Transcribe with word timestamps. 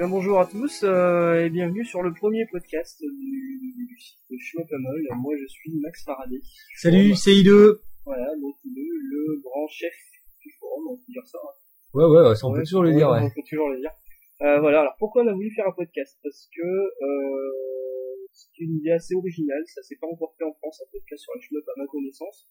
bien 0.00 0.08
bonjour 0.08 0.40
à 0.40 0.46
tous 0.46 0.80
euh, 0.84 1.44
et 1.44 1.50
bienvenue 1.50 1.84
sur 1.84 2.00
le 2.02 2.12
premier 2.14 2.46
podcast 2.50 3.00
du, 3.02 3.60
du 3.60 4.00
site 4.00 4.18
de 4.30 4.36
Schmopamol. 4.38 5.02
Moi 5.20 5.34
je 5.38 5.46
suis 5.46 5.72
Max 5.82 6.04
Faraday. 6.04 6.40
Salut, 6.80 7.14
c'est 7.14 7.32
I2. 7.32 7.80
Voilà, 8.06 8.32
donc 8.40 8.56
le, 8.64 8.80
le 8.80 9.40
grand 9.42 9.68
chef 9.68 9.92
du 10.40 10.50
forum, 10.58 10.84
on 10.92 10.96
peut 10.96 11.04
dire 11.12 11.26
ça. 11.26 11.36
hein. 11.42 11.52
Ouais, 11.92 12.04
ouais, 12.06 12.28
ouais, 12.30 12.34
ça 12.34 12.46
on 12.46 12.52
Ouais, 12.52 12.60
peut 12.60 12.64
toujours 12.64 12.82
le 12.84 12.92
dire, 12.94 13.10
ouais, 13.10 13.20
ouais. 13.20 13.26
On 13.26 13.34
peut 13.34 13.44
toujours 13.48 13.68
le 13.68 13.78
dire. 13.78 13.90
Euh, 14.40 14.58
voilà, 14.60 14.80
alors 14.80 14.94
pourquoi 14.98 15.22
on 15.22 15.26
a 15.28 15.34
voulu 15.34 15.50
faire 15.50 15.68
un 15.68 15.72
podcast? 15.76 16.18
Parce 16.22 16.48
que 16.56 16.64
euh, 16.64 17.52
c'est 18.32 18.56
une 18.64 18.76
idée 18.80 18.92
assez 18.92 19.14
originale, 19.14 19.62
ça 19.66 19.82
s'est 19.82 19.98
pas 20.00 20.06
encore 20.08 20.32
fait 20.38 20.44
en 20.44 20.54
France, 20.54 20.80
un 20.80 20.88
podcast 20.90 21.22
sur 21.22 21.32
la 21.36 21.40
Schmop 21.42 21.68
à 21.68 21.72
ma 21.76 21.86
connaissance. 21.86 22.48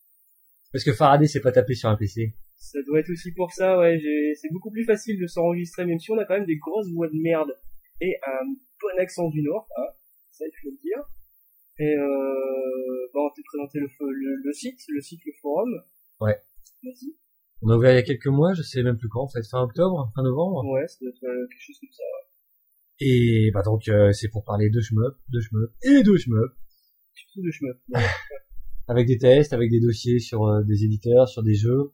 Parce 0.72 0.84
que 0.84 0.94
Faraday 0.94 1.28
s'est 1.28 1.42
pas 1.42 1.52
tapé 1.52 1.74
sur 1.74 1.90
un 1.90 1.96
PC. 1.96 2.34
Ça 2.58 2.80
doit 2.86 3.00
être 3.00 3.10
aussi 3.10 3.32
pour 3.32 3.52
ça, 3.52 3.80
ouais, 3.80 4.00
c'est 4.36 4.52
beaucoup 4.52 4.70
plus 4.70 4.86
facile 4.86 5.20
de 5.20 5.28
s'enregistrer, 5.28 5.86
même 5.86 6.00
si 6.00 6.12
on 6.12 6.18
a 6.18 6.26
quand 6.26 6.36
même 6.36 6.46
des 6.46 6.58
grosses 6.58 6.92
voix 6.92 7.08
de 7.08 7.20
merde 7.20 7.52
et 8.02 8.16
un 8.26 8.46
bon 8.46 9.02
accent 9.02 9.30
du 9.30 9.42
Nord, 9.42 9.68
hein, 9.78 9.88
ça 10.32 10.46
il 10.46 10.52
faut 10.62 10.70
le 10.70 10.78
dire. 10.82 11.04
Et 11.80 11.96
euh, 11.96 13.08
bah, 13.14 13.22
on 13.22 13.28
va 13.28 13.34
te 13.36 13.42
présenter 13.46 13.80
le, 13.80 13.88
le, 13.88 14.36
le 14.44 14.54
site, 14.54 14.80
le 14.90 15.02
site, 15.02 15.22
le 15.26 15.32
forum. 15.42 15.70
Ouais. 16.20 16.38
Vas-y. 16.84 17.16
On 17.62 17.70
a 17.70 17.78
ouvert 17.78 17.92
il 17.92 17.96
y 17.96 18.00
a 18.00 18.04
quelques 18.04 18.28
mois, 18.28 18.54
je 18.54 18.62
sais 18.62 18.84
même 18.84 18.98
plus 18.98 19.10
quand, 19.10 19.24
en 19.24 19.30
fait, 19.30 19.44
fin 19.50 19.62
octobre, 19.62 20.12
fin 20.16 20.24
novembre. 20.24 20.66
Ouais, 20.66 20.88
ça 20.88 20.98
doit 21.02 21.10
être 21.10 21.24
euh, 21.24 21.48
quelque 21.48 21.62
chose 21.62 21.80
comme 21.80 21.92
ça. 21.92 22.04
Et 23.02 23.50
bah 23.54 23.62
donc 23.62 23.88
euh, 23.88 24.12
c'est 24.12 24.28
pour 24.28 24.44
parler 24.44 24.70
de 24.70 24.82
shmup, 24.82 25.16
de 25.30 25.40
shmup 25.40 25.72
et 25.84 26.04
de 26.04 26.18
shmup. 26.18 26.52
Surtout 27.14 27.42
de 27.42 27.52
chemin. 27.52 27.72
Ouais. 27.90 28.02
Avec 28.90 29.06
des 29.06 29.20
tests, 29.20 29.54
avec 29.54 29.70
des 29.70 29.80
dossiers 29.80 30.18
sur 30.18 30.48
euh, 30.48 30.64
des 30.64 30.84
éditeurs, 30.84 31.30
sur 31.30 31.44
des 31.44 31.54
jeux, 31.54 31.92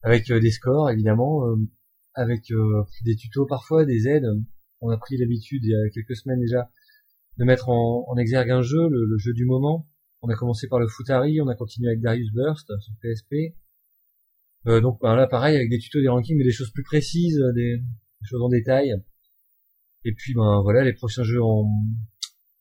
avec 0.00 0.30
euh, 0.30 0.38
des 0.38 0.52
scores 0.52 0.88
évidemment, 0.88 1.48
euh, 1.48 1.56
avec 2.14 2.52
des 3.04 3.16
tutos 3.16 3.46
parfois, 3.46 3.84
des 3.84 4.06
aides. 4.06 4.28
On 4.80 4.90
a 4.90 4.96
pris 4.96 5.16
l'habitude 5.16 5.64
il 5.64 5.70
y 5.70 5.74
a 5.74 5.90
quelques 5.90 6.14
semaines 6.14 6.38
déjà 6.38 6.70
de 7.38 7.44
mettre 7.44 7.68
en, 7.68 8.16
exergue 8.16 8.52
un 8.52 8.62
jeu, 8.62 8.88
le, 8.88 9.18
jeu 9.18 9.32
du 9.32 9.44
moment. 9.44 9.88
On 10.22 10.28
a 10.28 10.36
commencé 10.36 10.68
par 10.68 10.78
le 10.78 10.86
Futari, 10.86 11.40
on 11.40 11.48
a 11.48 11.56
continué 11.56 11.88
avec 11.88 12.00
Darius 12.00 12.30
Burst 12.32 12.70
sur 12.78 12.94
PSP. 13.02 13.56
Donc 14.66 15.00
bah, 15.00 15.16
là 15.16 15.26
pareil 15.26 15.56
avec 15.56 15.68
des 15.68 15.78
tutos, 15.78 16.00
des 16.00 16.08
rankings, 16.08 16.38
mais 16.38 16.44
des 16.44 16.52
choses 16.52 16.70
plus 16.70 16.84
précises, 16.84 17.42
des, 17.56 17.78
des 17.78 18.26
choses 18.28 18.40
en 18.40 18.48
détail. 18.48 18.94
Et 20.04 20.12
puis 20.12 20.34
ben 20.34 20.60
voilà 20.62 20.84
les 20.84 20.92
prochains 20.92 21.24
jeux 21.24 21.42
en 21.42 21.68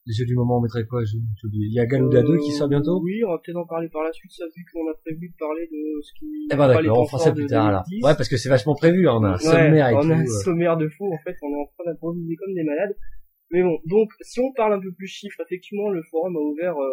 les 0.05 0.13
jeux 0.13 0.25
du 0.25 0.35
moment 0.35 0.57
on 0.57 0.61
mettrait 0.61 0.85
quoi 0.85 1.03
je- 1.05 1.15
j'ai 1.17 1.47
oublié. 1.47 1.67
Il 1.67 1.73
y 1.73 1.79
a 1.79 1.85
Galuda 1.85 2.21
2 2.23 2.37
qui 2.37 2.51
sort 2.51 2.67
bientôt? 2.67 2.99
Oui, 3.01 3.23
on 3.25 3.31
va 3.31 3.37
peut-être 3.43 3.57
en 3.57 3.65
parler 3.65 3.89
par 3.89 4.03
la 4.03 4.11
suite, 4.11 4.31
ça, 4.31 4.45
vu 4.55 4.65
qu'on 4.71 4.89
a 4.89 4.93
prévu 5.05 5.29
de 5.29 5.35
parler 5.37 5.67
de 5.71 6.01
ce 6.01 6.11
qui... 6.19 6.47
Eh 6.51 6.55
ben 6.55 6.67
d'accord, 6.67 6.99
on 6.99 7.05
fera 7.05 7.19
ça 7.23 7.31
plus 7.31 7.45
tard 7.47 7.71
là. 7.71 7.83
2010. 7.89 8.03
Ouais 8.05 8.15
parce 8.15 8.27
que 8.29 8.37
c'est 8.37 8.49
vachement 8.49 8.75
prévu, 8.75 9.07
hein, 9.07 9.17
on 9.19 9.23
a 9.23 9.29
un 9.29 9.33
Ouais, 9.33 9.37
sommaire 9.39 9.89
et 9.89 9.95
on 9.95 10.01
tout. 10.01 10.11
a 10.11 10.15
un 10.15 10.23
euh. 10.23 10.43
sommaire 10.43 10.77
de 10.77 10.87
fou, 10.89 11.05
en 11.13 11.17
fait, 11.23 11.35
on 11.41 11.49
est 11.51 11.61
en 11.61 11.65
train 11.77 11.85
d'improviser 11.91 12.35
comme 12.35 12.53
des 12.53 12.63
malades. 12.63 12.95
Mais 13.51 13.61
bon, 13.61 13.77
donc, 13.85 14.09
si 14.21 14.39
on 14.39 14.51
parle 14.53 14.73
un 14.73 14.79
peu 14.81 14.91
plus 14.93 15.05
chiffres, 15.07 15.39
effectivement, 15.45 15.89
le 15.89 16.01
forum 16.09 16.35
a 16.35 16.39
ouvert 16.39 16.75
euh, 16.75 16.89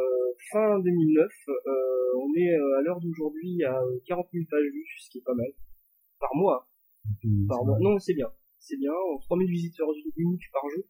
fin 0.52 0.78
2009. 0.78 1.24
Euh, 1.48 1.72
on 2.20 2.28
est 2.36 2.52
euh, 2.52 2.78
à 2.78 2.82
l'heure 2.82 3.00
d'aujourd'hui 3.00 3.64
à 3.64 3.78
euh, 3.80 3.98
40 4.06 4.26
000 4.32 4.44
pages 4.50 4.68
vues, 4.70 4.84
ce 5.00 5.08
qui 5.10 5.18
est 5.18 5.24
pas 5.24 5.32
mal. 5.34 5.46
Par 6.20 6.28
mois. 6.34 6.68
Par 7.48 7.64
mois. 7.64 7.78
Non, 7.80 7.98
c'est 7.98 8.12
bien. 8.12 8.26
C'est 8.58 8.76
bien. 8.76 8.92
3000 9.22 9.48
visiteurs 9.50 9.88
uniques 10.16 10.50
par 10.52 10.62
jour. 10.68 10.84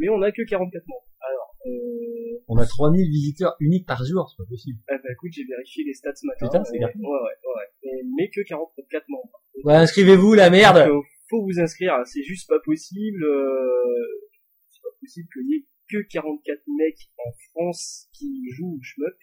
Mais 0.00 0.08
on 0.08 0.20
a 0.22 0.32
que 0.32 0.40
44 0.42 0.72
membres. 0.88 1.04
Alors, 1.20 1.54
euh, 1.66 2.42
On 2.48 2.56
a 2.56 2.64
3000 2.64 3.06
visiteurs 3.10 3.54
uniques 3.60 3.86
par 3.86 4.02
jour, 4.04 4.24
c'est 4.30 4.42
pas 4.42 4.48
possible. 4.48 4.78
eh 4.88 4.96
ben, 4.96 5.12
écoute, 5.12 5.30
j'ai 5.32 5.44
vérifié 5.44 5.84
les 5.84 5.92
stats 5.92 6.16
ce 6.16 6.26
matin. 6.26 6.46
Putain, 6.46 6.64
c'est 6.64 6.78
bien. 6.78 6.88
Ouais, 6.88 7.04
ouais, 7.04 7.36
ouais. 7.84 8.02
Mais 8.16 8.30
que 8.30 8.40
44 8.40 9.04
membres. 9.08 9.42
Ouais, 9.64 9.74
inscrivez-vous 9.74 10.32
la 10.34 10.48
merde. 10.48 10.88
Donc, 10.88 11.04
faut 11.28 11.44
vous 11.44 11.60
inscrire, 11.60 11.94
c'est 12.06 12.22
juste 12.22 12.48
pas 12.48 12.58
possible. 12.64 13.22
Euh, 13.22 14.30
c'est 14.70 14.82
pas 14.82 14.96
possible 15.00 15.28
qu'il 15.32 15.48
y 15.50 15.54
ait 15.60 15.66
que 15.90 16.00
44 16.08 16.62
mecs 16.78 17.10
en 17.18 17.30
France 17.52 18.08
qui 18.14 18.48
jouent 18.56 18.78
au 18.78 18.82
shmup. 18.82 19.14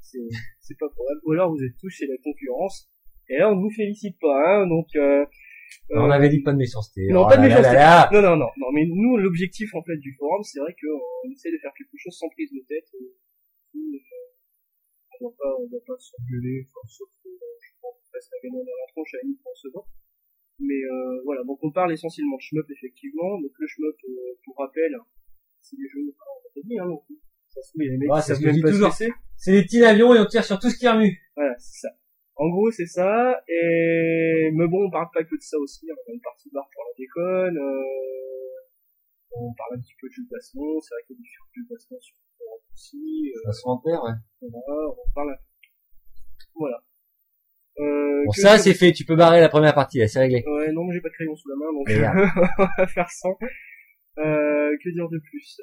C'est, 0.00 0.18
c'est 0.60 0.78
pas 0.78 0.88
probable. 0.88 1.20
Ou 1.24 1.32
alors 1.32 1.50
vous 1.50 1.62
êtes 1.62 1.76
tous 1.80 1.90
chez 1.90 2.06
la 2.06 2.16
concurrence. 2.22 2.90
Et 3.28 3.38
là 3.38 3.50
on 3.50 3.60
vous 3.60 3.70
félicite 3.70 4.18
pas, 4.20 4.36
hein. 4.44 4.66
Donc 4.66 4.88
euh, 4.96 5.24
on 5.90 6.08
euh, 6.08 6.10
avait 6.10 6.28
dit 6.28 6.42
pas 6.42 6.52
de 6.52 6.58
méchanceté. 6.58 7.06
non, 7.10 7.24
Oh 7.24 7.28
pas 7.28 7.36
de 7.36 7.42
méchanceté. 7.42 7.76
non, 8.12 8.22
non, 8.22 8.36
non, 8.36 8.50
non. 8.56 8.68
Mais 8.74 8.86
nous 8.86 9.16
l'objectif 9.16 9.74
en 9.74 9.82
fait 9.82 9.96
du 9.98 10.14
forum, 10.18 10.42
c'est 10.42 10.60
vrai 10.60 10.74
qu'on 10.74 11.30
essaie 11.30 11.52
de 11.52 11.58
faire 11.58 11.72
quelque 11.76 11.96
chose 11.96 12.16
sans 12.16 12.28
prise 12.30 12.50
de 12.52 12.60
tête. 12.66 12.88
Euh, 12.94 13.78
on 15.20 15.28
va 15.28 15.34
pas, 15.38 15.52
on 15.58 15.66
va 15.66 15.80
pas 15.86 15.96
s'engueuler, 15.98 16.66
enfin, 16.68 16.86
sauf 16.88 17.08
que 17.24 17.28
euh, 17.28 17.56
je 17.60 17.70
pense 17.80 17.94
qu'on 18.04 18.12
reste 18.12 18.32
à 18.32 18.38
gagner 18.42 18.60
dans 18.64 18.78
la 18.84 18.88
tronche 18.92 19.14
à 19.14 19.18
une 19.24 19.36
se 19.54 19.68
bat. 19.72 19.84
Mais 20.58 20.80
euh, 20.84 21.22
voilà, 21.24 21.44
donc 21.44 21.58
on 21.62 21.70
parle 21.70 21.92
essentiellement 21.92 22.36
de 22.36 22.42
shmup 22.42 22.68
effectivement. 22.70 23.40
Donc 23.40 23.52
le 23.58 23.66
shmup, 23.66 23.96
euh, 24.08 24.38
pour 24.44 24.56
rappel, 24.58 24.92
c'est 25.60 25.76
des 25.76 25.88
jeux, 25.88 26.00
on 26.04 26.58
l'a 26.58 26.62
dit, 26.64 26.78
hein, 26.78 26.86
donc, 26.88 27.04
ça 27.48 27.62
se 27.62 27.68
trouve, 27.70 27.82
il 27.82 27.86
y 27.86 27.88
a 27.88 27.92
des 27.92 27.98
mecs 27.98 28.10
Ouais, 28.10 28.20
qui 28.20 28.26
c'est 28.26 28.34
savent 28.34 28.44
même 28.44 28.60
pas 28.60 28.68
ce 28.68 28.72
toujours. 28.72 28.90
que 28.90 28.96
c'est. 28.96 29.10
C'est 29.36 29.52
des 29.52 29.62
petits 29.62 29.84
avions 29.84 30.14
et 30.14 30.20
on 30.20 30.26
tire 30.26 30.44
sur 30.44 30.58
tout 30.58 30.70
ce 30.70 30.76
qui 30.78 30.88
remue. 30.88 31.16
Voilà, 31.34 31.54
c'est 31.58 31.80
ça. 31.80 31.88
En 32.36 32.48
gros, 32.50 32.70
c'est 32.70 32.86
ça. 32.86 33.40
Et 33.48 34.50
mais 34.54 34.68
bon, 34.68 34.86
on 34.86 34.90
parle 34.90 35.08
pas 35.12 35.24
que 35.24 35.34
de 35.34 35.40
ça 35.40 35.56
aussi. 35.58 35.86
hein. 35.90 35.94
On 36.06 36.10
a 36.10 36.14
une 36.14 36.20
partie 36.20 36.50
bar 36.52 36.68
pour 36.72 36.84
la 36.84 36.92
déconne. 36.98 37.58
Euh... 37.58 37.82
On 39.38 39.52
parle 39.54 39.76
un 39.76 39.80
petit 39.80 39.94
peu 40.00 40.08
de 40.08 40.12
jeux 40.12 40.22
de 40.24 40.28
baston. 40.30 40.80
C'est 40.80 40.94
vrai 40.94 41.02
qu'il 41.06 41.16
y 41.16 41.18
a 41.18 41.22
différents 41.22 41.52
jeux 41.54 41.62
de 41.64 41.68
baston 41.74 41.96
sur 42.00 42.16
le 42.16 42.26
aussi. 42.72 43.32
Euh, 43.36 43.80
perd, 43.84 44.02
ouais. 44.04 44.12
voilà, 44.40 44.88
on 44.92 45.10
parle 45.14 45.30
un 45.30 45.36
peu. 45.36 45.42
Voilà. 46.54 46.78
Euh, 47.78 48.24
Bon, 48.24 48.32
ça 48.32 48.58
c'est 48.58 48.74
fait, 48.74 48.92
tu 48.92 49.04
peux 49.04 49.16
barrer 49.16 49.40
la 49.40 49.48
première 49.48 49.74
partie, 49.74 49.98
là, 49.98 50.08
c'est 50.08 50.18
réglé. 50.18 50.42
Ouais, 50.46 50.72
non, 50.72 50.90
j'ai 50.90 51.00
pas 51.00 51.08
de 51.08 51.14
crayon 51.14 51.36
sous 51.36 51.48
la 51.48 51.56
main, 51.56 51.72
donc 51.72 51.86
on 51.88 52.70
va 52.78 52.86
faire 52.86 53.10
sans. 53.10 53.36
Euh, 54.18 54.76
que 54.82 54.90
dire 54.90 55.08
de 55.08 55.18
plus? 55.18 55.60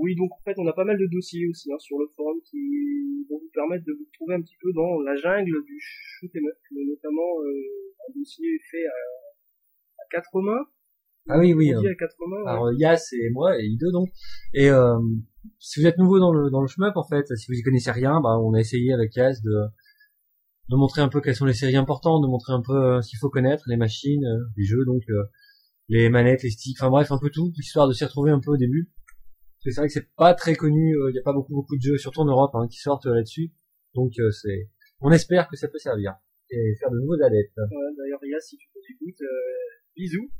Oui, 0.00 0.16
donc 0.16 0.32
en 0.32 0.42
fait, 0.44 0.54
on 0.58 0.66
a 0.66 0.72
pas 0.72 0.84
mal 0.84 0.98
de 0.98 1.06
dossiers 1.12 1.46
aussi 1.48 1.70
hein, 1.72 1.78
sur 1.78 1.98
le 1.98 2.06
forum 2.16 2.38
qui 2.44 3.26
vont 3.28 3.38
vous 3.38 3.50
permettre 3.52 3.84
de 3.84 3.92
vous 3.92 4.06
trouver 4.14 4.34
un 4.34 4.42
petit 4.42 4.56
peu 4.60 4.72
dans 4.72 5.00
la 5.00 5.14
jungle 5.16 5.62
du 5.64 5.78
shoot 5.78 6.30
up, 6.34 6.58
notamment 6.72 7.40
euh, 7.44 8.08
un 8.08 8.18
dossier 8.18 8.48
fait 8.70 8.86
à, 8.86 9.00
à 10.00 10.04
quatre 10.10 10.40
mains. 10.40 10.64
Ah 11.28 11.38
oui, 11.38 11.52
oui. 11.52 11.72
Hein. 11.72 11.82
à 11.84 11.94
quatre 11.94 12.16
mains. 12.26 12.42
ouais. 12.42 12.50
Alors 12.50 12.72
Yas 12.72 13.10
et 13.12 13.30
moi 13.30 13.58
et 13.58 13.64
I2 13.64 13.92
donc. 13.92 14.08
Et 14.54 14.70
euh, 14.70 14.98
si 15.58 15.80
vous 15.80 15.86
êtes 15.86 15.98
nouveau 15.98 16.18
dans 16.18 16.32
le 16.32 16.50
dans 16.50 16.62
le 16.62 16.66
shmup 16.66 16.96
en 16.96 17.04
fait, 17.04 17.26
si 17.36 17.46
vous 17.52 17.58
y 17.58 17.62
connaissez 17.62 17.90
rien, 17.90 18.20
bah 18.22 18.38
on 18.40 18.54
a 18.54 18.60
essayé 18.60 18.92
avec 18.94 19.14
Yas 19.14 19.40
de 19.44 19.68
de 20.70 20.76
montrer 20.76 21.02
un 21.02 21.08
peu 21.08 21.20
quelles 21.20 21.34
sont 21.34 21.46
les 21.46 21.54
séries 21.54 21.76
importantes, 21.76 22.22
de 22.22 22.28
montrer 22.28 22.52
un 22.52 22.62
peu 22.62 22.76
euh, 22.76 23.02
ce 23.02 23.10
qu'il 23.10 23.18
faut 23.18 23.28
connaître, 23.28 23.64
les 23.66 23.76
machines, 23.76 24.24
euh, 24.24 24.44
les 24.56 24.64
jeux 24.64 24.84
donc 24.86 25.02
euh, 25.10 25.24
les 25.88 26.08
manettes, 26.08 26.44
les 26.44 26.50
sticks, 26.50 26.76
enfin 26.80 26.90
bref 26.90 27.10
un 27.10 27.18
peu 27.18 27.28
tout, 27.30 27.52
histoire 27.58 27.88
de 27.88 27.92
s'y 27.92 28.04
retrouver 28.04 28.30
un 28.30 28.38
peu 28.38 28.52
au 28.52 28.56
début. 28.56 28.88
C'est 29.62 29.76
vrai 29.76 29.88
que 29.88 29.92
c'est 29.92 30.08
pas 30.16 30.34
très 30.34 30.54
connu, 30.54 30.96
il 31.10 31.14
y 31.14 31.18
a 31.18 31.22
pas 31.22 31.34
beaucoup 31.34 31.54
beaucoup 31.54 31.76
de 31.76 31.82
jeux, 31.82 31.98
surtout 31.98 32.20
en 32.20 32.24
Europe, 32.24 32.52
hein, 32.54 32.66
qui 32.68 32.78
sortent 32.78 33.06
euh, 33.06 33.14
là-dessus. 33.14 33.52
Donc 33.94 34.12
euh, 34.18 34.30
c'est, 34.30 34.70
on 35.00 35.10
espère 35.10 35.48
que 35.48 35.56
ça 35.56 35.68
peut 35.68 35.78
servir 35.78 36.14
et 36.50 36.74
faire 36.80 36.90
de 36.90 36.98
nouveaux 36.98 37.22
adeptes. 37.22 37.60
D'ailleurs, 37.98 38.24
Yas, 38.24 38.40
si 38.40 38.56
tu 38.56 38.68
nous 38.74 38.82
écoutes, 38.90 39.20
euh, 39.20 39.80
bisous. 39.94 40.30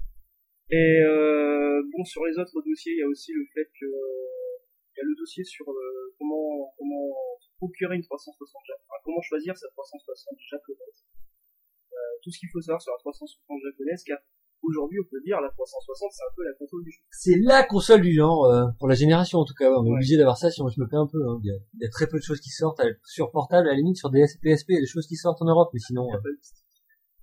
Et 0.71 1.03
euh, 1.03 1.83
bon, 1.93 2.05
sur 2.05 2.25
les 2.25 2.39
autres 2.39 2.63
dossiers, 2.65 2.93
il 2.95 3.01
y 3.01 3.03
a 3.03 3.09
aussi 3.09 3.33
le 3.33 3.45
fait 3.53 3.69
que 3.79 3.87
il 3.87 4.97
y 4.99 5.03
a 5.03 5.07
le 5.07 5.15
dossier 5.19 5.45
sur 5.45 5.69
euh, 5.69 6.15
comment 6.19 6.73
comment 6.79 7.11
procurer 7.59 7.97
une 7.97 8.03
360 8.03 8.39
japonaise, 8.67 8.87
enfin, 8.89 9.01
comment 9.05 9.21
choisir 9.21 9.57
sa 9.57 9.69
360 9.69 10.39
japonaise. 10.51 11.05
Euh, 11.93 11.97
tout 12.23 12.31
ce 12.31 12.39
qu'il 12.39 12.49
faut 12.53 12.61
savoir 12.61 12.81
sur 12.81 12.93
la 12.93 12.99
360 12.99 13.61
japonaise, 13.63 14.03
car 14.05 14.19
aujourd'hui, 14.63 14.99
on 15.01 15.09
peut 15.11 15.21
dire 15.25 15.41
la 15.41 15.49
360, 15.51 16.11
c'est 16.13 16.23
un 16.23 16.35
peu 16.37 16.43
la 16.45 16.53
console 16.59 16.83
du 16.85 16.91
jeu. 16.91 17.01
C'est 17.11 17.37
la 17.41 17.63
console 17.65 18.01
du 18.03 18.13
genre 18.15 18.45
euh, 18.47 18.67
pour 18.79 18.89
la 18.89 18.95
génération 18.95 19.39
en 19.39 19.45
tout 19.45 19.55
cas. 19.55 19.71
On 19.71 19.85
est 19.85 19.89
Ouais. 19.89 19.95
obligé 19.97 20.17
d'avoir 20.17 20.37
ça 20.39 20.51
si 20.51 20.61
on 20.63 20.69
se 20.69 20.79
me 20.81 20.87
plaît 20.87 20.99
un 20.99 21.07
peu. 21.07 21.19
hein. 21.29 21.41
Il, 21.43 21.49
y 21.49 21.51
a, 21.53 21.59
il 21.75 21.83
y 21.83 21.87
a 21.87 21.91
très 21.91 22.07
peu 22.07 22.19
de 22.19 22.23
choses 22.23 22.41
qui 22.41 22.51
sortent 22.51 22.81
sur 23.05 23.31
portable, 23.31 23.69
à 23.69 23.73
la 23.73 23.77
limite 23.77 23.97
sur 23.97 24.11
DS 24.11 24.37
et 24.37 24.39
PSP, 24.43 24.71
il 24.71 24.75
y 24.75 24.79
a 24.79 24.81
des 24.81 24.87
choses 24.87 25.07
qui 25.07 25.17
sortent 25.17 25.41
en 25.43 25.47
Europe, 25.47 25.71
mais 25.73 25.81
sinon 25.81 26.07
Il 26.09 26.11
y 26.11 26.15
a 26.15 26.17
euh, 26.19 26.23
pas 26.23 26.29
de 26.29 26.39
stick. 26.43 26.65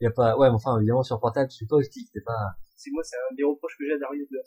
il 0.02 0.04
y 0.04 0.08
a 0.08 0.12
pas. 0.12 0.38
Ouais, 0.38 0.50
mais 0.50 0.56
enfin 0.56 0.78
évidemment 0.78 1.04
sur 1.04 1.20
portable, 1.20 1.50
je 1.52 1.56
suis 1.56 1.68
pas 1.68 1.76
au 1.78 1.84
stick, 1.84 2.08
c'est 2.14 2.24
pas. 2.24 2.56
C'est 2.76 2.92
moi, 2.92 3.02
c'est 3.04 3.18
un 3.18 3.36
des 3.36 3.44
reproches 3.44 3.76
que 3.78 3.86
j'ai 3.86 3.94
à 3.94 3.98
Darius 4.00 4.30
de 4.30 4.38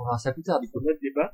On 0.00 0.04
verra 0.04 0.18
ça 0.18 0.32
plus 0.32 0.42
tard. 0.42 0.60
Du 0.60 0.68
coup. 0.70 0.78
faut 0.80 0.84
mettre 0.86 1.00
débat. 1.00 1.32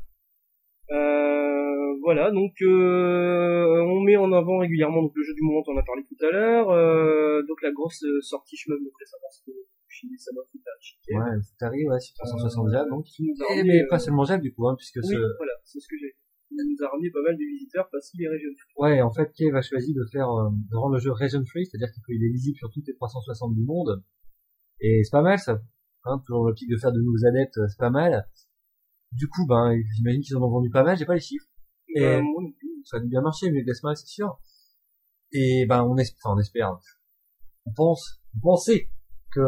Euh, 0.91 1.95
voilà, 2.03 2.31
donc 2.31 2.53
euh, 2.63 3.83
on 3.89 4.01
met 4.01 4.17
en 4.17 4.33
avant 4.33 4.59
régulièrement 4.59 5.03
donc, 5.03 5.13
le 5.15 5.23
jeu 5.23 5.35
du 5.35 5.43
moment, 5.43 5.63
on 5.67 5.73
en 5.73 5.79
a 5.79 5.83
parlé 5.83 6.05
tout 6.05 6.25
à 6.25 6.31
l'heure. 6.31 6.71
Euh, 6.71 7.43
donc 7.49 7.63
la 7.63 7.73
grosse 7.73 8.03
euh, 8.05 8.21
sortie 8.21 8.57
chemin 8.57 8.77
de 8.77 8.91
récemment, 8.99 9.31
c'était 9.31 9.59
Fushimi 9.87 10.19
Sama 10.19 10.41
Futachi. 10.51 10.99
Ouais, 11.09 11.41
c'est 11.43 11.65
arrivé, 11.65 11.89
ouais, 11.89 12.01
sur 12.01 12.15
360 12.17 12.71
Jab 12.71 12.89
donc. 12.89 13.05
Qui 13.05 13.25
nous 13.25 13.35
a 13.43 13.47
Eh, 13.57 13.63
mais 13.65 13.87
pas 13.89 13.97
euh, 13.97 13.99
seulement 13.99 14.25
Jab 14.25 14.41
du 14.41 14.53
coup, 14.53 14.69
hein, 14.69 14.75
puisque 14.77 15.01
Oui, 15.03 15.15
ce... 15.15 15.37
voilà, 15.37 15.53
c'est 15.65 15.81
ce 15.81 15.89
que 15.89 15.97
j'ai. 15.99 16.15
Il 16.51 16.77
nous 16.79 16.87
a 16.87 16.89
ramené 16.89 17.11
pas 17.11 17.23
mal 17.23 17.35
de 17.35 17.43
visiteurs 17.43 17.89
parce 17.91 18.11
qu'il 18.11 18.23
est 18.23 18.29
régional. 18.29 18.57
Ouais, 18.77 19.03
en 19.03 19.11
fait, 19.11 19.33
Kev 19.33 19.57
a 19.57 19.63
choisi 19.63 19.93
de 19.93 20.05
faire, 20.13 20.31
euh, 20.31 20.51
de 20.53 20.77
rendre 20.77 20.95
le 20.95 21.01
jeu 21.01 21.11
region 21.11 21.45
free, 21.45 21.67
c'est-à-dire 21.67 21.89
qu'il 22.07 22.23
est 22.23 22.31
visible 22.31 22.57
sur 22.57 22.71
toutes 22.71 22.87
les 22.87 22.95
360 22.95 23.55
du 23.55 23.65
monde. 23.65 24.03
Et 24.81 25.03
c'est 25.03 25.11
pas 25.11 25.23
mal, 25.23 25.39
ça. 25.39 25.61
Hein, 26.05 26.23
toujours 26.27 26.45
l'optique 26.45 26.69
de 26.71 26.77
faire 26.77 26.93
de 26.93 27.01
nouveaux 27.01 27.27
adeptes, 27.27 27.57
euh, 27.59 27.67
c'est 27.69 27.79
pas 27.79 27.91
mal. 27.91 28.29
Du 29.15 29.29
coup, 29.29 29.47
ben, 29.47 29.75
j'imagine 29.97 30.23
qu'ils 30.23 30.37
en 30.37 30.43
ont 30.43 30.51
vendu 30.51 30.71
pas 30.71 30.83
mal, 30.83 30.97
j'ai 30.97 31.05
pas 31.05 31.15
les 31.15 31.21
chiffres. 31.21 31.47
Et- 31.89 32.21
non 32.21 32.51
plus. 32.53 32.83
Ça 32.85 32.99
a 32.99 33.01
dû 33.01 33.09
bien 33.09 33.23
marcher, 33.23 33.51
mais 33.51 33.63
Deathmatch, 33.63 33.99
c'est 33.99 34.09
sûr. 34.09 34.39
Et 35.33 35.65
ben, 35.67 35.83
on 35.85 35.97
espère, 35.97 36.33
on 36.33 36.39
espère. 36.39 36.79
On 37.67 37.73
pense, 37.73 38.21
on 38.37 38.41
pensait 38.41 38.91
que 39.33 39.41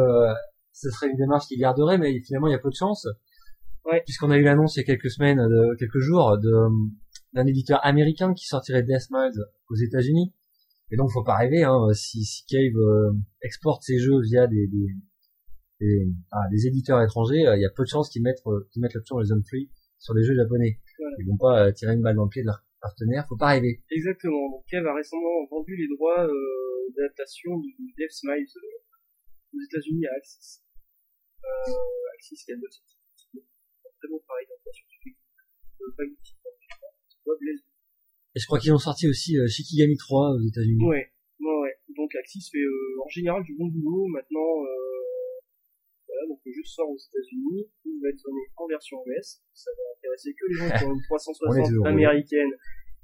ce 0.72 0.90
serait 0.90 1.08
une 1.08 1.16
démarche 1.16 1.46
qu'ils 1.46 1.60
garderaient, 1.60 1.98
mais 1.98 2.20
finalement 2.20 2.48
il 2.48 2.52
y 2.52 2.54
a 2.54 2.58
peu 2.58 2.70
de 2.70 2.74
chance. 2.74 3.06
Ouais. 3.84 4.02
Puisqu'on 4.04 4.30
a 4.30 4.36
eu 4.36 4.42
l'annonce 4.42 4.76
il 4.76 4.80
y 4.80 4.82
a 4.82 4.84
quelques 4.84 5.10
semaines, 5.10 5.38
de, 5.38 5.76
quelques 5.78 6.00
jours, 6.00 6.38
de 6.38 6.68
d'un 7.32 7.46
éditeur 7.46 7.84
américain 7.84 8.32
qui 8.32 8.46
sortirait 8.46 8.82
Death 8.82 9.10
Miles 9.10 9.44
aux 9.68 9.74
États-Unis. 9.74 10.32
Et 10.90 10.96
donc 10.96 11.10
faut 11.10 11.22
pas 11.22 11.36
rêver, 11.36 11.64
hein, 11.64 11.88
si, 11.92 12.24
si 12.24 12.44
Cave 12.46 12.76
euh, 12.76 13.12
exporte 13.42 13.82
ses 13.82 13.98
jeux 13.98 14.20
via 14.22 14.46
des, 14.46 14.66
des, 14.68 14.86
des, 15.80 16.08
ah, 16.32 16.48
des 16.50 16.66
éditeurs 16.66 17.02
étrangers, 17.02 17.46
euh, 17.46 17.56
il 17.56 17.62
y 17.62 17.66
a 17.66 17.70
peu 17.70 17.84
de 17.84 17.88
chances 17.88 18.08
qu'ils 18.08 18.22
mettent, 18.22 18.42
euh, 18.46 18.66
qu'ils 18.70 18.82
mettent 18.82 18.94
l'option 18.94 19.22
Zone 19.22 19.44
Free 19.44 19.70
sur 19.98 20.14
les 20.14 20.24
jeux 20.24 20.34
japonais. 20.34 20.80
Voilà. 20.98 21.16
Ils 21.20 21.26
vont 21.28 21.36
pas 21.36 21.66
euh, 21.66 21.72
tirer 21.72 21.94
une 21.94 22.02
balle 22.02 22.16
dans 22.16 22.24
le 22.24 22.30
pied 22.30 22.42
de 22.42 22.46
leur 22.46 22.64
partenaire, 22.80 23.26
faut 23.28 23.36
pas 23.36 23.58
rêver. 23.58 23.82
Exactement. 23.90 24.50
Donc 24.50 24.64
Kev 24.70 24.86
a 24.86 24.94
récemment 24.94 25.46
vendu 25.50 25.76
les 25.76 25.88
droits 25.96 26.24
euh, 26.24 26.92
d'adaptation 26.96 27.58
du 27.58 27.74
Death 27.98 28.12
Smiles 28.12 28.46
euh, 28.56 29.56
aux 29.56 29.62
États-Unis 29.62 30.06
à 30.06 30.14
Axis. 30.16 30.62
Euh, 31.44 32.14
Axis 32.14 32.44
qui 32.44 32.52
a 32.52 32.56
deux 32.56 32.70
sorties. 32.70 32.96
Très 33.34 34.08
bon 34.08 34.18
travail 34.20 34.44
d'adaptation 34.48 34.86
du 35.04 35.16
euh, 35.80 35.92
pas 35.96 36.04
Et 38.34 38.40
je 38.40 38.46
crois 38.46 38.58
qu'ils 38.58 38.72
ont 38.72 38.78
sorti 38.78 39.08
aussi 39.08 39.38
euh, 39.38 39.46
Shikigami 39.48 39.96
3 39.96 40.36
aux 40.36 40.46
États-Unis. 40.46 40.84
Ouais, 40.84 41.12
ouais, 41.40 41.58
ouais. 41.62 41.74
Donc 41.96 42.14
Axis 42.14 42.48
fait 42.50 42.58
euh, 42.58 43.04
en 43.04 43.08
général 43.08 43.42
du 43.42 43.54
bon 43.56 43.66
boulot. 43.68 44.06
Maintenant, 44.08 44.62
euh, 44.62 45.05
voilà, 46.16 46.28
donc 46.28 46.40
le 46.44 46.52
jeu 46.52 46.64
sort 46.64 46.88
aux 46.88 46.96
États-Unis. 46.96 47.68
Il 47.84 48.00
va 48.00 48.08
être 48.08 48.22
donné 48.24 48.40
en 48.56 48.66
version 48.66 48.96
US. 49.04 49.42
Ça 49.52 49.70
va 49.76 49.82
intéresser 49.96 50.32
que 50.32 50.44
les 50.48 50.54
gens 50.56 50.68
qui 50.72 50.84
ont 50.84 50.94
une 50.96 50.96
On 50.96 51.00
est 51.00 51.12
360 51.12 51.68
toujours 51.68 51.86
américaine. 51.86 52.52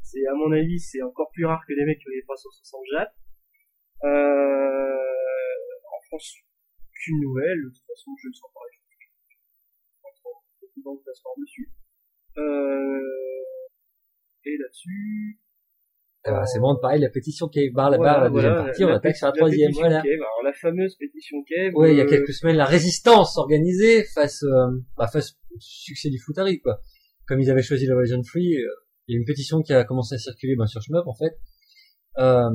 C'est 0.01 0.25
à 0.27 0.35
mon 0.35 0.51
avis, 0.53 0.81
c'est 0.81 1.03
encore 1.03 1.31
plus 1.33 1.45
rare 1.45 1.61
que 1.69 1.75
les 1.75 1.85
mecs 1.85 1.99
qui 1.99 2.09
ont 2.09 2.17
les 2.17 2.23
360 2.23 2.81
Jap. 2.93 3.13
Euh, 4.05 4.09
en 5.93 6.01
France, 6.09 6.41
aucune 6.89 7.21
nouvelle. 7.21 7.61
De 7.61 7.69
toute 7.69 7.87
façon, 7.87 8.11
je 8.17 8.29
ne 8.29 8.33
sens 8.33 8.51
pas. 8.53 8.61
Beaucoup 10.61 10.81
de 10.81 10.83
gens 10.83 10.97
par-dessus. 11.23 11.71
Euh, 12.39 13.03
et 14.45 14.57
là-dessus, 14.57 15.39
Euh, 16.29 16.45
c'est 16.45 16.61
bon, 16.61 16.77
pareil, 16.81 17.01
la 17.01 17.09
pétition 17.09 17.49
Cave 17.49 17.73
Bar, 17.73 17.91
la 17.91 17.97
Voilà, 17.97 18.13
barre, 18.13 18.23
la 18.23 18.31
deuxième 18.31 18.53
voilà, 18.53 18.65
partie, 18.67 18.85
on 18.85 18.89
attaque 18.89 19.17
sur 19.17 19.27
la 19.27 19.33
troisième, 19.33 19.69
pétition 19.71 19.89
voilà. 19.89 20.03
Kev. 20.03 20.15
Alors 20.15 20.43
la 20.45 20.53
fameuse 20.53 20.97
pétition 20.97 21.43
Kev. 21.43 21.75
Ouais, 21.75 21.93
il 21.93 21.97
y 21.97 22.01
a 22.01 22.05
euh, 22.05 22.09
quelques 22.09 22.33
semaines, 22.33 22.57
la 22.57 22.65
résistance 22.65 23.37
organisée 23.39 24.05
face, 24.05 24.45
euh, 24.45 24.69
bah, 24.97 25.09
face 25.09 25.33
au 25.51 25.57
succès 25.59 26.11
du 26.11 26.21
Futari, 26.21 26.61
quoi. 26.61 26.81
Comme 27.27 27.41
ils 27.41 27.51
avaient 27.51 27.63
choisi 27.63 27.87
le 27.87 27.97
Region 27.97 28.23
Free, 28.23 28.55
euh, 28.57 28.69
il 29.09 29.15
y 29.15 29.17
a 29.17 29.19
une 29.19 29.25
pétition 29.25 29.63
qui 29.63 29.73
a 29.73 29.83
commencé 29.83 30.15
à 30.15 30.19
circuler, 30.19 30.55
ben, 30.55 30.67
sur 30.67 30.81
Shmup, 30.81 31.07
en 31.09 31.15
fait, 31.15 31.41
euh, 32.19 32.51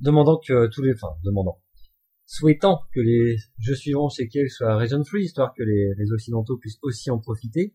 demandant 0.00 0.38
que 0.38 0.66
tous 0.66 0.82
les, 0.82 0.92
enfin, 0.92 1.14
demandant, 1.24 1.62
souhaitant 2.26 2.80
que 2.94 3.00
les 3.00 3.36
jeux 3.60 3.76
suivants 3.76 4.10
chez 4.10 4.28
Cave 4.28 4.48
soient 4.48 4.76
Region 4.76 5.02
Free, 5.04 5.22
histoire 5.22 5.54
que 5.56 5.62
les, 5.62 5.94
les 5.96 6.12
occidentaux 6.12 6.58
puissent 6.58 6.80
aussi 6.82 7.10
en 7.10 7.18
profiter. 7.18 7.74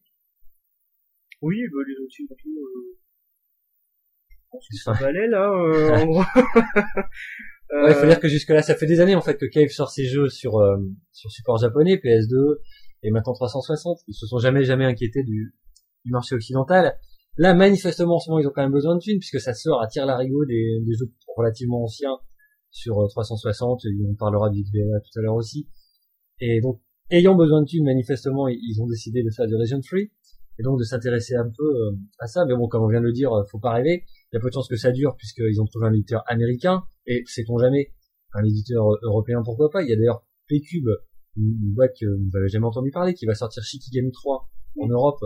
Oui, 1.42 1.58
bah, 1.72 1.80
les 1.88 1.96
autres, 1.96 2.14
euh, 5.02 5.28
là, 5.30 5.50
euh, 5.52 5.90
en 5.96 6.06
gros. 6.06 6.22
Ouais, 7.72 7.90
il 7.90 7.96
faut 7.96 8.06
dire 8.06 8.20
que 8.20 8.28
jusque 8.28 8.50
là, 8.50 8.62
ça 8.62 8.76
fait 8.76 8.86
des 8.86 9.00
années 9.00 9.16
en 9.16 9.22
fait 9.22 9.36
que 9.38 9.46
Cave 9.46 9.70
sort 9.70 9.90
ses 9.90 10.06
jeux 10.06 10.30
sur 10.30 10.58
euh, 10.60 10.78
sur 11.12 11.32
support 11.32 11.58
japonais, 11.58 11.96
PS2 11.96 12.58
et 13.02 13.10
maintenant 13.12 13.34
360. 13.34 14.00
Ils 14.08 14.14
se 14.14 14.28
sont 14.28 14.38
jamais 14.38 14.64
jamais 14.64 14.86
inquiétés 14.86 15.24
du, 15.24 15.56
du 16.06 16.12
marché 16.12 16.36
occidental. 16.36 16.98
Là, 17.38 17.56
manifestement, 17.56 18.16
en 18.16 18.20
ce 18.20 18.30
moment, 18.30 18.40
ils 18.42 18.48
ont 18.48 18.52
quand 18.54 18.62
même 18.62 18.72
besoin 18.72 18.96
de 18.96 19.00
thunes 19.02 19.18
puisque 19.18 19.40
ça 19.40 19.54
sort 19.56 19.82
à 19.82 19.88
tire 19.88 20.06
larigot 20.06 20.46
des, 20.46 20.82
des 20.86 20.94
jeux 20.94 21.12
relativement 21.36 21.82
anciens 21.84 22.16
sur 22.70 23.00
euh, 23.02 23.08
360. 23.08 23.86
Et 23.86 23.90
on 24.08 24.14
parlera 24.14 24.52
du 24.52 24.62
XBLA 24.62 25.00
tout 25.00 25.20
à 25.20 25.22
l'heure 25.24 25.36
aussi. 25.36 25.68
Et 26.40 26.62
donc, 26.62 26.80
ayant 27.10 27.34
besoin 27.34 27.62
de 27.64 27.66
thunes, 27.68 27.86
manifestement, 27.86 28.48
ils- 28.48 28.80
ont 28.82 28.88
décidé 28.88 29.24
de 29.24 29.30
faire 29.36 29.48
du 29.48 29.56
region 29.56 29.82
free 29.82 30.12
et 30.60 30.64
donc 30.64 30.78
de 30.78 30.84
s'intéresser 30.84 31.36
un 31.36 31.50
peu 31.50 31.64
euh, 31.66 31.92
à 32.20 32.28
ça. 32.28 32.46
Mais 32.46 32.54
bon, 32.56 32.68
comme 32.68 32.84
on 32.84 32.88
vient 32.88 33.02
de 33.02 33.06
le 33.08 33.14
dire, 33.14 33.34
euh, 33.34 33.44
faut 33.52 33.58
pas 33.60 33.72
rêver. 33.74 34.04
Il 34.34 34.38
y 34.38 34.40
a 34.40 34.42
peu 34.42 34.50
de 34.50 34.54
chances 34.54 34.68
que 34.68 34.76
ça 34.78 34.92
dure 34.92 35.16
puisqu'ils 35.16 35.62
ont 35.62 35.66
trouvé 35.66 35.86
un 35.86 35.94
éditeur 35.94 36.24
américain 36.28 36.82
et 37.06 37.22
sait-on 37.28 37.60
jamais 37.60 37.94
un 38.34 38.44
éditeur 38.44 38.84
euh, 38.92 38.98
européen 39.04 39.42
pourquoi 39.46 39.70
pas. 39.70 39.84
Il 39.84 39.90
y 39.90 39.94
a 39.94 39.96
d'ailleurs 39.96 40.26
P-Cube, 40.48 40.90
une 41.38 41.74
boîte 41.76 41.94
que 42.00 42.06
vous 42.08 42.30
n'avez 42.34 42.50
jamais 42.50 42.66
entendu 42.66 42.90
parler, 42.92 43.14
qui 43.14 43.26
va 43.28 43.36
sortir 43.36 43.64
Shikigami 43.64 44.12
3 44.12 44.50
en 44.82 44.88
Europe 44.88 45.20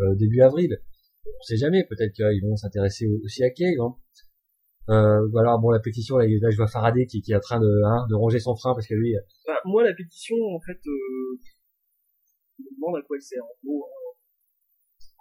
euh, 0.00 0.14
début 0.16 0.40
avril. 0.40 0.78
On 1.26 1.42
sait 1.42 1.56
jamais, 1.58 1.84
peut-être 1.84 2.12
qu'ils 2.14 2.42
vont 2.42 2.56
s'intéresser 2.56 3.06
au- 3.06 3.20
aussi 3.24 3.44
à 3.44 3.50
Cave. 3.50 3.74
Hein. 3.80 3.94
Euh, 4.88 5.26
voilà, 5.32 5.56
bon 5.60 5.70
la 5.70 5.80
pétition, 5.80 6.16
là, 6.16 6.26
là, 6.26 6.50
je 6.50 6.56
vois 6.56 6.68
Faraday 6.68 7.06
qui, 7.06 7.20
qui 7.20 7.32
est 7.32 7.36
en 7.36 7.40
train 7.40 7.60
de, 7.60 7.82
hein, 7.84 8.06
de 8.08 8.14
ronger 8.14 8.38
son 8.40 8.54
frein 8.56 8.72
parce 8.74 8.86
que 8.86 8.94
lui, 8.94 9.16
euh, 9.16 9.20
Bah, 9.46 9.60
moi, 9.64 9.82
la 9.84 9.92
pétition, 9.92 10.36
en 10.54 10.60
fait, 10.60 10.78
euh, 10.86 11.40
je 12.58 12.62
me 12.64 12.70
demande 12.76 12.96
à 12.96 13.02
quoi 13.06 13.16
elle 13.16 13.22
sert. 13.22 13.42
En 13.42 13.52
gros, 13.66 13.84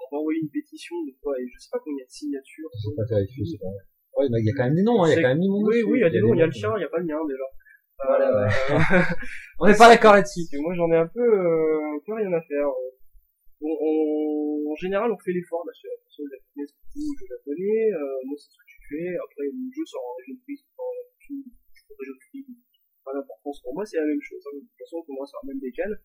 euh, 0.06 0.08
on 0.12 0.16
va 0.16 0.20
envoyer 0.22 0.40
une 0.42 0.50
pétition 0.50 0.96
de 1.06 1.12
quoi, 1.22 1.34
et 1.40 1.48
je 1.48 1.58
sais 1.60 1.70
pas 1.72 1.80
combien 1.84 2.06
de 2.06 2.10
signatures. 2.10 2.70
je 2.74 2.90
sais 2.90 2.96
pas 2.96 3.06
vérifier, 3.10 3.44
je 3.46 3.52
sais 3.52 3.58
pas. 3.58 3.74
Ouais, 4.22 4.28
mais 4.32 4.40
il 4.40 4.46
y 4.48 4.52
a 4.52 4.56
quand 4.56 4.66
même 4.70 4.76
des 4.76 4.84
noms, 4.84 5.04
hein, 5.04 5.10
il 5.12 5.16
y 5.16 5.20
a 5.20 5.22
quand 5.22 5.34
même 5.36 5.40
mis 5.44 5.50
mon 5.50 5.60
nom 5.62 5.68
Oui, 5.68 5.84
oui, 5.84 6.00
il 6.00 6.02
y 6.02 6.08
a 6.08 6.10
des 6.10 6.22
noms, 6.22 6.34
il 6.34 6.40
y 6.40 6.44
a 6.44 6.48
le 6.48 6.52
noms. 6.54 6.60
chien, 6.60 6.72
il 6.78 6.82
y 6.82 6.86
a 6.86 6.90
pas 6.90 7.00
le 7.00 7.06
mien, 7.06 7.20
déjà. 7.28 7.48
Voilà, 8.06 8.28
Euh, 8.32 8.48
On 9.60 9.68
n'est 9.68 9.76
pas 9.80 9.88
d'accord 9.90 10.14
là-dessus. 10.14 10.46
Moi, 10.60 10.76
j'en 10.76 10.92
ai 10.92 10.98
un 11.00 11.08
peu, 11.08 11.24
euh, 11.24 11.96
un 11.96 12.00
peu 12.06 12.14
rien 12.14 12.32
à 12.32 12.42
faire. 12.44 12.70
En 13.62 14.76
général, 14.76 15.12
on 15.12 15.18
fait 15.18 15.32
l'effort, 15.32 15.64
là, 15.66 15.72
sur 15.74 15.88
la 15.90 15.98
façon 16.04 16.24
japonaise, 16.28 16.72
beaucoup 16.76 17.00
de 17.00 17.18
jeux 17.20 17.30
japonais, 17.32 17.82
euh, 17.96 18.20
moi, 18.28 18.36
c'est 18.38 18.52
ce 18.52 18.58
que 18.60 18.68
tu 18.68 18.80
fais. 18.92 19.08
Après, 19.16 19.46
le 19.48 19.72
jeu 19.72 19.86
sort 19.88 20.04
en 20.04 20.14
région 20.20 20.36
de 20.36 20.42
prise, 20.44 20.62
en 20.76 21.96
région 21.96 22.14
de 22.16 22.24
prise, 22.30 22.48
pas 23.04 23.14
d'importance 23.16 23.62
pour 23.64 23.74
moi, 23.74 23.86
c'est 23.86 23.98
la 23.98 24.06
même 24.06 24.22
chose. 24.22 24.44
hein. 24.52 24.58
De 24.60 24.68
toute 24.68 24.80
façon, 24.80 25.00
pour 25.08 25.16
moi, 25.16 25.26
c'est 25.26 25.40
la 25.40 25.48
même 25.54 25.62
décale. 25.64 25.96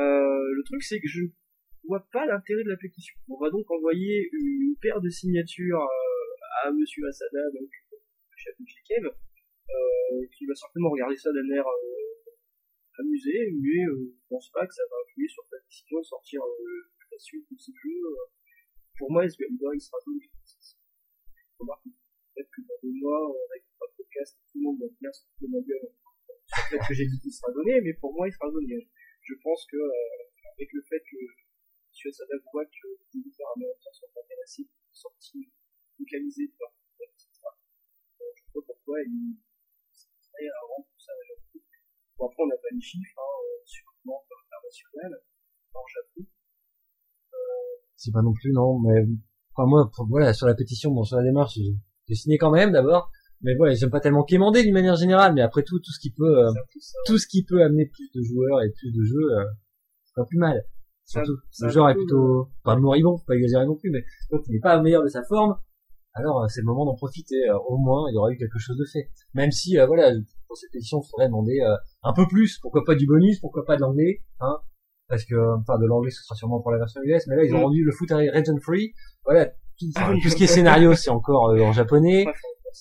Euh, 0.00 0.48
le 0.56 0.62
truc, 0.64 0.82
c'est 0.82 0.98
que 1.00 1.08
je 1.08 1.28
ne 1.28 1.28
vois 1.86 2.06
pas 2.12 2.26
l'intérêt 2.26 2.64
de 2.64 2.70
la 2.70 2.76
pétition. 2.76 3.14
On 3.28 3.38
va 3.38 3.50
donc 3.50 3.70
envoyer 3.70 4.28
une 4.32 4.76
paire 4.80 5.00
de 5.00 5.08
signatures 5.08 5.80
euh, 5.82 6.64
à 6.68 6.72
Monsieur 6.72 7.06
Asada, 7.06 7.50
donc 7.52 7.70
le 7.92 8.36
chef 8.36 8.54
de 8.58 8.64
Kev, 8.88 9.06
euh, 9.06 10.26
qui 10.36 10.46
va 10.46 10.54
certainement 10.54 10.90
regarder 10.90 11.16
ça 11.16 11.30
d'un 11.32 11.48
air 11.54 11.66
euh, 11.66 13.00
amusé, 13.00 13.52
mais 13.60 13.84
euh, 13.86 14.12
je 14.14 14.28
pense 14.28 14.50
pas 14.50 14.66
que 14.66 14.74
ça 14.74 14.82
va 14.90 14.96
influer 15.04 15.28
sur 15.28 15.44
sa 15.50 15.56
décision 15.66 15.98
de 15.98 16.04
sortir 16.04 16.40
euh, 16.42 16.90
la 17.10 17.18
suite 17.18 17.46
de 17.50 17.56
ce 17.58 17.70
jeu. 17.72 17.90
euh. 17.90 18.26
Pour 18.98 19.10
moi, 19.10 19.24
SBM 19.24 19.58
il 19.74 19.80
sera 19.80 19.98
donné. 20.06 20.30
Remarque, 21.58 21.84
peut-être 21.84 22.50
que 22.54 22.60
dans 22.62 22.78
deux 22.82 22.94
mois, 23.00 23.30
euh, 23.30 23.50
avec 23.50 23.64
le 23.66 23.86
podcast, 23.96 24.38
tout 24.52 24.58
le 24.58 24.62
monde 24.62 24.78
va 24.80 24.86
bien 25.00 25.12
se 25.12 25.22
foutre 25.26 25.42
de 25.42 25.48
ma 25.48 25.60
gueule 25.60 25.90
fait 26.70 26.78
que 26.78 26.94
j'ai 26.94 27.06
dit 27.06 27.18
qu'il 27.20 27.32
sera 27.32 27.52
donné, 27.52 27.80
mais 27.80 27.94
pour 27.94 28.14
moi, 28.14 28.28
il 28.28 28.32
sera 28.32 28.50
donné. 28.50 28.88
Je 29.22 29.34
pense 29.42 29.66
que, 29.70 29.76
euh, 29.76 30.52
avec 30.56 30.68
le 30.72 30.82
fait 30.82 31.00
que 31.00 31.16
M. 32.04 32.10
Asada 32.10 32.36
voit 32.52 32.66
que 32.66 32.86
les 33.00 33.20
éditeurs 33.20 33.48
américains 33.56 33.92
sont 33.96 34.12
intéressés 34.12 34.64
par 34.68 34.76
une 34.84 34.94
sortie 34.94 35.48
localisée 35.98 36.46
de 36.48 36.56
leur 36.60 36.72
titre, 37.16 37.48
euh, 38.20 38.24
je 38.36 38.42
vois 38.52 38.62
pourquoi 38.66 39.00
ils 39.08 39.36
à 40.34 40.60
rendre 40.66 40.86
tout 40.90 41.00
ça 41.00 41.12
à. 41.12 41.58
Bon, 42.18 42.26
après, 42.26 42.42
on 42.42 42.46
n'a 42.46 42.56
pas 42.56 42.68
les 42.74 42.80
chiffres, 42.80 43.16
hein, 43.16 43.34
euh, 43.40 43.62
sur 43.64 43.86
le 43.88 44.02
plan 44.02 44.20
international, 44.20 45.22
en 45.72 45.86
Japon. 45.86 46.28
C'est 47.96 48.12
pas 48.12 48.22
non 48.22 48.32
plus, 48.32 48.52
non, 48.52 48.78
mais, 48.80 49.00
enfin, 49.54 49.66
moi, 49.68 49.90
pour- 49.94 50.06
voilà, 50.08 50.34
sur 50.34 50.46
la 50.46 50.54
pétition, 50.54 50.90
bon, 50.90 51.04
sur 51.04 51.16
la 51.16 51.22
démarche, 51.24 51.54
j'ai 51.56 52.14
signé 52.14 52.36
quand 52.36 52.50
même, 52.50 52.72
d'abord. 52.72 53.10
Mais 53.40 53.54
voilà, 53.56 53.74
j'aime 53.74 53.90
pas 53.90 54.00
tellement 54.00 54.24
quémander 54.24 54.62
d'une 54.62 54.72
manière 54.74 54.96
générale, 54.96 55.34
mais 55.34 55.42
après 55.42 55.62
tout, 55.62 55.78
tout 55.78 55.92
ce 55.92 56.00
qui 56.00 56.10
peut, 56.10 56.46
euh, 56.46 56.50
ça. 56.80 56.98
tout 57.06 57.18
ce 57.18 57.26
qui 57.26 57.44
peut 57.44 57.62
amener 57.62 57.86
plus 57.86 58.10
de 58.14 58.22
joueurs 58.22 58.62
et 58.62 58.70
plus 58.70 58.90
de 58.90 59.04
jeux, 59.04 59.38
euh, 59.38 59.44
c'est 60.04 60.14
pas 60.14 60.24
plus 60.24 60.38
mal. 60.38 60.64
Surtout, 61.04 61.36
le 61.60 61.68
genre 61.68 61.88
est 61.90 61.94
plutôt, 61.94 62.48
pas 62.64 62.76
moribond, 62.76 63.16
faut 63.18 63.24
pas 63.26 63.34
exagérer 63.36 63.66
non 63.66 63.76
plus, 63.76 63.90
mais 63.90 64.02
donc 64.30 64.42
il 64.48 64.52
n'est 64.54 64.60
pas 64.60 64.78
au 64.78 64.82
meilleur 64.82 65.02
de 65.02 65.08
sa 65.08 65.22
forme. 65.24 65.54
Alors 66.14 66.42
euh, 66.42 66.48
c'est 66.48 66.60
le 66.60 66.66
moment 66.66 66.84
d'en 66.86 66.94
profiter. 66.94 67.36
euh, 67.50 67.58
au 67.68 67.76
moins, 67.76 68.08
il 68.10 68.14
y 68.14 68.16
aura 68.18 68.30
eu 68.30 68.36
quelque 68.36 68.58
chose 68.58 68.76
de 68.76 68.84
fait. 68.90 69.10
Même 69.34 69.50
si, 69.50 69.78
euh, 69.78 69.86
voilà, 69.86 70.12
pour 70.48 70.56
cette 70.56 70.74
édition, 70.74 71.00
il 71.04 71.08
faudrait 71.10 71.26
demander 71.26 71.60
euh, 71.60 71.76
un 72.04 72.12
peu 72.12 72.26
plus. 72.26 72.58
Pourquoi 72.62 72.84
pas 72.84 72.94
du 72.94 73.06
bonus 73.06 73.40
Pourquoi 73.40 73.64
pas 73.64 73.76
de 73.76 73.80
l'anglais 73.82 74.20
hein 74.40 74.56
Parce 75.08 75.24
que, 75.24 75.34
euh, 75.34 75.56
enfin, 75.58 75.78
de 75.78 75.86
l'anglais, 75.86 76.10
ce 76.10 76.22
sera 76.22 76.34
sûrement 76.36 76.60
pour 76.62 76.70
la 76.70 76.78
version 76.78 77.00
US. 77.04 77.26
Mais 77.26 77.36
là, 77.36 77.44
ils 77.44 77.54
ont 77.54 77.58
Mm. 77.58 77.62
rendu 77.64 77.84
le 77.84 77.92
foot 77.92 78.10
region 78.10 78.56
free. 78.62 78.92
Voilà, 79.24 79.46
tout, 79.46 79.86
tout 80.22 80.28
ce 80.30 80.36
qui 80.36 80.44
est 80.44 80.46
scénario, 80.46 80.94
c'est 80.94 81.10
encore 81.10 81.50
euh, 81.50 81.60
en 81.62 81.72
japonais. 81.72 82.24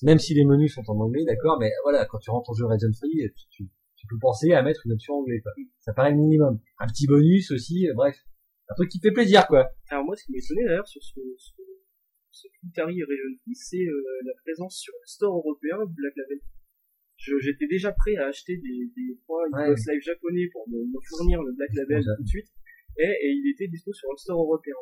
Même 0.04 0.20
si 0.20 0.34
les 0.34 0.46
menus 0.46 0.74
sont 0.74 0.84
en 0.88 1.00
anglais, 1.00 1.24
d'accord. 1.26 1.58
Mais 1.60 1.72
voilà, 1.84 2.06
quand 2.06 2.20
tu 2.20 2.30
rentres 2.32 2.50
en 2.50 2.54
jeu 2.54 2.66
region 2.66 2.90
free, 2.98 3.12
tu, 3.36 3.46
tu, 3.50 3.70
tu 4.04 4.08
peux 4.12 4.20
penser 4.20 4.52
à 4.52 4.62
mettre 4.62 4.82
une 4.86 4.92
option 4.92 5.14
anglais. 5.16 5.40
Quoi. 5.40 5.54
Ça 5.80 5.94
paraît 5.94 6.12
le 6.12 6.18
minimum. 6.18 6.60
Un 6.80 6.88
petit 6.88 7.08
bonus 7.08 7.52
aussi. 7.52 7.88
euh, 7.88 7.94
bref, 7.96 8.18
un 8.68 8.76
truc 8.76 8.90
qui 8.92 9.00
fait 9.00 9.12
plaisir, 9.16 9.48
quoi. 9.48 9.72
Alors 9.90 10.04
moi, 10.04 10.16
ce 10.16 10.26
qui 10.26 10.32
m'étonnait 10.34 10.66
d'ailleurs 10.68 10.88
sur 10.88 11.02
ce, 11.02 11.20
ce, 11.38 11.52
ce 12.32 12.48
Futari 12.60 13.00
Region 13.02 13.40
c'est 13.56 13.78
euh, 13.80 14.04
la 14.26 14.34
présence 14.44 14.76
sur 14.78 14.94
le 14.94 15.08
store 15.08 15.38
européen 15.38 15.78
du 15.88 15.94
Black 15.96 16.14
Label. 16.18 16.40
J'étais 17.16 17.68
déjà 17.68 17.94
prêt 17.94 18.16
à 18.18 18.28
acheter 18.28 18.58
des, 18.58 18.92
des 18.96 19.16
points 19.26 19.48
Ouais. 19.54 19.64
Xbox 19.72 19.88
Live 19.88 20.02
japonais 20.04 20.50
pour 20.52 20.68
me, 20.68 20.80
me 20.84 21.00
fournir 21.08 21.42
le 21.42 21.54
Black 21.54 21.70
Label 21.74 22.04
tout 22.18 22.24
de 22.24 22.28
suite, 22.28 22.48
et, 22.98 23.08
et 23.08 23.32
il 23.32 23.50
était 23.54 23.68
dispo 23.72 23.94
sur 23.94 24.10
le 24.12 24.18
store 24.18 24.42
européen. 24.44 24.76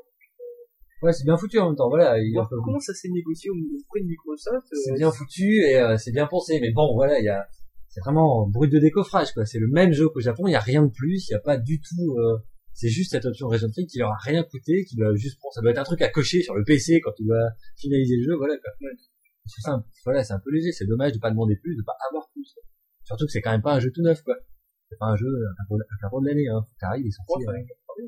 Ouais, 1.03 1.13
c'est 1.13 1.23
bien 1.25 1.37
foutu 1.37 1.57
en 1.59 1.67
même 1.69 1.75
temps. 1.75 1.89
Voilà, 1.89 2.19
il 2.19 2.31
Voir 2.33 2.47
comment 2.63 2.79
ça 2.79 2.93
s'est 2.93 3.09
négocié 3.09 3.49
au- 3.49 3.55
auprès 3.55 4.01
de 4.01 4.05
Microsoft, 4.05 4.67
c'est 4.71 4.91
euh, 4.91 4.95
bien 4.95 5.11
foutu 5.11 5.61
et 5.65 5.77
euh, 5.77 5.97
c'est 5.97 6.11
bien 6.11 6.27
pensé. 6.27 6.59
Mais 6.61 6.71
bon, 6.71 6.93
voilà, 6.95 7.19
il 7.19 7.25
y 7.25 7.29
a, 7.29 7.47
c'est 7.91 8.01
vraiment 8.01 8.47
brut 8.47 8.71
de 8.71 8.79
décoffrage 8.79 9.33
quoi. 9.33 9.45
C'est 9.45 9.59
le 9.59 9.67
même 9.67 9.91
jeu 9.91 10.09
qu'au 10.09 10.19
Japon, 10.21 10.47
il 10.47 10.51
y 10.51 10.55
a 10.55 10.59
rien 10.59 10.83
de 10.83 10.91
plus, 10.91 11.27
il 11.27 11.31
y 11.31 11.35
a 11.35 11.39
pas 11.39 11.57
du 11.57 11.79
tout. 11.79 12.17
euh, 12.17 12.37
c'est 12.73 12.87
juste 12.87 13.11
cette 13.11 13.25
option 13.25 13.47
Region 13.47 13.67
qui 13.69 13.97
leur 13.99 14.09
a 14.11 14.17
rien 14.21 14.43
coûté, 14.43 14.85
qui 14.85 14.95
doit 14.95 15.13
juste 15.15 15.37
prendre. 15.39 15.53
Ça 15.53 15.61
doit 15.61 15.71
être 15.71 15.77
un 15.79 15.83
truc 15.83 16.01
à 16.01 16.09
cocher 16.09 16.41
sur 16.41 16.55
le 16.55 16.63
PC 16.63 17.01
quand 17.01 17.11
tu 17.11 17.27
vas 17.27 17.51
finaliser 17.77 18.15
le 18.15 18.23
jeu, 18.23 18.37
voilà 18.37 18.55
quoi. 18.57 18.71
C'est 19.45 19.61
simple. 19.61 19.85
Voilà, 20.05 20.23
c'est 20.23 20.33
un 20.33 20.39
peu 20.39 20.51
léger. 20.51 20.71
C'est 20.71 20.85
dommage 20.85 21.11
de 21.11 21.19
pas 21.19 21.31
demander 21.31 21.57
plus, 21.57 21.75
de 21.75 21.83
pas 21.83 21.97
avoir 22.09 22.29
plus. 22.31 22.49
quoi. 22.53 22.63
Surtout 23.03 23.25
que 23.25 23.31
c'est 23.31 23.41
quand 23.41 23.51
même 23.51 23.61
pas 23.61 23.73
un 23.73 23.79
jeu 23.79 23.91
tout 23.93 24.01
neuf 24.01 24.21
quoi. 24.23 24.35
C'est 24.89 24.97
pas 24.97 25.07
un 25.07 25.15
jeu 25.17 25.27
un 25.27 25.97
carreau 26.01 26.21
de 26.21 26.27
l'année. 26.27 26.47
Hein. 26.47 26.61
Faut 26.65 26.87
il 26.97 27.07
est 27.07 27.11
sorti. 27.11 27.45
Ouais, 27.45 27.55
euh, 27.55 28.07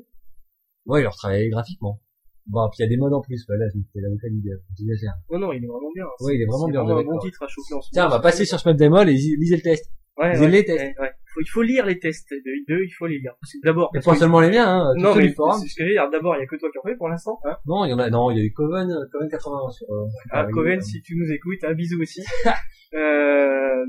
Ouais, 0.86 1.00
il 1.00 1.04
leur 1.04 1.16
travaillait 1.16 1.48
graphiquement. 1.50 2.00
Bon, 2.46 2.68
puis 2.68 2.76
il 2.80 2.82
y 2.82 2.86
a 2.86 2.88
des 2.88 2.96
modes 2.96 3.14
en 3.14 3.22
plus. 3.22 3.42
Voilà, 3.48 3.64
je 3.72 3.78
me 3.78 3.84
fais 3.92 4.00
l'avocat 4.00 4.28
du 4.28 4.40
diable. 4.40 4.60
J'exagère. 4.78 5.14
Non, 5.30 5.38
non, 5.38 5.52
il 5.52 5.64
est 5.64 5.66
vraiment 5.66 5.90
bien. 5.94 6.04
Ouais, 6.20 6.36
il 6.36 6.42
est 6.42 6.46
vraiment 6.46 6.66
C'est 6.66 6.72
bien, 6.72 6.82
on 6.82 6.88
un 6.88 7.02
bon 7.02 7.18
titre 7.18 7.42
à 7.42 7.48
choper 7.48 7.74
en 7.74 7.80
ce 7.80 7.90
Tiens, 7.90 8.06
on 8.06 8.10
va 8.10 8.20
passer 8.20 8.44
sur 8.44 8.60
Smap 8.60 8.76
Demo 8.76 9.00
et 9.02 9.06
lisez 9.06 9.56
le 9.56 9.62
test. 9.62 9.90
Ouais, 10.16 10.32
lisez 10.32 10.44
ouais, 10.44 10.50
les 10.50 10.64
tests. 10.64 10.80
ouais, 10.80 10.94
ouais. 11.00 11.10
Faut- 11.34 11.40
il 11.40 11.48
faut 11.48 11.62
lire 11.62 11.86
les 11.86 11.98
tests. 11.98 12.30
De 12.30 12.64
deux, 12.68 12.84
il 12.84 12.90
faut 12.90 13.06
les 13.06 13.18
lire. 13.18 13.34
D'abord, 13.64 13.90
Mais 13.94 14.00
pas 14.00 14.14
seulement 14.14 14.40
les 14.40 14.50
miens, 14.50 14.68
hein. 14.68 14.92
non, 14.96 15.14
mais 15.16 15.28
c'est 15.28 15.34
ce 15.68 15.74
que 15.74 15.82
je 15.82 15.84
veux 15.84 15.90
dire. 15.90 16.08
D'abord, 16.10 16.36
il 16.36 16.40
y 16.40 16.42
a 16.42 16.46
que 16.46 16.56
toi 16.56 16.70
qui 16.70 16.78
en 16.78 16.82
fais 16.82 16.96
pour 16.96 17.08
l'instant. 17.08 17.40
Hein 17.44 17.56
Non, 17.66 17.84
il 17.86 17.90
y 17.90 17.92
en 17.94 17.98
a, 17.98 18.10
non, 18.10 18.30
il 18.30 18.38
y 18.38 18.40
a 18.40 18.44
eu 18.44 18.52
Coven, 18.52 18.90
euh, 18.90 19.06
Coven 19.10 19.28
80 19.28 19.70
sur, 19.70 19.90
euh, 19.90 20.04
ah, 20.30 20.44
sur 20.44 20.54
Coven, 20.54 20.78
euh, 20.78 20.82
si 20.82 21.02
tu 21.02 21.16
nous 21.16 21.32
écoutes, 21.32 21.64
un 21.64 21.74
bisou 21.74 22.00
aussi. 22.00 22.22
euh, 22.94 23.84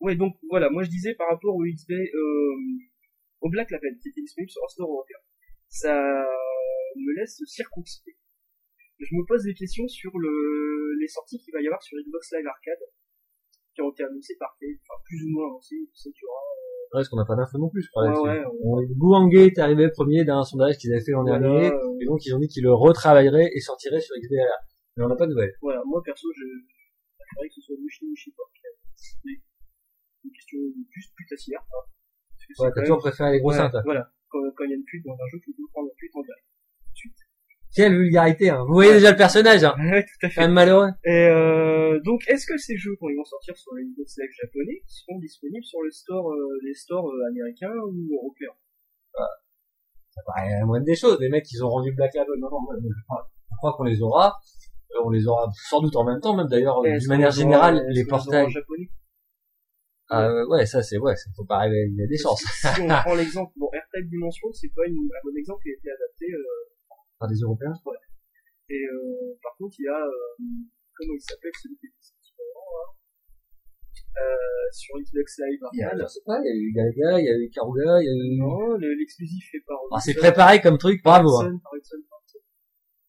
ouais, 0.00 0.14
donc 0.14 0.34
voilà, 0.50 0.70
moi 0.70 0.84
je 0.84 0.90
disais 0.90 1.14
par 1.14 1.28
rapport 1.30 1.56
au 1.56 1.64
XP, 1.64 1.90
euh, 1.90 2.54
au 3.40 3.50
Black 3.50 3.70
Label 3.72 3.96
qui 4.00 4.10
était 4.10 4.20
disponible 4.20 4.50
sur 4.50 4.62
un 4.64 4.68
store 4.68 4.88
européen, 4.88 5.16
ça 5.68 6.24
laisse 7.18 7.42
circonspect. 7.46 8.18
Je 8.98 9.14
me 9.14 9.24
pose 9.26 9.44
des 9.44 9.54
questions 9.54 9.86
sur 9.86 10.10
le, 10.18 10.96
les 11.00 11.08
sorties 11.08 11.38
qu'il 11.38 11.52
va 11.52 11.60
y 11.60 11.66
avoir 11.66 11.82
sur 11.82 11.96
Xbox 11.98 12.32
Live 12.32 12.46
Arcade, 12.46 12.84
qui 13.74 13.82
ont 13.82 13.90
été 13.92 14.02
annoncées 14.02 14.34
par 14.38 14.54
enfin 14.58 14.98
plus 15.04 15.22
ou 15.24 15.30
moins 15.30 15.46
annoncées, 15.46 15.78
tu 15.92 15.96
sais, 15.96 16.10
tu 16.10 16.24
Ouais, 16.26 17.04
parce 17.04 17.08
qu'on 17.10 17.20
n'a 17.20 17.26
pas 17.26 17.36
d'infos 17.36 17.58
non 17.58 17.68
plus, 17.68 17.82
je 17.82 17.90
crois. 17.90 18.08
Ouais, 18.08 18.40
ouais, 18.40 19.44
est 19.44 19.58
arrivé 19.58 19.90
premier 19.90 20.24
d'un 20.24 20.42
sondage 20.42 20.78
qu'ils 20.78 20.90
avaient 20.92 21.04
fait 21.04 21.12
l'an 21.12 21.22
Voilà, 21.22 21.38
dernier, 21.38 21.70
euh, 21.70 22.00
et 22.00 22.06
donc 22.06 22.24
ils 22.24 22.34
ont 22.34 22.38
dit 22.38 22.48
qu'ils 22.48 22.64
le 22.64 22.72
retravailleraient 22.72 23.50
et 23.52 23.60
sortiraient 23.60 24.00
sur 24.00 24.16
XBLA. 24.16 24.56
Mais 24.96 25.04
on 25.04 25.08
n'a 25.08 25.16
pas 25.16 25.26
de 25.26 25.32
nouvelles. 25.32 25.52
Voilà, 25.60 25.82
moi 25.84 26.00
perso, 26.02 26.26
je 26.34 26.44
préférerais 27.18 27.48
que 27.48 27.54
ce 27.54 27.60
soit 27.60 27.76
Mushi 27.78 28.06
Mushi 28.08 28.32
Park. 28.32 28.50
C'est 28.96 29.36
une 30.24 30.32
question 30.32 30.58
juste 30.90 31.12
putassière. 31.14 31.60
Hein, 31.60 31.84
Ouais, 32.58 32.72
t'as 32.74 32.80
toujours 32.80 32.98
préféré 32.98 33.32
les 33.32 33.40
gros 33.40 33.52
seins. 33.52 33.70
Voilà, 33.84 34.10
quand, 34.28 34.40
quand 34.56 34.64
il 34.64 34.70
y 34.70 34.72
a 34.72 34.76
une 34.76 34.84
pute 34.84 35.04
dans 35.04 35.12
un 35.12 35.28
jeu, 35.30 35.38
tu 35.44 35.52
peux 35.52 35.62
prendre 35.70 35.88
la 35.88 35.94
pute 35.94 36.16
en 36.16 36.22
direct. 36.22 36.46
Quelle 37.74 37.96
vulgarité, 37.96 38.50
hein. 38.50 38.64
Vous 38.66 38.72
voyez 38.74 38.92
déjà 38.94 39.10
le 39.12 39.16
personnage, 39.16 39.62
hein. 39.62 39.74
Ouais, 39.78 40.02
tout 40.02 40.26
à 40.26 40.30
fait. 40.30 40.40
même 40.40 40.52
malheureux. 40.52 40.88
Et 41.04 41.28
euh, 41.28 42.00
donc, 42.04 42.20
est-ce 42.28 42.46
que 42.46 42.56
ces 42.56 42.76
jeux, 42.76 42.96
quand 42.98 43.08
ils 43.08 43.16
vont 43.16 43.24
sortir 43.24 43.56
sur 43.56 43.74
les 43.74 43.84
Xbox 43.84 44.16
Live 44.18 44.30
japonais, 44.42 44.82
seront 44.86 45.18
disponibles 45.18 45.64
sur 45.64 45.82
le 45.82 45.90
store, 45.90 46.30
euh, 46.32 46.58
les 46.64 46.74
stores 46.74 47.08
euh, 47.08 47.28
américains 47.30 47.74
ou 47.86 48.14
européens? 48.16 48.54
Ça 50.10 50.22
paraît 50.26 50.50
la 50.58 50.66
moindre 50.66 50.86
des 50.86 50.96
choses. 50.96 51.18
Les 51.20 51.28
mecs, 51.28 51.50
ils 51.52 51.62
ont 51.64 51.68
rendu 51.68 51.92
Black 51.92 52.14
Label. 52.14 52.34
Non, 52.38 52.48
non, 52.50 52.60
moi, 52.62 52.74
je 52.80 53.56
crois, 53.58 53.74
qu'on 53.76 53.84
les 53.84 54.00
aura. 54.02 54.34
Euh, 54.92 55.02
On 55.04 55.10
les 55.10 55.26
aura 55.26 55.46
sans 55.68 55.80
doute 55.80 55.94
en 55.96 56.04
même 56.04 56.20
temps, 56.20 56.34
même 56.34 56.48
d'ailleurs, 56.48 56.84
Est-ce 56.86 57.00
d'une 57.00 57.08
manière 57.08 57.30
générale, 57.30 57.84
les 57.90 58.04
portails. 58.04 58.50
japonais? 58.50 58.88
Ah, 60.10 60.24
euh, 60.26 60.46
ouais, 60.48 60.64
ça, 60.64 60.82
c'est, 60.82 60.96
ouais, 60.96 61.14
ça 61.16 61.28
faut 61.36 61.44
pas 61.44 61.58
rêver, 61.58 61.84
il 61.90 61.96
y 61.96 62.02
a 62.02 62.06
des 62.06 62.16
chances. 62.16 62.40
Si 62.42 62.80
on 62.80 62.88
prend 63.04 63.14
l'exemple, 63.14 63.52
bon, 63.56 63.68
AirTag 63.74 64.08
Dimension, 64.08 64.48
c'est 64.54 64.72
pas 64.74 64.86
une, 64.86 64.96
un 64.96 65.20
bon 65.22 65.36
exemple 65.36 65.62
qui 65.62 65.68
a 65.68 65.72
été 65.74 65.90
adapté, 65.90 66.26
euh, 66.32 66.67
Par 67.18 67.28
des 67.28 67.36
Européens. 67.42 67.72
et 68.70 68.84
euh, 68.86 69.34
par 69.42 69.56
contre, 69.58 69.74
il 69.78 69.84
y 69.84 69.88
a, 69.88 69.98
euh, 70.06 70.10
comment 70.94 71.14
il 71.14 71.20
s'appelle, 71.20 71.50
celui 71.62 71.76
qui 71.78 71.86
est 71.86 71.98
sorti 72.00 72.32
avant, 72.38 72.70
là, 72.78 72.86
euh, 74.22 74.66
sur 74.72 74.94
Xbox 74.98 75.38
Live 75.38 75.60
Il 75.72 75.78
y 75.78 75.82
a, 75.82 75.86
Arcade. 75.88 76.02
je 76.02 76.06
sais 76.06 76.20
pas, 76.24 76.38
il 76.42 76.46
y 76.46 76.50
a 76.50 76.54
eu 76.54 76.72
Galaga, 76.72 77.20
il 77.20 77.24
y 77.26 77.30
a 77.30 77.36
eu 77.38 77.50
Karuga, 77.50 78.02
il 78.02 78.06
y 78.06 78.08
a 78.08 78.14
eu... 78.14 78.38
Non, 78.38 78.76
le- 78.78 78.94
l'exclusif 78.94 79.48
fait 79.50 79.60
par 79.66 79.78
Ah, 79.92 80.00
c'est 80.00 80.14
préparé 80.14 80.60
comme 80.60 80.78
truc, 80.78 81.02
bravo, 81.02 81.28
hein. 81.40 81.50
Hudson, 81.50 81.58
par 81.62 81.72
Hudson, 81.74 81.96
par 82.08 82.18
Hudson. 82.22 82.38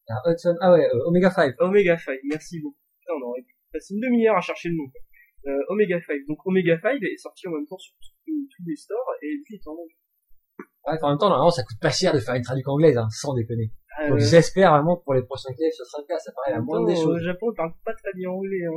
Ah, 0.09 0.21
Hudson, 0.31 0.55
ah 0.61 0.73
ouais, 0.73 0.85
euh, 0.89 1.05
Omega 1.05 1.29
5. 1.29 1.55
Omega 1.59 1.97
5, 1.97 2.19
merci 2.23 2.59
beaucoup. 2.61 2.77
Putain, 2.99 3.13
on 3.21 3.29
aurait 3.29 3.45
passé 3.71 3.93
une 3.93 4.01
demi-heure 4.01 4.37
à 4.37 4.41
chercher 4.41 4.69
le 4.69 4.75
nom. 4.75 4.89
quoi. 4.89 5.01
Euh, 5.53 5.63
Omega 5.69 6.01
5. 6.01 6.25
Donc 6.27 6.39
Omega 6.45 6.79
5 6.81 6.97
est 7.03 7.17
sorti 7.17 7.47
en 7.47 7.51
même 7.51 7.65
temps 7.67 7.77
sur 7.77 7.93
tous 8.01 8.09
tous 8.25 8.63
les 8.67 8.75
stores 8.75 9.13
et 9.21 9.27
lui 9.27 9.55
est 9.55 9.67
en 9.67 9.71
anglais. 9.71 9.95
Ouais, 10.87 10.97
en 11.01 11.09
même 11.09 11.17
temps, 11.17 11.29
normalement, 11.29 11.51
ça 11.51 11.63
coûte 11.63 11.79
pas 11.81 11.89
cher 11.91 12.13
de 12.13 12.19
faire 12.19 12.35
une 12.35 12.43
traduction 12.43 12.71
anglaise, 12.73 12.97
hein, 12.97 13.07
sans 13.11 13.33
déconner. 13.33 13.71
Euh, 14.01 14.09
Donc 14.09 14.19
j'espère 14.19 14.71
vraiment 14.71 14.95
que 14.97 15.03
pour 15.03 15.13
les 15.13 15.23
prochains 15.23 15.53
clips, 15.53 15.73
ce 15.75 15.83
sera 15.83 16.01
le 16.01 16.07
cas, 16.07 16.17
ça 16.19 16.31
paraît 16.33 16.55
la 16.55 16.61
en 16.61 16.65
moindre 16.65 16.87
des 16.87 16.95
choses. 16.95 17.19
Au 17.19 17.23
Japon, 17.23 17.51
ils 17.51 17.55
parlent 17.57 17.73
pas 17.85 17.93
très 17.93 18.13
bien 18.15 18.29
anglais. 18.29 18.63
Hein. 18.65 18.71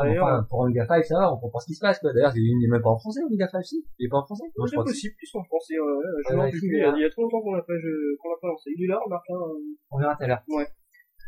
Ouais, 0.00 0.06
D'ailleurs, 0.06 0.24
enfin, 0.24 0.46
pour 0.48 0.60
Omega 0.60 0.86
5, 0.86 1.04
ça 1.04 1.18
va, 1.18 1.32
on 1.34 1.36
comprend 1.38 1.58
ce 1.58 1.66
qui 1.66 1.74
se 1.74 1.80
passe, 1.80 1.98
quoi. 1.98 2.12
D'ailleurs, 2.12 2.32
il 2.36 2.64
est 2.64 2.68
même 2.70 2.80
pas 2.80 2.90
en 2.90 2.98
français, 2.98 3.20
Omega 3.26 3.48
5, 3.48 3.60
si. 3.64 3.84
Il 3.98 4.06
est 4.06 4.08
pas 4.08 4.18
en 4.18 4.24
français? 4.24 4.44
Je 4.56 4.70
crois 4.70 4.84
possible, 4.84 5.14
puisqu'en 5.18 5.42
français, 5.44 5.74
euh, 5.74 5.82
je 6.28 6.32
Ah, 6.34 6.38
ouais, 6.38 6.50
plus, 6.50 6.60
il 6.62 7.02
y 7.02 7.04
a 7.04 7.10
trop 7.10 7.22
longtemps 7.22 7.40
qu'on 7.42 7.54
l'a 7.54 7.62
pas, 7.62 7.74
je- 7.76 8.16
qu'on 8.22 8.30
l'a 8.30 8.36
pas 8.40 8.48
lancé. 8.48 8.70
Il 8.76 8.84
est 8.84 8.88
là, 8.88 9.00
Martin. 9.08 9.34
euh, 9.34 9.58
On 9.90 9.98
verra 9.98 10.14
tout 10.16 10.22
à 10.22 10.26
l'heure. 10.28 10.42
Bon, 10.46 10.64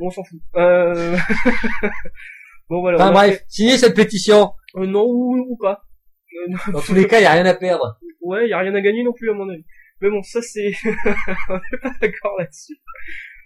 on 0.06 0.10
s'en 0.10 0.22
fout. 0.22 0.38
Euh... 0.56 1.16
bon, 2.70 2.80
voilà. 2.80 2.98
Enfin 2.98 3.10
on 3.10 3.12
bref, 3.14 3.44
signez 3.48 3.76
cette 3.78 3.96
pétition. 3.96 4.52
Euh, 4.76 4.86
non, 4.86 5.04
ou, 5.06 5.36
ou 5.50 5.56
pas. 5.56 5.82
Non. 6.48 6.56
Dans 6.72 6.80
tous 6.80 6.94
les 6.94 7.06
cas, 7.06 7.18
il 7.20 7.22
y 7.22 7.26
a 7.26 7.32
rien 7.32 7.46
à 7.46 7.54
perdre. 7.54 7.98
Ouais, 8.20 8.48
y 8.48 8.52
a 8.52 8.58
rien 8.58 8.74
à 8.74 8.80
gagner 8.80 9.02
non 9.02 9.12
plus 9.12 9.30
à 9.30 9.34
mon 9.34 9.48
avis. 9.48 9.64
Mais 10.00 10.10
bon, 10.10 10.22
ça 10.22 10.42
c'est, 10.42 10.72
on 11.48 11.56
est 11.56 11.80
pas 11.80 11.92
d'accord 12.00 12.34
là-dessus. 12.38 12.76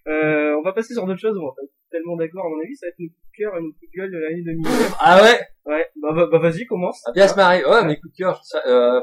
Euh, 0.09 0.55
on 0.59 0.63
va 0.63 0.73
passer 0.73 0.95
sur 0.95 1.05
d'autres 1.07 1.21
choses, 1.21 1.37
on 1.37 1.45
va 1.45 1.53
pas 1.57 1.67
tellement 1.91 2.17
d'accord 2.17 2.47
à 2.47 2.49
mon 2.49 2.61
avis, 2.63 2.77
ça 2.77 2.87
va 2.87 2.91
être 2.91 2.99
nos 2.99 3.09
coups 3.09 3.27
de 3.33 3.43
cœur 3.43 3.57
et 3.57 3.61
nos 3.61 3.73
coups 3.73 3.91
de 3.93 4.01
gueule 4.01 4.11
de 4.13 4.19
l'année 4.19 4.43
2009. 4.43 4.97
Ah 5.01 5.23
ouais? 5.23 5.41
Ouais, 5.67 5.87
bah, 6.01 6.09
bah, 6.15 6.29
bah, 6.31 6.39
vas-y, 6.39 6.65
commence. 6.65 7.03
Va 7.07 7.13
bien 7.13 7.29
se. 7.29 7.37
Ouais, 7.37 7.85
mes 7.85 7.97
coups 7.97 8.13
de 8.13 8.17
cœur, 8.17 8.41
ça, 8.45 8.63
euh, 8.67 9.01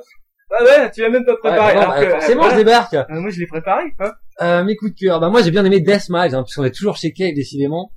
Ah 0.50 0.64
ouais, 0.64 0.92
tu 0.92 1.02
l'as 1.02 1.10
même 1.10 1.26
pas 1.26 1.36
préparé. 1.36 1.60
ouais, 1.60 1.74
bon, 1.74 1.80
alors 1.82 1.94
bah, 1.94 2.06
que, 2.06 2.10
forcément, 2.10 2.42
voilà. 2.42 2.54
je 2.56 2.60
débarque. 2.60 2.94
Euh, 2.94 3.06
moi 3.10 3.30
je 3.30 3.40
l'ai 3.40 3.48
préparé, 3.48 3.84
hein. 4.00 4.12
Euh, 4.42 4.64
mes 4.64 4.76
coups 4.76 4.94
de 4.94 5.00
cœur. 5.00 5.20
Bah, 5.20 5.30
moi, 5.30 5.42
j'ai 5.42 5.52
bien 5.52 5.66
aimé 5.66 5.80
Deathmatch, 5.80 6.34
hein, 6.34 6.44
puisqu'on 6.44 6.64
est 6.64 6.76
toujours 6.76 6.98
chez 6.98 7.12
Cave, 7.12 7.34
décidément. 7.36 7.92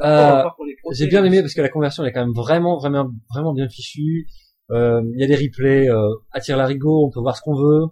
Euh, 0.00 0.42
j'ai 0.92 1.06
bien 1.06 1.24
aimé 1.24 1.40
parce 1.40 1.54
que 1.54 1.60
la 1.60 1.68
conversion 1.68 2.02
elle 2.02 2.10
est 2.10 2.12
quand 2.12 2.24
même 2.24 2.34
vraiment, 2.34 2.78
vraiment, 2.78 3.10
vraiment 3.32 3.52
bien 3.52 3.68
fichue. 3.68 4.26
Euh, 4.70 5.02
Il 5.14 5.20
y 5.20 5.24
a 5.24 5.26
des 5.26 5.36
replays, 5.36 5.88
euh, 5.90 6.14
à 6.32 6.40
tir 6.40 6.56
larigot, 6.56 7.06
on 7.06 7.10
peut 7.10 7.20
voir 7.20 7.36
ce 7.36 7.42
qu'on 7.42 7.54
veut. 7.54 7.86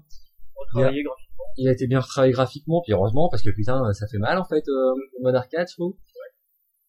Travailler 0.73 1.03
grave. 1.03 1.17
il 1.59 1.69
a 1.69 1.73
été 1.73 1.87
bien 1.87 2.01
retravaillé 2.01 2.33
graphiquement, 2.33 2.81
puis 2.83 2.93
heureusement, 2.95 3.29
parce 3.31 3.43
que 3.43 3.51
putain, 3.51 3.93
ça 3.93 4.07
fait 4.07 4.19
mal 4.19 4.39
en 4.39 4.45
fait, 4.45 4.65
euh, 4.69 4.95
mode 5.21 5.35
arcade, 5.35 5.67
je 5.69 5.75
trouve. 5.75 5.95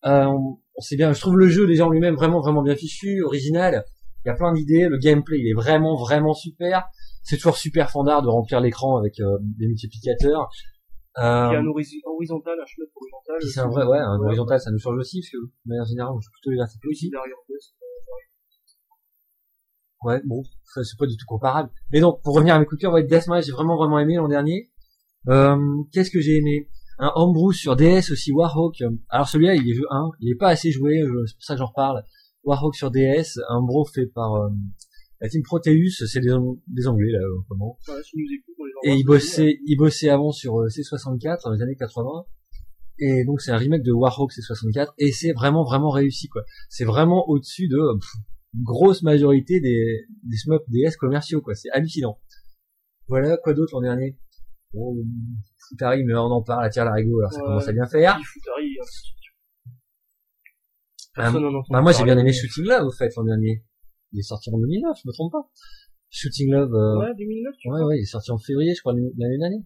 Euh, 0.06 0.25
on, 0.25 0.60
on 0.75 0.82
sait 0.82 0.96
bien, 0.96 1.12
je 1.13 1.20
trouve 1.20 1.38
le 1.38 1.48
jeu 1.48 1.66
déjà 1.68 1.86
en 1.86 1.90
lui-même 1.90 2.16
vraiment, 2.16 2.40
vraiment 2.40 2.62
bien 2.62 2.75
fichu, 2.75 3.24
original. 3.24 3.84
Il 4.25 4.30
y 4.30 4.32
a 4.32 4.36
plein 4.36 4.54
d'idées, 4.54 4.88
le 4.90 4.98
gameplay, 4.98 5.38
il 5.40 5.50
est 5.50 5.54
vraiment, 5.54 5.96
vraiment 5.98 6.34
super. 6.34 6.86
C'est 7.24 7.36
toujours 7.38 7.58
super 7.58 7.90
fandard 7.92 8.22
de 8.22 8.28
remplir 8.30 8.62
l'écran 8.62 8.98
avec 8.98 9.20
euh, 9.20 9.38
des 9.42 9.68
multiplicateurs. 9.68 10.50
Il 11.18 11.22
y 11.22 11.24
a 11.25 11.52
Euh, 11.52 11.60
un 11.60 11.66
horiz- 11.66 12.02
horizontal, 12.06 12.58
un 12.60 12.66
chemin 12.66 12.86
horizontal. 12.96 13.50
c'est 13.50 13.60
un 13.60 13.68
vrai, 13.68 13.86
ouais, 13.86 14.00
un 14.00 14.20
horizontal, 14.20 14.60
ça 14.60 14.72
nous 14.72 14.80
change 14.80 14.98
aussi, 14.98 15.20
parce 15.22 15.30
que 15.30 15.38
de 15.38 15.52
manière 15.70 15.86
générale, 15.86 16.13
je 16.20 16.22
suis 16.24 16.32
plutôt 16.32 16.52
les 16.52 16.90
aussi. 16.90 17.12
Ouais, 20.04 20.22
bon, 20.26 20.44
ça 20.66 20.84
c'est 20.84 20.98
pas 20.98 21.06
du 21.08 21.16
tout 21.18 21.26
comparable. 21.28 21.70
Mais 21.92 22.00
donc, 22.00 22.22
pour 22.24 22.36
revenir 22.36 22.56
à 22.56 22.60
mes 22.60 22.66
coups 22.66 22.80
de 22.80 22.82
cœur, 22.82 22.94
ouais, 22.94 23.04
Deathmatch, 23.04 23.46
j'ai 23.46 23.52
vraiment 23.52 23.76
vraiment 23.78 24.00
aimé 24.00 24.16
l'an 24.16 24.28
dernier. 24.28 24.70
Euh, 25.30 25.58
Qu'est-ce 25.92 26.12
que 26.12 26.20
j'ai 26.20 26.38
aimé? 26.38 26.68
Un 27.00 27.12
Homebrew 27.16 27.52
sur 27.54 27.76
DS 27.76 28.12
aussi, 28.12 28.32
Warhawk. 28.32 28.84
Alors 29.10 29.28
celui-là, 29.28 29.56
il 29.56 29.70
est 29.70 29.74
jeu 29.74 29.86
1, 29.90 30.12
il 30.20 30.32
est 30.32 30.36
pas 30.36 30.50
assez 30.50 30.72
joué, 30.72 31.02
c'est 31.28 31.36
pour 31.36 31.44
ça 31.44 31.54
que 31.56 31.60
j'en 31.60 31.66
reparle. 31.68 32.04
Warhawk 32.44 32.76
sur 32.76 32.92
DS, 32.92 33.40
un 33.50 33.58
Homebrew 33.58 33.86
fait 33.86 34.06
par 34.06 34.34
euh, 34.36 34.50
la 35.22 35.30
team 35.30 35.42
Proteus, 35.44 36.06
c'est 36.06 36.20
des, 36.20 36.36
des 36.68 36.88
Anglais 36.88 37.12
là, 37.12 37.20
comment 37.48 37.78
Voilà, 37.86 38.04
si 38.04 38.18
nous 38.18 38.26
écoute, 38.26 38.56
on 38.60 38.66
les 38.66 38.72
Et 38.84 38.90
envoie. 38.92 39.00
il 39.00 39.06
bossait, 39.06 39.60
il 39.66 39.78
bossait 39.78 40.10
avant 40.10 40.32
sur 40.32 40.60
euh, 40.60 40.68
C64 40.68 41.44
dans 41.46 41.52
les 41.52 41.62
années 41.62 41.76
80. 41.78 42.26
Et 43.00 43.26
donc 43.26 43.42
c'est 43.42 43.52
un 43.52 43.58
remake 43.58 43.82
de 43.82 43.92
Warhawk 43.92 44.32
C64 44.32 44.90
et 45.00 45.12
c'est 45.12 45.32
vraiment 45.34 45.64
vraiment 45.64 45.90
réussi 45.90 46.28
quoi. 46.28 46.44
C'est 46.70 46.86
vraiment 46.86 47.28
au-dessus 47.28 47.68
de 47.68 47.78
euh, 47.78 47.96
pff, 47.96 48.12
grosse 48.62 49.02
majorité 49.04 49.60
des 49.60 50.06
des 50.24 50.38
shmup 50.38 50.62
DS 50.68 50.96
commerciaux 50.98 51.42
quoi. 51.42 51.56
C'est 51.56 51.70
hallucinant. 51.72 52.20
Voilà 53.08 53.38
quoi 53.38 53.54
d'autre 53.54 53.74
l'an 53.76 53.82
dernier? 53.82 54.18
Bon, 54.74 54.96
Futari 55.70 56.04
mais 56.04 56.14
on 56.16 56.32
en 56.32 56.42
parle 56.44 56.66
à 56.66 56.70
tire 56.70 56.86
la 56.86 56.94
rigole 56.94 57.22
alors 57.24 57.32
ça 57.34 57.40
Ouais. 57.40 57.46
commence 57.46 57.68
à 57.68 57.74
bien 57.74 57.86
faire. 57.88 58.20
Futari, 58.24 58.70
hein. 58.80 58.86
Entend 61.16 61.64
Bah 61.70 61.82
moi 61.82 61.92
j'ai 61.92 62.04
bien 62.04 62.18
aimé 62.18 62.34
Shooting 62.34 62.66
Love 62.66 62.88
au 62.88 62.92
fait 62.92 63.10
l'an 63.16 63.24
dernier. 63.24 63.64
Il 64.12 64.20
est 64.20 64.24
sorti 64.24 64.50
en 64.52 64.58
2009, 64.58 64.98
je 65.04 65.08
me 65.08 65.14
trompe 65.14 65.32
pas. 65.32 65.50
Shooting 66.10 66.52
Love. 66.52 66.74
euh, 66.74 67.00
Ouais, 67.00 67.14
2009, 67.18 67.54
tu 67.60 67.70
Ouais, 67.70 67.82
ouais, 67.84 67.98
il 68.00 68.02
est 68.02 68.06
sorti 68.06 68.32
en 68.32 68.38
février, 68.38 68.74
je 68.76 68.82
crois, 68.82 68.94
il 68.96 69.02
y 69.18 69.26
a 69.26 69.28
une 69.34 69.44
année. 69.44 69.64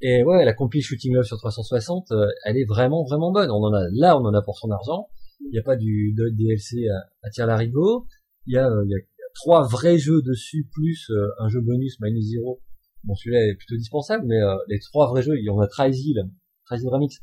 Et 0.00 0.24
ouais, 0.24 0.44
la 0.44 0.52
compil 0.54 0.82
Shooting 0.82 1.14
Love 1.14 1.24
sur 1.24 1.36
360, 1.38 2.10
euh, 2.12 2.26
elle 2.44 2.56
est 2.56 2.64
vraiment, 2.64 3.04
vraiment 3.04 3.30
bonne. 3.32 3.50
On 3.50 3.62
en 3.62 3.72
a, 3.72 3.86
là, 3.92 4.18
on 4.18 4.24
en 4.24 4.34
a 4.34 4.42
pour 4.42 4.58
son 4.58 4.70
argent. 4.70 5.08
Il 5.40 5.50
n'y 5.50 5.58
a 5.58 5.62
pas 5.62 5.76
du 5.76 6.14
de 6.16 6.28
DLC 6.30 6.88
à, 6.88 7.10
à 7.26 7.30
tir 7.30 7.46
larigot. 7.46 8.06
Il 8.46 8.54
y 8.54 8.58
a, 8.58 8.68
euh, 8.68 8.84
il 8.84 8.90
il 8.90 8.92
y 8.92 8.96
a 8.96 9.30
trois 9.34 9.66
vrais 9.66 9.98
jeux 9.98 10.22
dessus, 10.22 10.68
plus 10.72 11.10
euh, 11.10 11.28
un 11.38 11.48
jeu 11.48 11.60
bonus, 11.60 11.98
Minus 12.00 12.26
Zero. 12.30 12.60
Bon, 13.04 13.14
celui-là 13.14 13.46
est 13.46 13.54
plutôt 13.54 13.76
dispensable, 13.76 14.24
mais 14.26 14.40
euh, 14.40 14.56
les 14.68 14.78
trois 14.78 15.08
vrais 15.08 15.22
jeux, 15.22 15.38
il 15.38 15.44
y 15.44 15.50
en 15.50 15.58
a 15.60 15.66
Trisil, 15.66 16.30
Trisil 16.66 16.88
Remix. 16.88 17.20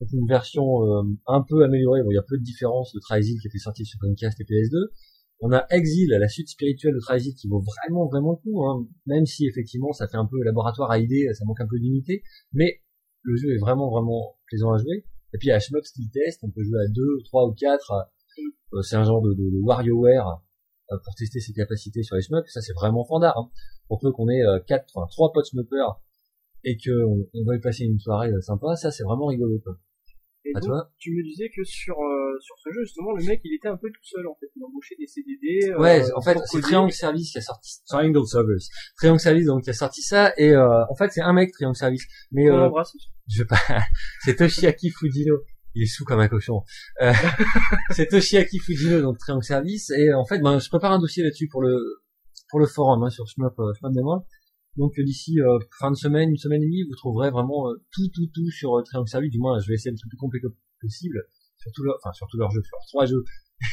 C'est 0.00 0.16
une 0.16 0.26
version 0.26 0.64
euh, 0.82 1.02
un 1.26 1.42
peu 1.46 1.62
améliorée. 1.62 2.02
Bon, 2.02 2.10
il 2.10 2.14
y 2.14 2.18
a 2.18 2.24
peu 2.26 2.38
de 2.38 2.42
différence 2.42 2.92
de 2.94 3.00
Trisil 3.00 3.38
qui 3.40 3.48
était 3.48 3.58
sorti 3.58 3.84
sur 3.84 3.98
Dreamcast 4.00 4.40
et 4.40 4.44
PS2. 4.44 4.88
On 5.40 5.52
a 5.52 5.66
Exil, 5.70 6.08
la 6.10 6.28
suite 6.28 6.48
spirituelle 6.48 6.94
de 6.94 7.00
Trisit 7.00 7.34
qui 7.34 7.48
vaut 7.48 7.60
vraiment 7.60 8.06
vraiment 8.06 8.32
le 8.32 8.36
coup, 8.36 8.66
hein. 8.66 8.86
même 9.06 9.24
si 9.24 9.46
effectivement 9.46 9.92
ça 9.92 10.06
fait 10.06 10.18
un 10.18 10.26
peu 10.26 10.42
laboratoire 10.42 10.90
à 10.90 10.98
idées, 10.98 11.28
ça 11.32 11.44
manque 11.46 11.60
un 11.60 11.66
peu 11.66 11.78
d'unité, 11.78 12.22
mais 12.52 12.82
le 13.22 13.36
jeu 13.36 13.54
est 13.54 13.58
vraiment 13.58 13.90
vraiment 13.90 14.36
plaisant 14.46 14.72
à 14.72 14.78
jouer. 14.78 15.06
Et 15.32 15.38
puis 15.38 15.48
il 15.48 15.50
y 15.50 15.52
a 15.52 15.58
Shmup 15.58 15.84
Skill 15.84 16.10
Test, 16.10 16.40
on 16.42 16.50
peut 16.50 16.62
jouer 16.62 16.80
à 16.80 16.88
deux, 16.88 17.22
trois 17.24 17.46
ou 17.46 17.52
quatre. 17.52 17.92
Euh, 18.74 18.82
c'est 18.82 18.96
un 18.96 19.04
genre 19.04 19.22
de, 19.22 19.30
de, 19.30 19.50
de 19.50 19.60
WarioWare 19.62 20.28
euh, 20.28 20.49
pour 21.04 21.14
tester 21.14 21.40
ses 21.40 21.52
capacités 21.52 22.02
sur 22.02 22.16
les 22.16 22.22
shmups. 22.22 22.48
Ça 22.48 22.60
c'est 22.60 22.74
vraiment 22.74 23.04
fandard. 23.04 23.38
Hein. 23.38 23.50
Pour 23.88 24.00
peu 24.00 24.12
qu'on 24.12 24.28
ait 24.28 24.42
euh, 24.42 24.58
quatre, 24.66 24.86
enfin 24.94 25.06
trois 25.10 25.32
potes 25.32 25.48
shmuppers 25.50 26.00
et 26.64 26.76
que 26.76 27.04
on, 27.04 27.26
on 27.32 27.44
va 27.44 27.56
y 27.56 27.60
passer 27.60 27.84
une 27.84 27.98
soirée 27.98 28.30
sympa, 28.40 28.76
ça 28.76 28.90
c'est 28.90 29.04
vraiment 29.04 29.26
rigolo. 29.26 29.58
Quoi. 29.60 29.78
Et 30.44 30.52
donc, 30.54 30.64
toi 30.64 30.90
tu 30.98 31.12
me 31.12 31.22
disais 31.22 31.50
que 31.54 31.62
sur 31.64 31.98
euh, 32.00 32.38
sur 32.40 32.56
ce 32.58 32.70
jeu 32.72 32.82
justement 32.82 33.12
le 33.12 33.24
mec 33.24 33.40
il 33.44 33.54
était 33.54 33.68
un 33.68 33.76
peu 33.76 33.88
tout 33.88 34.04
seul 34.04 34.26
en 34.26 34.34
fait, 34.40 34.46
il 34.56 34.64
embauchait 34.64 34.94
des 34.98 35.06
CDD. 35.06 35.74
Ouais, 35.78 36.02
euh, 36.02 36.16
en 36.16 36.22
fait, 36.22 36.38
c'est. 36.46 36.60
Triangle 36.60 36.92
Service 36.92 37.32
qui 37.32 37.38
a 37.38 37.42
sorti 37.42 37.80
Triangle 37.86 38.26
Service. 38.26 38.68
Triangle 38.96 39.20
Service 39.20 39.46
donc 39.46 39.64
qui 39.64 39.70
a 39.70 39.74
sorti 39.74 40.02
ça 40.02 40.32
et 40.38 40.50
euh, 40.50 40.84
en 40.88 40.94
fait 40.94 41.10
c'est 41.10 41.20
un 41.20 41.32
mec 41.32 41.52
Triangle 41.52 41.76
Service. 41.76 42.06
Mais 42.32 42.50
On 42.50 42.54
euh, 42.54 42.60
l'embrasse 42.60 42.96
je 43.28 43.42
vais 43.42 43.46
pas 43.46 43.58
c'est 44.24 44.36
Toshiaki 44.36 44.90
Fujino. 44.90 45.36
Il 45.74 45.82
est 45.82 45.86
sous 45.86 46.04
comme 46.04 46.20
un 46.20 46.28
cochon. 46.28 46.62
Euh, 47.00 47.12
c'est 47.90 48.08
Toshiaki 48.08 48.58
Fujino 48.58 49.02
donc 49.02 49.18
Triangle 49.18 49.44
Service 49.44 49.90
et 49.90 50.12
en 50.12 50.24
fait 50.24 50.40
ben 50.40 50.58
je 50.58 50.68
prépare 50.68 50.92
un 50.92 50.98
dossier 50.98 51.22
là-dessus 51.22 51.48
pour 51.48 51.62
le 51.62 52.02
pour 52.50 52.58
le 52.58 52.66
forum 52.66 53.02
hein, 53.04 53.10
sur 53.10 53.26
Shmup 53.26 53.58
euh, 53.58 53.72
Shmup 53.74 53.92
Mémoire. 53.94 54.22
Donc 54.76 54.98
euh, 54.98 55.04
d'ici 55.04 55.40
euh, 55.40 55.58
fin 55.78 55.90
de 55.90 55.96
semaine, 55.96 56.30
une 56.30 56.36
semaine 56.36 56.62
et 56.62 56.66
demie, 56.66 56.82
vous 56.88 56.96
trouverez 56.96 57.30
vraiment 57.30 57.68
euh, 57.68 57.74
tout 57.92 58.08
tout 58.14 58.26
tout 58.34 58.50
sur 58.50 58.78
euh, 58.78 58.82
Triangle 58.82 59.08
Service. 59.08 59.30
Du 59.30 59.38
moins, 59.38 59.58
je 59.58 59.68
vais 59.68 59.74
essayer 59.74 59.90
d'être 59.90 60.02
le 60.04 60.08
plus 60.08 60.16
complet 60.16 60.40
que 60.40 60.48
possible 60.80 61.22
sur 61.58 61.70
tout 61.72 61.82
leur 61.82 61.96
enfin 62.02 62.12
sur 62.12 62.26
tous 62.28 62.36
leurs 62.36 62.50
jeux, 62.50 62.62
sur 62.62 62.78
trois 62.88 63.06
jeux 63.06 63.24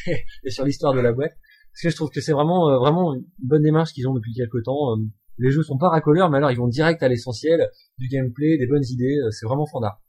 et 0.43 0.49
sur 0.49 0.65
l'histoire 0.65 0.93
de 0.93 0.99
la 0.99 1.13
boîte. 1.13 1.33
Parce 1.73 1.83
que 1.83 1.89
je 1.89 1.95
trouve 1.95 2.09
que 2.09 2.21
c'est 2.21 2.33
vraiment 2.33 2.79
vraiment 2.79 3.13
une 3.13 3.25
bonne 3.39 3.61
démarche 3.61 3.93
qu'ils 3.93 4.07
ont 4.07 4.13
depuis 4.13 4.33
quelques 4.33 4.63
temps. 4.63 4.97
Les 5.37 5.51
jeux 5.51 5.61
sont 5.61 5.77
pas 5.77 5.89
racoleurs, 5.89 6.31
mais 6.31 6.37
alors 6.37 6.51
ils 6.51 6.57
vont 6.57 6.67
direct 6.67 7.03
à 7.03 7.07
l'essentiel 7.07 7.69
du 7.99 8.07
gameplay, 8.07 8.57
des 8.57 8.65
bonnes 8.65 8.83
idées. 8.83 9.15
c'est 9.29 9.45
vraiment 9.45 9.67
fandard. 9.67 10.01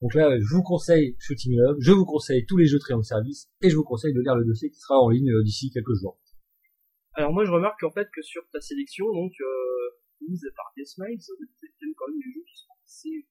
Donc 0.00 0.14
là, 0.14 0.38
je 0.38 0.54
vous 0.54 0.62
conseille 0.62 1.16
Shooting 1.18 1.56
Love, 1.56 1.76
je 1.80 1.92
vous 1.92 2.04
conseille 2.04 2.46
tous 2.46 2.56
les 2.56 2.66
jeux 2.66 2.78
Triangle 2.78 3.04
Service, 3.04 3.50
et 3.62 3.70
je 3.70 3.76
vous 3.76 3.84
conseille 3.84 4.14
de 4.14 4.20
lire 4.20 4.36
le 4.36 4.44
dossier 4.44 4.70
qui 4.70 4.78
sera 4.78 4.98
en 4.98 5.08
ligne 5.08 5.30
euh, 5.30 5.42
d'ici 5.42 5.70
quelques 5.70 5.94
jours. 5.94 6.18
Alors 7.14 7.32
moi 7.32 7.44
je 7.44 7.50
remarque 7.50 7.82
en 7.82 7.90
fait 7.90 8.06
que 8.14 8.22
sur 8.22 8.42
ta 8.52 8.60
sélection 8.60 9.06
donc 9.12 9.32
euh, 9.40 10.26
mise 10.28 10.44
à 10.44 10.54
part 10.54 10.72
Deathmise, 10.76 11.26
t'aimes 11.80 11.94
quand 11.96 12.06
même 12.06 12.20
les 12.24 12.32
jeux 12.32 12.44
qui 12.46 12.56
sont 12.56 12.72
assez 12.84 13.26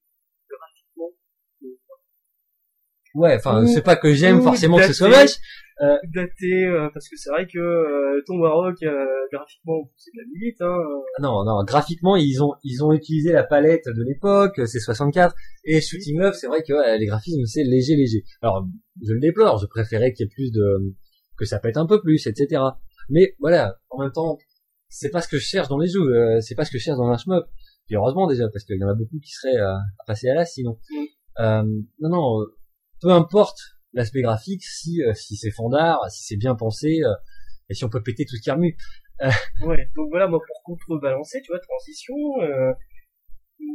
graphiquement 0.50 1.12
Ouais, 3.16 3.36
enfin, 3.36 3.64
Ouh, 3.64 3.68
c'est 3.68 3.82
pas 3.82 3.96
que 3.96 4.14
j'aime 4.14 4.40
ouh, 4.40 4.44
forcément 4.44 4.78
que 4.78 4.88
ce 4.88 4.94
soit. 4.94 5.26
Moche. 5.82 6.00
daté 6.14 6.66
euh, 6.66 6.90
parce 6.94 7.08
que 7.08 7.16
c'est 7.18 7.30
vrai 7.30 7.48
que 7.48 7.60
euh, 7.60 8.22
Tomb 8.26 8.42
Rock 8.42 8.82
euh, 8.84 9.06
graphiquement 9.32 9.92
c'est 9.96 10.12
de 10.12 10.18
la 10.18 10.24
limite 10.34 10.62
hein. 10.62 10.78
Ah 11.18 11.22
Non, 11.22 11.44
non, 11.44 11.64
graphiquement, 11.64 12.16
ils 12.16 12.42
ont, 12.44 12.54
ils 12.64 12.84
ont 12.84 12.94
utilisé 12.94 13.32
la 13.32 13.44
palette 13.44 13.86
de 13.88 14.04
l'époque, 14.04 14.62
c'est 14.66 14.80
64, 14.80 15.36
et 15.66 15.82
Shooting 15.82 16.20
Love, 16.20 16.34
c'est 16.34 16.48
vrai 16.48 16.62
que 16.64 16.74
ouais, 16.74 16.98
les 16.98 17.06
graphismes, 17.06 17.46
c'est 17.46 17.64
léger, 17.64 17.96
léger. 17.96 18.24
Alors, 18.42 18.68
je 19.04 19.14
le 19.14 19.20
déplore, 19.20 19.58
je 19.58 19.66
préférais 19.66 20.14
qu'il 20.14 20.26
y 20.26 20.28
ait 20.28 20.32
plus 20.34 20.52
de, 20.52 20.96
que 21.38 21.46
ça 21.46 21.60
pète 21.60 21.78
un 21.78 21.86
peu 21.86 22.02
plus, 22.02 22.28
etc. 22.28 22.62
Mais 23.10 23.36
voilà, 23.40 23.78
en 23.90 24.02
même 24.02 24.12
temps, 24.12 24.38
c'est 24.90 25.10
pas 25.10 25.22
ce 25.22 25.28
que 25.28 25.38
je 25.38 25.46
cherche 25.46 25.68
dans 25.68 25.78
les 25.78 25.88
jeux, 25.88 26.02
euh, 26.02 26.42
c'est 26.42 26.56
pas 26.56 26.66
ce 26.66 26.72
que 26.72 26.78
je 26.78 26.84
cherche 26.84 26.98
dans 26.98 27.10
un 27.10 27.18
shmup. 27.18 27.46
Puis 27.86 27.96
heureusement 27.96 28.28
déjà, 28.28 28.48
parce 28.50 28.66
qu'il 28.66 28.78
y 28.78 28.84
en 28.84 28.90
a 28.90 28.96
beaucoup 28.96 29.20
qui 29.20 29.32
seraient 29.32 29.58
euh, 29.58 29.76
à 29.76 30.04
passer 30.06 30.30
à 30.30 30.36
l'as 30.36 30.46
sinon. 30.46 30.78
Mm. 30.90 31.06
Euh, 31.40 31.64
non, 32.02 32.10
non, 32.10 32.42
euh, 32.42 32.58
peu 33.02 33.10
importe 33.10 33.60
l'aspect 33.94 34.22
graphique, 34.22 34.64
si, 34.64 35.02
euh, 35.04 35.14
si 35.14 35.36
c'est 35.36 35.52
fondard, 35.52 36.00
si 36.10 36.24
c'est 36.24 36.38
bien 36.38 36.56
pensé, 36.56 37.00
euh, 37.04 37.14
et 37.70 37.74
si 37.74 37.84
on 37.84 37.90
peut 37.90 38.02
péter 38.02 38.26
tout 38.26 38.36
ce 38.36 38.42
qui 38.42 38.52
remue. 38.52 38.78
Ouais, 39.66 39.90
donc 39.96 40.10
voilà, 40.10 40.28
moi 40.28 40.40
pour 40.46 40.64
contrebalancer, 40.64 41.42
tu 41.42 41.52
vois, 41.52 41.60
transition, 41.60 42.16
euh, 42.42 42.72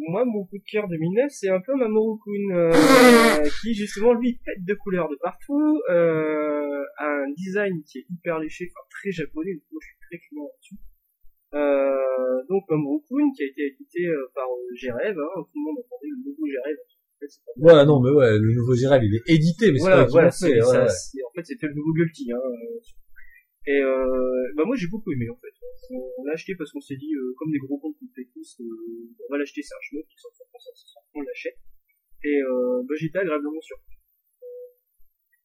moi 0.09 0.25
mon 0.25 0.45
coup 0.45 0.59
de 0.59 0.65
cœur 0.71 0.87
2009 0.89 1.31
c'est 1.31 1.49
un 1.49 1.61
peu 1.61 1.75
Mamoru 1.75 2.19
Kun, 2.25 2.55
euh, 2.55 2.71
qui 3.63 3.75
justement 3.75 4.15
lui 4.15 4.39
pète 4.45 4.65
de 4.65 4.75
couleurs 4.75 5.09
de 5.09 5.17
partout, 5.21 5.81
euh, 5.91 6.85
a 6.99 7.07
un 7.07 7.31
design 7.37 7.83
qui 7.83 7.99
est 7.99 8.07
hyper 8.09 8.39
léché, 8.39 8.71
enfin 8.71 8.87
très 8.91 9.11
japonais, 9.11 9.55
donc 9.55 9.65
moi 9.73 9.81
je 9.83 9.87
suis 9.89 9.99
très 10.09 10.19
client 10.29 10.45
là-dessus. 10.45 10.77
Euh, 11.55 12.43
donc 12.49 12.65
Mamoru 12.71 13.01
Kun 13.09 13.33
qui 13.37 13.43
a 13.43 13.47
été 13.47 13.67
édité 13.67 14.07
euh, 14.07 14.31
par 14.35 14.47
euh, 14.47 14.75
G-Rêve, 14.75 15.19
hein, 15.19 15.43
tout 15.43 15.59
le 15.59 15.65
monde 15.65 15.79
entendait 15.85 16.09
le 16.09 16.31
nouveau 16.31 16.47
G-Rêve. 16.47 16.79
Ouais, 17.57 17.85
non, 17.85 18.01
mais 18.01 18.11
ouais, 18.11 18.39
le 18.39 18.55
nouveau 18.55 18.75
Gérald, 18.75 19.03
il 19.05 19.15
est 19.17 19.23
édité, 19.35 19.71
mais 19.73 19.79
c'est 19.79 19.91
pas 19.91 20.07
voilà, 20.07 20.31
fait, 20.31 20.37
ça, 20.37 20.47
ouais, 20.49 20.83
ouais. 20.83 20.89
c'est- 20.89 21.23
en 21.23 21.31
fait, 21.35 21.45
c'était 21.45 21.67
le 21.67 21.75
nouveau 21.75 21.93
Guilty, 21.95 22.33
hein. 22.33 22.37
euh, 22.43 22.81
Et, 23.67 23.79
euh, 23.81 24.53
bah, 24.57 24.65
moi, 24.67 24.75
j'ai 24.77 24.89
beaucoup 24.89 25.13
aimé, 25.13 25.29
en 25.31 25.37
fait. 25.37 25.55
On, 26.19 26.25
l'a 26.25 26.33
acheté 26.35 26.55
parce 26.57 26.73
qu'on 26.73 26.81
s'est 26.81 26.97
dit, 26.97 27.15
euh, 27.15 27.35
comme 27.39 27.53
des 27.53 27.59
gros 27.59 27.79
comptes 27.79 27.95
qu'on 27.99 28.11
fait 28.15 28.27
tous, 28.35 28.61
euh, 28.61 28.65
on 29.29 29.33
va 29.33 29.39
l'acheter, 29.39 29.63
c'est 29.63 29.75
un 29.75 29.83
schmuck, 29.83 30.07
qui 30.09 30.19
sort 30.19 30.33
500, 30.35 30.51
on 31.15 31.21
l'achète. 31.23 31.59
Et, 32.25 32.39
euh, 32.43 32.83
bah, 32.89 32.95
j'étais 32.99 33.19
agréablement 33.19 33.61
surpris. 33.61 33.97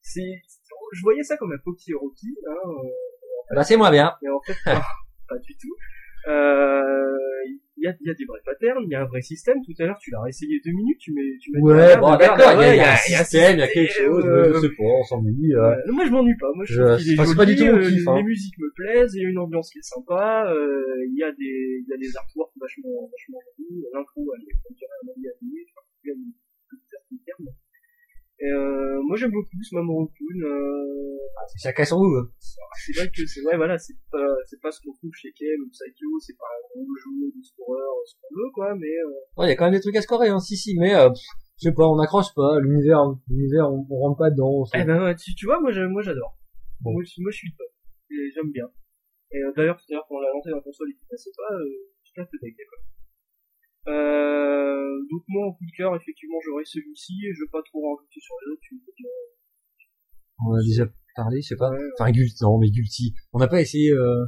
C'est, 0.01 0.41
je 0.93 1.01
voyais 1.03 1.23
ça 1.23 1.37
comme 1.37 1.51
un 1.51 1.57
Poki 1.63 1.93
Rocky, 1.93 2.33
hein, 2.47 2.69
euh, 2.69 3.55
Bah, 3.55 3.63
c'est 3.63 3.77
moins 3.77 3.91
bien. 3.91 4.15
mais 4.23 4.29
en 4.29 4.41
fait, 4.41 4.55
pas, 4.65 4.81
pas 5.29 5.37
du 5.37 5.53
tout. 5.57 5.75
Euh, 6.27 6.86
y 7.87 7.89
a, 7.89 7.95
il 8.01 8.07
y 8.07 8.11
a 8.11 8.13
des 8.13 8.25
vrais 8.25 8.39
patterns, 8.45 8.83
il 8.85 8.91
y 8.91 8.95
a 8.95 9.01
un 9.01 9.05
vrai 9.05 9.21
système. 9.21 9.57
Tout 9.65 9.73
à 9.79 9.85
l'heure, 9.85 9.97
tu 9.99 10.11
l'as 10.11 10.21
réessayé 10.21 10.59
deux 10.63 10.71
minutes, 10.71 10.99
tu 10.99 11.11
mets, 11.13 11.37
tu 11.41 11.51
mets 11.51 11.59
Ouais, 11.61 11.97
bon, 11.97 12.11
regarde, 12.13 12.19
d'accord, 12.39 12.53
il 12.53 12.59
y 12.61 12.65
a- 12.65 12.69
ouais, 12.69 12.75
il 12.75 12.77
y 12.77 12.81
a 12.81 12.93
un 12.93 13.23
système, 13.23 13.55
il 13.57 13.59
y 13.59 13.63
a 13.63 13.67
quelque 13.67 13.93
chose, 13.93 14.25
euh, 14.25 14.53
je 14.53 14.59
sais 14.59 14.69
pas, 14.75 14.83
on 14.83 15.03
s'ennuie, 15.03 15.53
euh. 15.55 15.75
Non, 15.87 15.93
moi 15.93 16.05
je 16.05 16.11
m'ennuie 16.11 16.37
pas. 16.39 16.51
Moi 16.55 16.65
je, 16.65 16.73
Je- 16.75 16.81
trouve 16.83 16.97
qu'il 16.97 17.11
est 17.13 17.15
joli, 17.25 17.35
pas 17.37 17.45
du 17.45 17.55
tout 17.55 17.63
euh, 17.65 17.89
kiff, 17.89 18.07
hein. 18.07 18.15
les 18.17 18.23
musiques 18.23 18.57
me 18.59 18.69
plaisent, 18.75 19.13
il 19.15 19.21
y 19.23 19.25
a 19.25 19.29
une 19.29 19.39
ambiance 19.39 19.69
qui 19.71 19.79
est 19.79 19.89
sympa, 19.89 20.51
euh, 20.53 20.83
il 21.09 21.15
y 21.17 21.23
a 21.23 21.31
des 21.31 21.83
il 21.83 21.87
y 21.89 21.93
a 21.93 21.97
des 21.97 22.15
artworks 22.17 22.53
vachement 22.59 23.09
vachement 23.11 23.39
jolis, 23.57 23.83
l'intro 23.93 24.21
elle 24.35 24.43
est 24.43 24.55
on 24.69 24.73
dirait 24.73 24.97
un 25.03 25.07
ami 25.15 25.25
animé, 25.41 25.59
enfin 25.71 25.85
Et 28.39 28.45
euh, 28.51 29.01
moi 29.07 29.17
j'aime 29.17 29.31
beaucoup 29.31 29.57
ce 29.63 29.73
Mamoru 29.75 30.07
Kun, 30.13 30.45
euh, 30.45 31.17
c'est 31.47 31.69
chacun 31.69 31.85
son 31.85 31.97
goût. 31.99 32.27
c'est 32.39 32.95
vrai 32.95 33.09
que 33.09 33.25
c'est 33.25 33.41
ouais 33.41 33.57
voilà, 33.57 33.77
c'est 33.77 33.95
pas 34.11 34.27
c'est 34.45 34.61
pas 34.61 34.71
ce 34.71 34.79
qu'on 34.81 34.93
trouve 34.93 35.11
chez 35.13 35.31
Ken 35.33 35.57
ou 35.65 35.69
Psycho, 35.69 36.19
c'est 36.19 36.37
pas 36.37 36.45
un 36.45 36.61
gros 36.69 36.85
jeu 37.01 37.31
d'explorer 37.33 37.81
ce 38.05 38.13
qu'on 38.21 38.35
veut 38.35 38.51
quoi, 38.53 38.75
mais 38.75 38.93
euh, 38.93 39.41
Ouais, 39.41 39.47
il 39.47 39.49
y 39.49 39.53
a 39.53 39.55
quand 39.55 39.65
même 39.65 39.73
des 39.73 39.81
trucs 39.81 39.95
à 39.95 40.01
scorer, 40.01 40.29
hein, 40.29 40.39
si, 40.39 40.55
si, 40.55 40.77
mais, 40.77 40.93
euh, 40.95 41.09
je 41.57 41.69
sais 41.69 41.73
pas, 41.73 41.87
on 41.87 41.99
accroche 41.99 42.33
pas, 42.35 42.59
l'univers, 42.61 43.01
l'univers, 43.27 43.69
on, 43.71 43.85
on 43.89 43.99
rentre 43.99 44.17
pas 44.17 44.29
dedans, 44.29 44.63
Eh 44.75 44.83
ben, 44.83 45.01
ouais, 45.03 45.15
tu, 45.15 45.33
tu 45.35 45.45
vois, 45.45 45.59
moi, 45.59 45.71
moi, 45.89 46.01
j'adore. 46.01 46.37
Bon. 46.81 46.93
Moi, 46.93 47.03
je, 47.03 47.21
moi, 47.21 47.31
je 47.31 47.37
suis 47.37 47.51
top. 47.57 47.67
Et 48.11 48.29
j'aime 48.33 48.51
bien. 48.51 48.69
Et 49.31 49.39
euh, 49.43 49.51
d'ailleurs, 49.55 49.77
tout 49.77 49.83
à 49.89 49.93
l'heure, 49.95 50.05
quand 50.07 50.15
on 50.15 50.21
l'a 50.21 50.29
lancé 50.31 50.49
dans 50.51 50.57
la 50.57 50.61
console 50.61 50.89
et 50.89 50.93
qu'il 50.93 51.07
passait 51.09 51.31
pas, 51.35 51.53
euh, 51.53 51.91
je 52.03 52.11
casse 52.13 52.29
le 52.31 52.39
deck, 52.39 52.55
quoi. 52.69 52.79
Euh, 53.87 54.97
donc 55.11 55.23
moi, 55.27 55.47
en 55.47 55.51
coup 55.53 55.65
de 55.65 55.75
cœur, 55.77 55.95
effectivement, 55.95 56.37
j'aurais 56.45 56.65
celui-ci, 56.65 57.13
et 57.25 57.33
je 57.33 57.41
veux 57.41 57.49
pas 57.51 57.61
trop 57.65 57.79
rajouter 57.95 58.19
sur 58.19 58.35
les 58.45 58.51
autres, 58.53 58.61
on 60.45 60.53
a 60.53 60.61
déjà 60.63 60.85
parlé, 61.15 61.41
je 61.41 61.47
sais 61.47 61.55
pas. 61.55 61.71
ouais, 61.71 61.77
Enfin, 61.99 62.11
Guilty, 62.11 62.43
non, 62.43 62.59
mais 62.59 62.69
Guilty. 62.69 63.13
On 63.33 63.39
n'a 63.39 63.47
pas 63.47 63.59
essayé, 63.61 63.91
euh, 63.91 64.23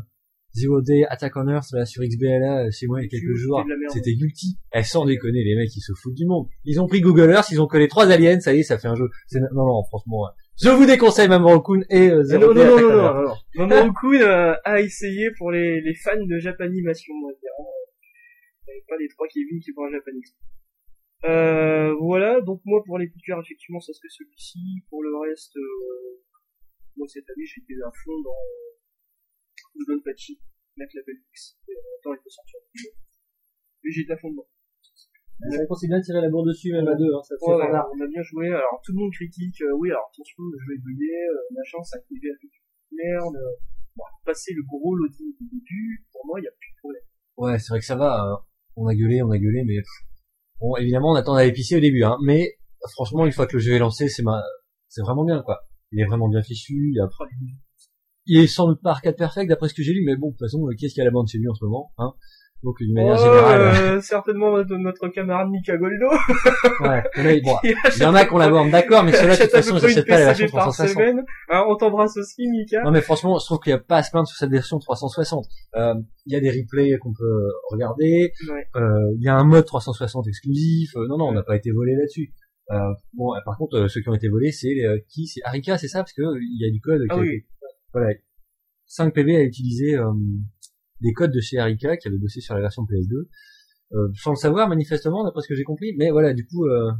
Zero 0.53 0.81
Day 0.81 1.05
Attack 1.07 1.33
on 1.35 1.47
Earth, 1.47 1.71
là, 1.73 1.85
sur 1.85 2.01
XBLA, 2.03 2.65
euh, 2.65 2.69
chez 2.71 2.87
moi, 2.87 2.99
il 2.99 3.03
y 3.03 3.05
a 3.05 3.09
quelques 3.09 3.35
jours. 3.35 3.63
C'était 3.89 4.13
Guilty. 4.13 4.57
Eh, 4.73 4.81
sans 4.83 5.05
déconner, 5.05 5.43
les 5.43 5.55
mecs, 5.55 5.75
ils 5.75 5.81
se 5.81 5.93
foutent 6.01 6.15
du 6.15 6.25
monde. 6.25 6.47
Ils 6.65 6.81
ont 6.81 6.87
pris 6.87 7.01
Google 7.01 7.29
Earth, 7.29 7.51
ils 7.51 7.61
ont 7.61 7.67
collé 7.67 7.87
trois 7.87 8.09
aliens, 8.09 8.39
ça 8.39 8.53
y 8.55 8.61
est, 8.61 8.63
ça 8.63 8.79
fait 8.79 8.87
un 8.87 8.95
jeu. 8.95 9.07
Non, 9.33 9.65
non, 9.67 9.83
franchement, 9.83 10.21
ouais. 10.23 10.31
je 10.63 10.69
vous 10.69 10.85
déconseille 10.87 11.27
Mamoru 11.27 11.61
Kun 11.61 11.83
et, 11.91 12.09
euh, 12.09 12.23
Zero 12.23 12.53
Day 12.55 12.65
non, 12.65 12.71
non, 12.71 12.73
Attack 12.73 12.81
non, 12.81 12.89
on 12.89 12.97
non, 12.97 13.03
Earth. 13.03 13.37
non, 13.55 13.67
non. 13.67 13.67
Mamoru 13.67 13.93
Kun 13.93 14.21
euh, 14.21 14.55
a 14.63 14.81
essayé 14.81 15.27
pour 15.37 15.51
les, 15.51 15.81
les 15.81 15.93
fans 15.93 16.17
de 16.25 16.39
Japanimation, 16.39 17.13
on 17.23 17.27
va 17.27 17.33
dire. 17.33 17.51
Hein. 18.69 18.77
Et 18.77 18.83
pas 18.87 18.97
les 18.97 19.07
trois 19.09 19.27
Kevin 19.27 19.59
qui 19.59 19.73
font 19.73 19.85
un 19.85 19.91
Japanix. 19.91 20.35
Euh, 21.25 21.93
voilà, 21.99 22.39
donc 22.41 22.61
moi 22.63 22.81
pour 22.85 22.97
les 22.97 23.09
coups 23.09 23.21
de 23.21 23.25
cœur, 23.25 23.39
effectivement, 23.41 23.81
ça 23.81 23.93
serait 23.93 24.07
celui-ci. 24.09 24.83
Pour 24.89 25.03
le 25.03 25.17
reste, 25.17 25.57
euh, 25.57 26.23
moi 26.95 27.07
cette 27.07 27.29
année, 27.29 27.45
j'étais 27.45 27.75
à 27.85 27.91
fond 27.91 28.19
dans 28.21 28.43
Udon 29.75 30.01
Pachi, 30.03 30.39
Mac 30.77 30.93
Label 30.93 31.17
X. 31.31 31.57
Et 31.67 31.73
en 31.73 31.75
même 31.75 32.01
temps, 32.03 32.13
il 32.13 32.23
peut 32.23 32.29
sortir. 32.29 32.59
Mais 33.83 33.91
j'étais 33.91 34.13
à 34.13 34.17
fond 34.17 34.31
dedans. 34.31 34.47
C'est 35.39 35.55
vrai 35.55 35.67
qu'on 35.67 35.75
s'est 35.75 35.87
bien 35.87 36.01
tiré 36.01 36.19
la 36.19 36.29
bourre 36.29 36.43
dessus, 36.43 36.71
même 36.73 36.87
à 36.87 36.95
deux, 36.95 37.07
hein, 37.15 37.23
ça 37.23 37.33
Ouais, 37.41 37.55
ouais, 37.55 37.71
on 37.71 37.99
a 38.01 38.07
bien 38.07 38.21
joué. 38.21 38.47
Alors 38.47 38.81
tout 38.83 38.91
le 38.91 38.99
monde 38.99 39.11
critique. 39.13 39.61
euh, 39.61 39.71
oui, 39.77 39.89
alors 39.89 40.11
attention, 40.13 40.43
le 40.43 40.59
jeu 40.59 40.75
est 40.75 40.83
bugué, 40.83 41.15
euh, 41.31 41.55
machin, 41.55 41.81
ça 41.83 41.95
avec 41.95 42.07
une 42.11 42.57
merde. 42.91 43.37
Bon, 43.95 44.03
passer 44.25 44.53
le 44.53 44.63
gros 44.63 44.95
loading 44.95 45.33
du 45.39 45.47
début, 45.47 46.05
pour 46.11 46.25
moi, 46.25 46.39
il 46.41 46.43
y 46.43 46.47
a 46.47 46.51
plus 46.51 46.71
de 46.71 46.77
problème. 46.79 47.03
Ouais, 47.37 47.57
c'est 47.57 47.69
vrai 47.69 47.79
que 47.79 47.85
ça 47.85 47.95
va. 47.95 48.45
On 48.75 48.87
a 48.87 48.95
gueulé, 48.95 49.21
on 49.21 49.31
a 49.31 49.37
gueulé, 49.37 49.63
mais 49.65 49.77
bon, 50.59 50.75
évidemment, 50.77 51.11
on 51.11 51.15
attend 51.15 51.35
d'aller 51.35 51.51
pisser 51.51 51.77
au 51.77 51.79
début, 51.79 52.03
hein. 52.03 52.17
Mais 52.23 52.57
franchement, 52.93 53.25
une 53.25 53.31
fois 53.31 53.47
que 53.47 53.57
le 53.57 53.59
jeu 53.59 53.73
est 53.73 53.79
lancé, 53.79 54.07
c'est 54.07 54.23
ma, 54.23 54.41
c'est 54.87 55.01
vraiment 55.01 55.25
bien, 55.25 55.41
quoi. 55.41 55.59
Il 55.91 55.99
est 56.01 56.05
vraiment 56.05 56.29
bien 56.29 56.41
fichu. 56.41 56.91
Il, 56.93 56.99
a... 57.01 57.09
il 58.25 58.41
est 58.41 58.47
sans 58.47 58.67
doute 58.67 58.81
pas 58.81 58.91
arcade 58.91 59.17
perfect 59.17 59.49
d'après 59.49 59.69
ce 59.69 59.73
que 59.73 59.83
j'ai 59.83 59.93
lu, 59.93 60.03
mais 60.05 60.15
bon, 60.15 60.27
de 60.27 60.31
toute 60.33 60.39
façon, 60.39 60.65
euh, 60.67 60.75
qu'est-ce 60.77 60.93
qu'il 60.93 60.99
y 60.99 61.01
a 61.01 61.05
à 61.05 61.09
la 61.09 61.11
bande 61.11 61.27
chez 61.27 61.39
lui 61.39 61.49
en 61.49 61.55
ce 61.55 61.65
moment, 61.65 61.91
hein? 61.97 62.13
Donc 62.61 62.75
d'une 62.79 62.93
manière 62.93 63.15
Oh, 63.17 63.23
générale, 63.23 63.61
euh, 63.61 64.01
certainement 64.01 64.51
notre, 64.57 64.75
notre 64.75 65.07
camarade 65.07 65.49
Mika 65.49 65.77
Goldo. 65.77 66.07
ouais. 66.81 67.03
Mais 67.17 67.39
bon, 67.41 67.55
il 67.63 68.01
y 68.01 68.05
en 68.05 68.13
a 68.15 68.25
qu'on 68.25 68.37
l'aborde, 68.37 68.69
d'accord, 68.69 69.03
mais 69.05 69.13
ceux-là, 69.13 69.37
de 69.37 69.41
toute 69.43 69.51
façon, 69.51 69.77
j'achète 69.77 70.05
pas 70.05 70.19
la 70.19 70.25
version 70.25 70.45
PCB 70.45 70.51
par 70.57 70.63
360. 70.65 70.93
semaine. 70.93 71.25
Hein, 71.49 71.63
on 71.69 71.75
t'embrasse 71.77 72.17
aussi, 72.17 72.47
Mika. 72.49 72.83
Non 72.83 72.91
mais 72.91 73.01
franchement, 73.01 73.39
je 73.39 73.45
trouve 73.45 73.59
qu'il 73.59 73.71
n'y 73.71 73.79
a 73.79 73.81
pas 73.81 73.97
à 73.97 74.03
se 74.03 74.11
plaindre 74.11 74.27
sur 74.27 74.37
cette 74.37 74.51
version 74.51 74.77
360. 74.77 75.45
Euh, 75.75 75.93
Il 76.25 76.33
y 76.33 76.35
a 76.35 76.41
des 76.41 76.49
replays 76.51 76.97
qu'on 76.97 77.13
peut 77.13 77.47
regarder. 77.71 78.33
Ouais. 78.49 78.65
Euh, 78.75 79.13
Il 79.15 79.23
y 79.23 79.29
a 79.29 79.35
un 79.35 79.45
mode 79.45 79.65
360 79.65 80.27
exclusif. 80.27 80.89
Euh, 80.97 81.07
non 81.07 81.17
non, 81.17 81.27
on 81.29 81.33
n'a 81.33 81.43
pas 81.43 81.55
été 81.55 81.71
volé 81.71 81.93
là-dessus. 81.95 82.33
Euh, 82.71 82.77
bon, 83.13 83.31
par 83.45 83.57
contre, 83.57 83.87
ceux 83.87 84.01
qui 84.01 84.09
ont 84.09 84.13
été 84.15 84.27
volés, 84.27 84.51
c'est 84.51 84.83
euh, 84.85 84.99
qui? 85.07 85.27
C'est 85.27 85.41
Arika, 85.45 85.77
c'est 85.77 85.87
ça? 85.87 85.99
Parce 85.99 86.13
que 86.13 86.21
il 86.21 86.61
y 86.61 86.67
a 86.67 86.71
du 86.71 86.81
code. 86.81 87.01
Ah 87.09 87.15
qui 87.15 87.21
oui. 87.21 87.45
Voilà. 87.93 88.13
5 88.85 89.13
PV 89.13 89.35
a 89.37 89.41
utilisé 89.43 89.95
euh, 89.95 90.11
des 91.01 91.13
codes 91.13 91.31
de 91.31 91.39
chez 91.39 91.57
Arika 91.57 91.97
qui 91.97 92.07
avait 92.07 92.17
bossé 92.17 92.41
sur 92.41 92.55
la 92.55 92.61
version 92.61 92.83
PS2, 92.83 93.27
euh, 93.93 94.07
sans 94.15 94.31
le 94.31 94.35
savoir 94.35 94.67
manifestement, 94.67 95.23
d'après 95.23 95.41
ce 95.41 95.47
que 95.47 95.55
j'ai 95.55 95.63
compris. 95.63 95.93
Mais 95.97 96.11
voilà, 96.11 96.33
du 96.33 96.45
coup, 96.45 96.65
euh, 96.65 96.91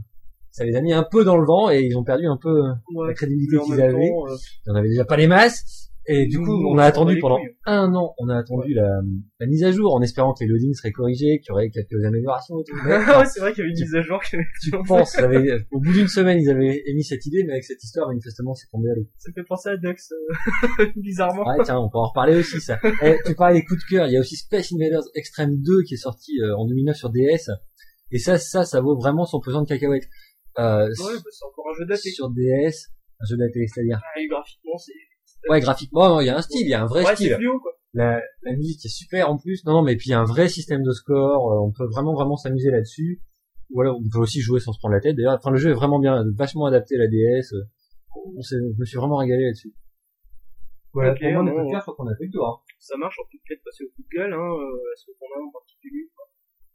ça 0.52 0.66
les 0.66 0.76
a 0.76 0.82
mis 0.82 0.94
un 0.94 1.06
peu 1.10 1.24
dans 1.24 1.38
le 1.38 1.46
vent 1.46 1.70
et 1.70 1.82
ils 1.82 1.96
ont 1.96 2.04
perdu 2.04 2.26
un 2.26 2.38
peu 2.38 2.66
euh, 2.66 3.08
la 3.08 3.14
crédibilité 3.14 3.58
en 3.58 3.66
qu'ils 3.66 3.82
avaient. 3.82 3.94
temps, 3.94 4.28
euh, 4.28 4.36
on 4.68 4.76
avait 4.76 4.90
déjà 4.90 5.06
pas 5.06 5.18
les 5.18 5.28
masses 5.28 5.89
et 6.08 6.26
du 6.28 6.40
coup 6.40 6.52
on 6.68 6.78
a 6.78 6.86
attendu 6.86 7.20
pendant 7.20 7.38
un 7.66 7.94
an. 7.94 8.14
On 8.18 8.30
a 8.30 8.38
attendu 8.38 8.74
la, 8.74 9.00
la 9.40 9.48
mise 9.48 9.64
à 9.64 9.72
jour 9.72 9.94
en 9.94 10.02
espérant 10.02 10.34
que 10.34 10.44
les 10.44 10.50
loadings 10.50 10.74
seraient 10.74 10.92
corrigés 10.92 11.40
qu'il 11.40 11.50
y 11.50 11.52
aurait 11.52 11.70
quelques 11.70 12.04
améliorations 12.06 12.56
et 12.60 12.64
tout. 12.64 12.76
Ouais, 12.86 13.26
c'est 13.26 13.40
vrai 13.42 13.54
qu'il 13.54 13.60
y 13.64 13.68
avait 13.68 13.74
une 13.74 13.80
mise 13.82 13.96
à 13.96 14.02
jour 14.02 14.20
qui 14.22 14.36
avait 14.36 14.46
tu 14.62 14.72
penses 14.88 15.16
j'avais- 15.18 15.66
au 15.72 15.80
bout 15.80 15.92
d'une 15.94 16.08
semaine 16.08 16.40
ils 16.42 16.50
avaient 16.50 16.82
émis 16.88 17.04
cette 17.04 17.26
idée 17.26 17.44
mais 17.46 17.54
avec 17.54 17.64
cette 17.64 17.84
histoire 17.84 18.08
manifestement 18.08 18.54
c'est 18.56 18.68
tombé 18.72 18.90
à 18.90 18.96
l'eau. 18.96 19.08
Ça 19.18 19.30
me 19.30 19.34
fait 19.34 19.48
penser 19.48 19.70
à 19.70 19.78
Dux, 19.78 19.88
euh, 20.80 20.86
bizarrement. 20.96 21.46
ouais 21.48 21.64
tiens 21.64 21.78
on 21.80 21.90
peut 21.90 21.98
en 22.00 22.08
reparler 22.08 22.36
aussi 22.38 22.60
ça. 22.62 22.80
Eh, 23.04 23.18
tu 23.26 23.36
parlais 23.36 23.60
des 23.60 23.66
coups 23.66 23.80
de 23.84 23.96
cœur. 23.96 24.08
Il 24.08 24.14
y 24.14 24.18
a 24.18 24.20
aussi 24.20 24.36
Space 24.36 24.72
Invaders 24.74 25.04
Extreme 25.16 25.58
2 25.62 25.84
qui 25.84 25.94
est 25.96 25.98
sorti 25.98 26.40
euh, 26.42 26.56
en 26.58 26.66
2009 26.66 26.96
sur 26.96 27.10
DS 27.12 27.50
et 28.12 28.18
ça 28.20 28.38
ça 28.40 28.64
ça 28.66 28.82
vaut 28.82 28.96
vraiment 28.98 29.26
son 29.26 29.40
pesant 29.40 29.62
de 29.62 29.68
cacahuètes. 29.68 30.08
Euh, 30.58 30.88
Ouais, 30.88 31.14
bah, 31.16 31.30
c'est 31.32 31.46
encore 31.46 31.68
un 31.72 31.78
jeu 31.80 31.86
daté. 31.86 32.10
sur 32.10 32.30
DS 32.32 32.90
un 33.22 33.26
jeu 33.30 33.38
daté 33.38 33.68
c'est-à-dire. 33.68 34.00
Ah, 34.02 34.20
graphiquement, 34.30 34.78
c'est... 34.78 34.94
ouais 35.50 35.60
graphiquement 35.62 36.10
non, 36.10 36.20
il 36.22 36.26
y 36.26 36.30
a 36.30 36.38
un 36.38 36.42
style 36.42 36.62
il 36.66 36.70
y 36.70 36.74
a 36.74 36.82
un 36.82 36.86
vrai 36.86 37.06
Ouais, 37.06 37.16
style 37.16 37.38
quoi. 37.62 37.72
la, 37.94 38.22
la 38.44 38.54
musique 38.54 38.84
est 38.86 38.90
super 38.90 39.30
en 39.30 39.38
plus. 39.38 39.64
Non, 39.66 39.74
non, 39.74 39.82
mais 39.84 39.96
puis 39.96 40.08
il 40.08 40.12
y 40.12 40.14
a 40.14 40.20
un 40.20 40.26
vrai 40.26 40.50
système 40.50 40.84
de 40.84 40.92
score. 40.92 41.52
euh, 41.54 41.60
on 41.68 41.72
peut 41.72 41.86
vraiment, 41.88 42.14
vraiment 42.14 42.36
s'amuser 42.38 42.70
là-dessus. 42.72 43.22
Ou 43.72 43.82
alors, 43.82 43.98
on 44.04 44.10
peut 44.10 44.20
aussi 44.20 44.42
jouer 44.42 44.60
sans 44.60 44.74
se 44.74 44.80
prendre 44.80 44.96
la 44.96 45.00
tête. 45.02 45.16
D'ailleurs, 45.16 45.38
enfin, 45.38 45.52
le 45.52 45.58
jeu 45.58 45.70
est 45.70 45.74
vraiment 45.76 46.00
bien, 46.00 46.24
vachement 46.36 46.66
adapté 46.66 46.96
à 46.96 47.00
la 47.00 47.08
DS. 47.08 47.54
euh, 47.54 47.62
On 48.36 48.42
s'est- 48.42 48.56
je 48.58 48.80
me 48.80 48.86
suis 48.86 48.98
vraiment 48.98 49.18
régalé 49.18 49.44
là-dessus. 49.46 49.74
Voilà, 50.92 51.12
Ok, 51.12 51.20
pour 51.22 51.32
moi, 51.34 51.44
mes 51.44 51.52
bon, 51.52 51.58
coups 51.58 51.68
de 51.68 51.72
cœur, 51.72 51.80
je 51.82 51.84
crois 51.84 51.96
qu'on 51.96 52.08
a 52.12 52.16
fait 52.16 52.26
le 52.26 52.32
tour. 52.32 52.48
hein. 52.48 52.58
Ça 52.80 52.98
marche, 52.98 53.16
on 53.20 53.28
peut 53.32 53.38
peut-être 53.48 53.64
passer 53.64 53.84
au 53.84 53.90
coup 53.96 54.02
de 54.02 54.18
gueule, 54.18 54.34
hein. 54.34 54.38
euh, 54.38 54.94
Est-ce 54.94 55.06
qu'on 55.06 55.28
a 55.36 55.40
un 55.40 55.48
en 55.48 55.52
particulier 55.52 56.10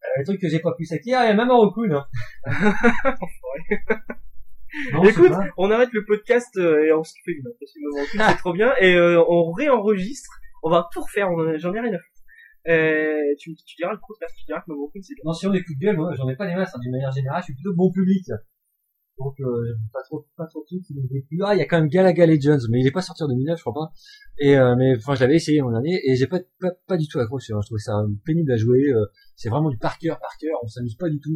Euh, 0.04 0.06
le 0.18 0.24
truc 0.24 0.40
que 0.40 0.48
j'ai 0.48 0.60
pas 0.60 0.72
pu 0.76 0.84
s'acquérir, 0.84 1.24
il 1.24 1.28
y 1.28 1.30
a 1.30 1.34
même 1.34 1.50
un 1.50 1.56
Rokun. 1.56 1.90
Hein. 1.90 2.06
non, 4.92 5.04
Écoute, 5.04 5.32
on 5.56 5.70
arrête 5.70 5.92
le 5.92 6.04
podcast 6.04 6.56
euh, 6.56 6.84
et 6.84 6.92
on 6.92 7.04
se 7.04 7.12
fait 7.24 7.32
une 7.32 7.44
parce 7.44 8.30
c'est 8.32 8.38
trop 8.38 8.52
bien 8.52 8.72
et 8.80 8.94
euh, 8.94 9.22
on 9.28 9.52
réenregistre. 9.52 10.30
On 10.62 10.70
va 10.70 10.88
tout 10.92 11.00
refaire. 11.00 11.28
on 11.30 11.56
J'en 11.58 11.74
ai 11.74 11.80
rien 11.80 11.92
à 11.92 11.98
foutre. 11.98 12.22
Euh, 12.68 13.34
tu, 13.38 13.54
tu 13.54 13.76
diras 13.76 13.92
le 13.92 13.98
contraire. 13.98 14.28
Tu 14.38 14.44
diras 14.46 14.60
que 14.60 14.72
Queen, 14.92 15.02
c'est 15.02 15.14
bien. 15.14 15.22
Non, 15.24 15.52
les 15.52 15.62
coups 15.62 15.78
de 15.78 15.84
gueule, 15.84 15.96
moi, 15.96 16.14
j'en 16.14 16.28
ai 16.28 16.36
pas 16.36 16.46
des 16.46 16.54
masses. 16.54 16.74
hein, 16.74 16.78
D'une 16.80 16.92
manière 16.92 17.12
générale, 17.12 17.40
je 17.42 17.44
suis 17.44 17.54
plutôt 17.54 17.74
bon 17.74 17.90
public. 17.92 18.24
Donc, 19.18 19.34
euh, 19.40 19.44
j'aime 19.66 19.76
pas 19.92 20.02
trop, 20.02 20.26
pas 20.36 20.46
trop 20.46 20.60
de 20.62 20.66
trucs 20.66 20.82
qui 20.82 20.94
me 20.94 21.02
déplient. 21.02 21.38
Ah, 21.44 21.54
il 21.54 21.58
y 21.58 21.60
a 21.60 21.66
quand 21.66 21.78
même 21.78 21.88
Galaga 21.88 22.26
Legends, 22.26 22.66
mais 22.70 22.80
il 22.80 22.86
est 22.86 22.90
pas 22.90 23.02
sorti 23.02 23.22
en 23.22 23.28
2009, 23.28 23.56
je 23.58 23.62
crois 23.62 23.74
pas. 23.74 23.92
Et, 24.38 24.56
euh, 24.56 24.74
mais, 24.76 24.96
enfin, 24.96 25.14
je 25.14 25.20
l'avais 25.20 25.36
essayé 25.36 25.60
l'an 25.60 25.70
dernier, 25.70 26.00
et 26.04 26.16
j'ai 26.16 26.26
pas, 26.26 26.40
pas, 26.58 26.72
pas 26.88 26.96
du 26.96 27.06
tout 27.06 27.20
accroché. 27.20 27.52
hein. 27.52 27.60
Je 27.62 27.66
trouvais 27.68 27.78
ça 27.80 27.92
pénible 28.24 28.50
à 28.50 28.56
jouer. 28.56 28.88
euh, 28.92 29.04
c'est 29.36 29.50
vraiment 29.50 29.70
du 29.70 29.78
par 29.78 29.98
cœur, 29.98 30.18
par 30.18 30.36
cœur. 30.40 30.58
On 30.64 30.66
s'amuse 30.66 30.96
pas 30.96 31.08
du 31.08 31.20
tout. 31.20 31.30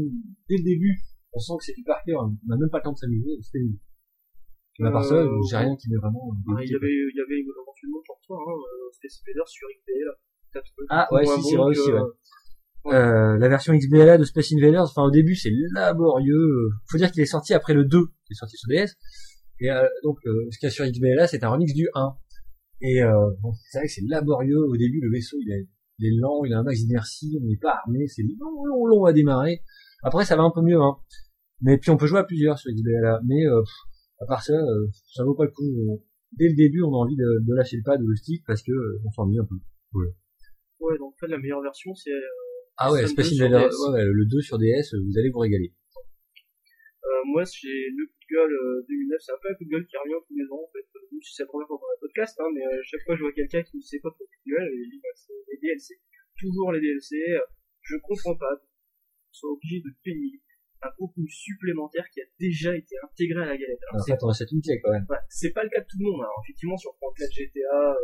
Dès 0.48 0.56
le 0.56 0.64
début, 0.64 0.98
on 1.32 1.38
sent 1.38 1.52
que 1.58 1.64
c'est 1.64 1.74
du 1.74 1.84
par 1.84 2.02
cœur. 2.04 2.22
On 2.22 2.36
n'a 2.48 2.56
même 2.56 2.70
pas 2.70 2.78
le 2.78 2.84
temps 2.84 2.92
de 2.92 2.98
s'amuser. 2.98 3.38
C'est. 3.42 3.58
Mais 4.80 4.88
à 4.88 4.92
part 4.92 5.04
ça, 5.04 5.16
Euh, 5.16 5.28
j'ai 5.50 5.56
rien 5.56 5.74
qui 5.76 5.90
m'est 5.90 5.96
vraiment. 5.96 6.30
Ah, 6.56 6.62
il 6.62 6.70
y 6.70 6.74
avait, 6.74 6.86
il 6.86 7.16
y 7.16 7.20
avait 7.20 7.40
éventuellement 7.40 8.02
pour 8.06 8.20
toi, 8.24 8.38
hein, 8.38 8.54
euh, 8.54 8.92
Space 8.92 9.20
Invaders 9.26 9.48
sur 9.48 9.66
XBL. 9.68 10.08
Ah, 10.88 11.08
ouais, 11.12 11.26
si, 11.26 11.42
c'est 11.42 11.56
vrai 11.56 11.70
aussi, 11.70 11.92
ouais. 11.92 12.00
Euh, 12.86 13.36
la 13.36 13.48
version 13.48 13.74
XBLA 13.74 14.16
de 14.16 14.24
Space 14.24 14.52
Invaders, 14.52 14.84
enfin 14.84 15.02
au 15.02 15.10
début 15.10 15.34
c'est 15.34 15.52
laborieux. 15.74 16.70
Faut 16.90 16.96
dire 16.96 17.10
qu'il 17.10 17.22
est 17.22 17.26
sorti 17.26 17.52
après 17.52 17.74
le 17.74 17.84
2, 17.84 17.98
qui 18.24 18.32
est 18.32 18.34
sorti 18.34 18.56
sur 18.56 18.68
DS. 18.68 18.96
Et 19.60 19.70
euh, 19.70 19.86
donc 20.04 20.18
euh, 20.26 20.48
ce 20.50 20.58
qu'il 20.58 20.68
y 20.68 20.70
a 20.70 20.70
sur 20.70 20.86
XBLA, 20.86 21.26
c'est 21.26 21.44
un 21.44 21.50
remix 21.50 21.74
du 21.74 21.88
1. 21.94 22.16
Et 22.80 23.02
euh, 23.02 23.30
bon, 23.42 23.52
c'est 23.70 23.78
vrai 23.78 23.88
que 23.88 23.92
c'est 23.92 24.04
laborieux. 24.06 24.64
Au 24.68 24.76
début, 24.76 25.00
le 25.02 25.10
vaisseau 25.10 25.36
il 25.40 25.52
est, 25.52 25.66
il 25.98 26.06
est 26.06 26.16
lent, 26.18 26.44
il 26.44 26.54
a 26.54 26.60
un 26.60 26.62
max 26.62 26.80
d'inertie, 26.80 27.38
on 27.42 27.46
n'est 27.46 27.58
pas 27.58 27.80
armé, 27.84 28.06
c'est 28.06 28.22
long, 28.22 28.64
long, 28.64 28.86
long 28.86 29.04
à 29.04 29.12
démarrer. 29.12 29.62
Après, 30.02 30.24
ça 30.24 30.36
va 30.36 30.42
un 30.42 30.50
peu 30.50 30.62
mieux. 30.62 30.80
Hein. 30.80 30.96
Mais 31.60 31.76
puis 31.78 31.90
on 31.90 31.96
peut 31.96 32.06
jouer 32.06 32.20
à 32.20 32.24
plusieurs 32.24 32.58
sur 32.58 32.70
XBLA. 32.72 33.20
Mais 33.26 33.44
euh, 33.46 33.62
à 34.20 34.26
part 34.26 34.42
ça, 34.42 34.54
euh, 34.54 34.86
ça 35.14 35.24
vaut 35.24 35.34
pas 35.34 35.44
le 35.44 35.50
coup. 35.50 36.02
Dès 36.32 36.48
le 36.48 36.54
début, 36.54 36.82
on 36.82 36.92
a 36.92 36.98
envie 36.98 37.16
de, 37.16 37.40
de 37.42 37.54
lâcher 37.54 37.76
le 37.78 37.82
pad 37.84 38.00
ou 38.02 38.06
le 38.06 38.16
stick 38.16 38.44
parce 38.46 38.62
que 38.62 38.72
euh, 38.72 39.00
on 39.06 39.10
s'ennuie 39.10 39.38
un 39.38 39.46
peu. 39.48 39.56
Ouais, 40.80 40.98
donc 40.98 41.14
en 41.14 41.16
fait, 41.18 41.26
la 41.28 41.38
meilleure 41.38 41.62
version, 41.62 41.94
c'est, 41.94 42.12
euh, 42.12 42.20
Ah 42.76 42.92
ouais, 42.92 43.06
Space 43.06 43.30
2 43.30 43.34
sur 43.34 43.46
Invaders, 43.46 43.70
DS. 43.70 43.74
ouais, 43.88 43.92
ouais, 43.98 44.04
le 44.06 44.24
2 44.26 44.40
sur 44.40 44.58
DS, 44.58 44.94
euh, 44.94 45.00
vous 45.02 45.18
allez 45.18 45.30
vous 45.30 45.40
régaler. 45.40 45.72
euh, 47.02 47.22
moi, 47.32 47.42
j'ai 47.48 47.90
le 47.90 48.06
coup 48.06 48.20
de 48.22 48.28
gueule 48.36 48.52
euh, 48.54 48.84
2009, 48.86 49.18
c'est 49.18 49.32
un 49.32 49.40
peu 49.42 49.48
un 49.50 49.56
coup 49.58 49.64
de 49.64 49.70
gueule 49.74 49.86
qui 49.88 49.96
revient 49.96 50.20
tous 50.28 50.36
les 50.36 50.46
ans, 50.52 50.62
en 50.62 50.70
fait. 50.70 50.86
Même 51.10 51.22
si 51.24 51.34
c'est 51.34 51.42
la 51.42 51.48
première 51.50 51.66
fois 51.66 51.78
qu'on 51.80 51.88
a 51.90 51.96
un 51.96 52.02
podcast, 52.04 52.34
hein, 52.38 52.50
mais 52.54 52.62
euh, 52.62 52.78
chaque 52.84 53.02
fois 53.02 53.16
je 53.16 53.22
vois 53.26 53.32
quelqu'un 53.32 53.62
qui 53.64 53.78
ne 53.78 53.82
sait 53.82 53.98
pas 53.98 54.12
trop 54.14 54.22
coup 54.22 54.38
de 54.46 54.50
gueule, 54.54 54.68
et 54.70 54.78
il 54.78 54.88
dit, 54.92 55.00
bah, 55.02 55.14
c'est 55.16 55.34
les 55.50 55.58
DLC. 55.58 55.98
Toujours 56.38 56.70
les 56.70 56.80
DLC, 56.84 57.16
euh, 57.34 57.40
je 57.82 57.96
comprends 58.04 58.36
pas 58.36 58.54
soit 59.38 59.50
obligé 59.52 59.78
de 59.80 59.90
payer 60.02 60.40
un 60.82 60.90
contenu 60.96 61.26
supplémentaire 61.28 62.04
qui 62.14 62.20
a 62.20 62.24
déjà 62.38 62.76
été 62.76 62.94
intégré 63.02 63.42
à 63.42 63.46
la 63.46 63.56
galette. 63.56 63.80
Alors, 63.90 64.00
En 64.00 64.04
c'est 64.04 64.12
fait, 64.12 64.18
on 64.22 64.28
achète 64.30 64.52
une 64.52 64.62
clé 64.62 64.78
quand 64.82 64.92
même. 64.92 65.06
C'est 65.28 65.50
pas 65.50 65.64
le 65.64 65.70
cas 65.70 65.80
de 65.80 65.86
tout 65.90 65.98
le 65.98 66.06
monde. 66.06 66.20
Alors, 66.22 66.38
effectivement, 66.46 66.76
si 66.76 66.86
on 66.86 66.94
prend 67.00 67.10
le 67.10 67.18
cas 67.18 67.26
de 67.26 67.34
GTA, 67.34 67.78
euh, 67.82 67.94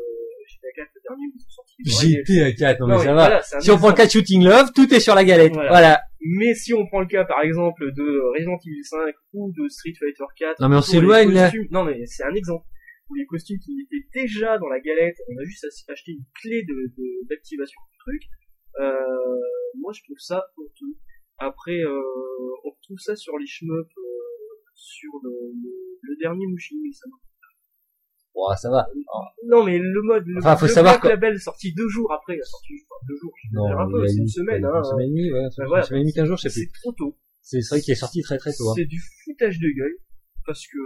GTA 0.48 0.72
4, 0.74 0.90
le 0.94 1.00
dernier, 1.06 1.24
où 1.26 1.32
ils 1.36 1.40
sont 1.40 1.50
sortis. 1.54 1.76
les 1.78 1.92
vrais 1.92 2.24
DLC. 2.24 2.50
GTA 2.50 2.74
4, 2.74 2.80
non 2.80 2.86
mais 2.88 2.98
ça 2.98 3.14
va. 3.14 3.26
voilà, 3.26 3.42
Si 3.62 3.70
on 3.70 3.78
prend 3.78 3.90
le 3.90 3.94
cas 3.94 4.06
de 4.06 4.10
Shooting 4.10 4.42
Love, 4.42 4.72
tout 4.74 4.92
est 4.92 4.98
sur 4.98 5.14
la 5.14 5.22
galette. 5.24 5.52
Voilà. 5.54 5.70
Voilà. 5.70 6.00
Mais 6.20 6.54
si 6.54 6.74
on 6.74 6.84
prend 6.86 7.00
le 7.00 7.06
cas, 7.06 7.24
par 7.24 7.42
exemple, 7.42 7.84
de 7.94 8.06
Resident 8.34 8.58
Evil 8.66 8.82
5 8.82 9.14
ou 9.34 9.52
de 9.52 9.68
Street 9.68 9.94
Fighter 9.98 10.24
4. 10.36 10.60
Non, 10.60 10.68
mais 10.68 10.76
on 10.76 10.82
s'éloigne, 10.82 11.30
là. 11.32 11.52
Non, 11.70 11.84
mais 11.84 12.04
c'est 12.06 12.24
un 12.24 12.34
exemple. 12.34 12.66
Pour 13.06 13.14
les 13.16 13.26
costumes 13.26 13.58
qui 13.60 13.86
étaient 13.86 14.24
déjà 14.26 14.58
dans 14.58 14.66
la 14.68 14.80
galette, 14.80 15.14
on 15.30 15.38
a 15.38 15.44
juste 15.44 15.62
à 15.64 15.92
acheter 15.92 16.10
une 16.12 16.24
clé 16.42 16.62
de, 16.64 16.74
de- 16.74 17.28
d'activation 17.28 17.78
du 17.92 17.98
truc. 17.98 18.22
Euh, 18.80 18.90
moi, 19.78 19.92
je 19.94 20.02
trouve 20.02 20.16
ça 20.18 20.42
honteux. 20.58 20.96
Après, 21.38 21.78
euh, 21.80 22.00
on 22.64 22.70
retrouve 22.70 22.98
ça 22.98 23.16
sur 23.16 23.36
les 23.38 23.46
shmups, 23.46 23.70
euh, 23.98 24.02
sur 24.74 25.10
le, 25.22 25.30
le, 25.30 25.70
le 26.02 26.16
dernier 26.20 26.46
Mushin, 26.46 26.76
ça 26.92 27.08
m'a 27.08 27.16
Bon, 28.34 28.42
ça 28.56 28.68
va. 28.68 28.84
Non, 29.46 29.62
mais 29.64 29.78
le 29.78 30.02
mode, 30.02 30.24
le, 30.26 30.38
Enfin, 30.38 30.56
faut 30.56 30.66
le 30.66 30.72
savoir 30.72 30.98
Black. 31.00 31.12
Label 31.12 31.38
sorti 31.38 31.72
deux 31.72 31.88
jours 31.88 32.12
après 32.12 32.36
la 32.36 32.42
sortie, 32.42 32.72
enfin, 32.82 33.06
deux 33.06 33.14
jours, 33.16 33.32
je 33.36 33.48
Non, 33.56 33.78
un 33.78 33.88
peu, 33.88 34.06
c'est 34.08 34.14
une 34.16 34.22
une 34.22 34.28
semaine, 34.28 34.58
Une 34.58 34.64
hein. 34.66 34.82
semaine 34.82 35.06
et 35.06 35.10
demie, 35.10 35.32
ouais. 35.32 35.38
Une 35.56 35.66
voilà. 35.68 35.82
semaine 35.84 36.00
et 36.00 36.02
demie, 36.04 36.12
quinze 36.14 36.26
jours, 36.26 36.36
je 36.36 36.48
sais 36.48 36.48
plus. 36.48 36.68
C'est 36.74 36.80
trop 36.82 36.92
tôt. 36.92 37.16
C'est 37.42 37.60
c'est 37.62 37.74
vrai 37.76 37.80
qu'il 37.82 37.92
est 37.92 37.96
sorti 37.96 38.22
très 38.22 38.36
très 38.38 38.50
tôt. 38.52 38.68
hein. 38.70 38.72
C'est 38.74 38.86
du 38.86 38.98
foutage 39.24 39.60
de 39.60 39.68
gueule, 39.78 39.96
parce 40.46 40.66
que, 40.66 40.78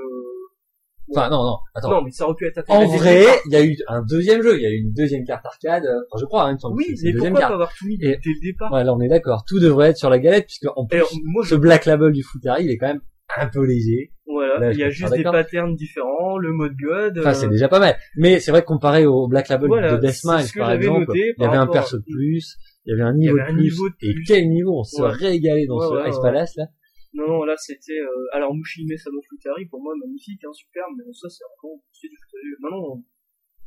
Enfin, 1.10 1.30
non, 1.30 1.42
non. 1.42 1.56
Attends. 1.74 1.90
non, 1.90 2.02
mais 2.02 2.10
ça 2.10 2.24
aurait 2.26 2.34
pu 2.34 2.46
être 2.46 2.62
En 2.68 2.84
vrai, 2.86 3.24
il 3.46 3.52
y 3.52 3.56
a 3.56 3.64
eu 3.64 3.76
un 3.88 4.02
deuxième 4.02 4.42
jeu. 4.42 4.56
Il 4.56 4.62
y 4.62 4.66
a 4.66 4.70
eu 4.70 4.78
une 4.80 4.92
deuxième 4.92 5.24
carte 5.24 5.44
arcade. 5.46 5.84
euh, 5.84 6.00
Enfin, 6.10 6.20
je 6.20 6.24
crois, 6.26 6.48
hein, 6.48 6.56
Oui, 6.70 6.84
mais 7.02 7.12
pourquoi 7.14 7.40
pas 7.40 7.46
avoir 7.46 7.72
tout 7.76 7.86
mis 7.86 7.96
dès 7.98 8.18
le 8.24 8.40
départ? 8.42 8.72
Ouais, 8.72 8.84
là, 8.84 8.94
on 8.94 9.00
est 9.00 9.08
d'accord. 9.08 9.44
Tout 9.48 9.58
devrait 9.60 9.90
être 9.90 9.96
sur 9.96 10.10
la 10.10 10.18
galette, 10.18 10.46
puisque 10.46 10.66
en 10.76 10.86
plus, 10.86 11.02
moi, 11.24 11.42
je, 11.44 11.50
ce 11.50 11.54
Black 11.54 11.86
Label 11.86 12.12
du 12.12 12.22
Futari, 12.22 12.64
il 12.64 12.70
est 12.70 12.76
quand 12.76 12.88
même 12.88 13.00
un 13.38 13.46
peu 13.46 13.64
léger. 13.64 14.12
voilà, 14.26 14.58
là, 14.58 14.72
il 14.72 14.78
y 14.78 14.82
a 14.82 14.90
juste 14.90 15.14
des 15.14 15.22
patterns 15.22 15.74
différents, 15.76 16.38
le 16.38 16.52
mode 16.52 16.72
God. 16.82 17.18
Enfin, 17.18 17.30
euh, 17.30 17.34
c'est 17.34 17.48
déjà 17.48 17.68
pas 17.68 17.78
mal. 17.80 17.96
Mais 18.16 18.40
c'est 18.40 18.50
vrai 18.50 18.62
que 18.62 18.66
comparé 18.66 19.06
au 19.06 19.28
Black 19.28 19.48
Label 19.48 19.68
Voilà, 19.68 19.96
de 19.96 20.00
Deathmatch, 20.06 20.56
par 20.56 20.72
exemple, 20.72 21.06
noté 21.08 21.34
il 21.36 21.42
y 21.42 21.46
avait 21.46 21.56
un 21.56 21.66
perso 21.66 21.98
de 21.98 22.04
plus, 22.04 22.56
il 22.86 22.90
y 22.90 22.92
avait 22.94 23.08
un 23.08 23.14
niveau, 23.14 23.36
de, 23.38 23.44
plus, 23.44 23.54
niveau 23.62 23.88
de 23.88 23.94
et 24.02 24.14
quel 24.26 24.48
niveau, 24.48 24.78
on 24.80 24.84
se 24.84 25.00
Ouais. 25.02 25.10
régalait 25.10 25.66
dans 25.66 25.76
Ouais, 25.78 25.86
ce 25.88 25.94
ouais, 25.94 26.10
Ice. 26.10 26.18
Palace, 26.22 26.56
là. 26.56 26.64
Non, 27.18 27.26
non, 27.26 27.44
là, 27.44 27.56
c'était, 27.56 27.98
euh, 27.98 28.26
alors, 28.32 28.54
Mushime 28.54 28.96
Sano 28.96 29.20
Futari, 29.28 29.66
pour 29.66 29.82
moi, 29.82 29.92
magnifique, 29.98 30.42
hein, 30.44 30.52
superbe, 30.52 30.92
mais 30.96 31.12
ça, 31.12 31.28
c'est 31.28 31.44
encore, 31.56 31.78
c'est 31.92 32.08
du 32.08 32.16
foutage 32.16 32.42
de. 32.46 32.56
Non, 32.62 32.70
non, 32.70 33.04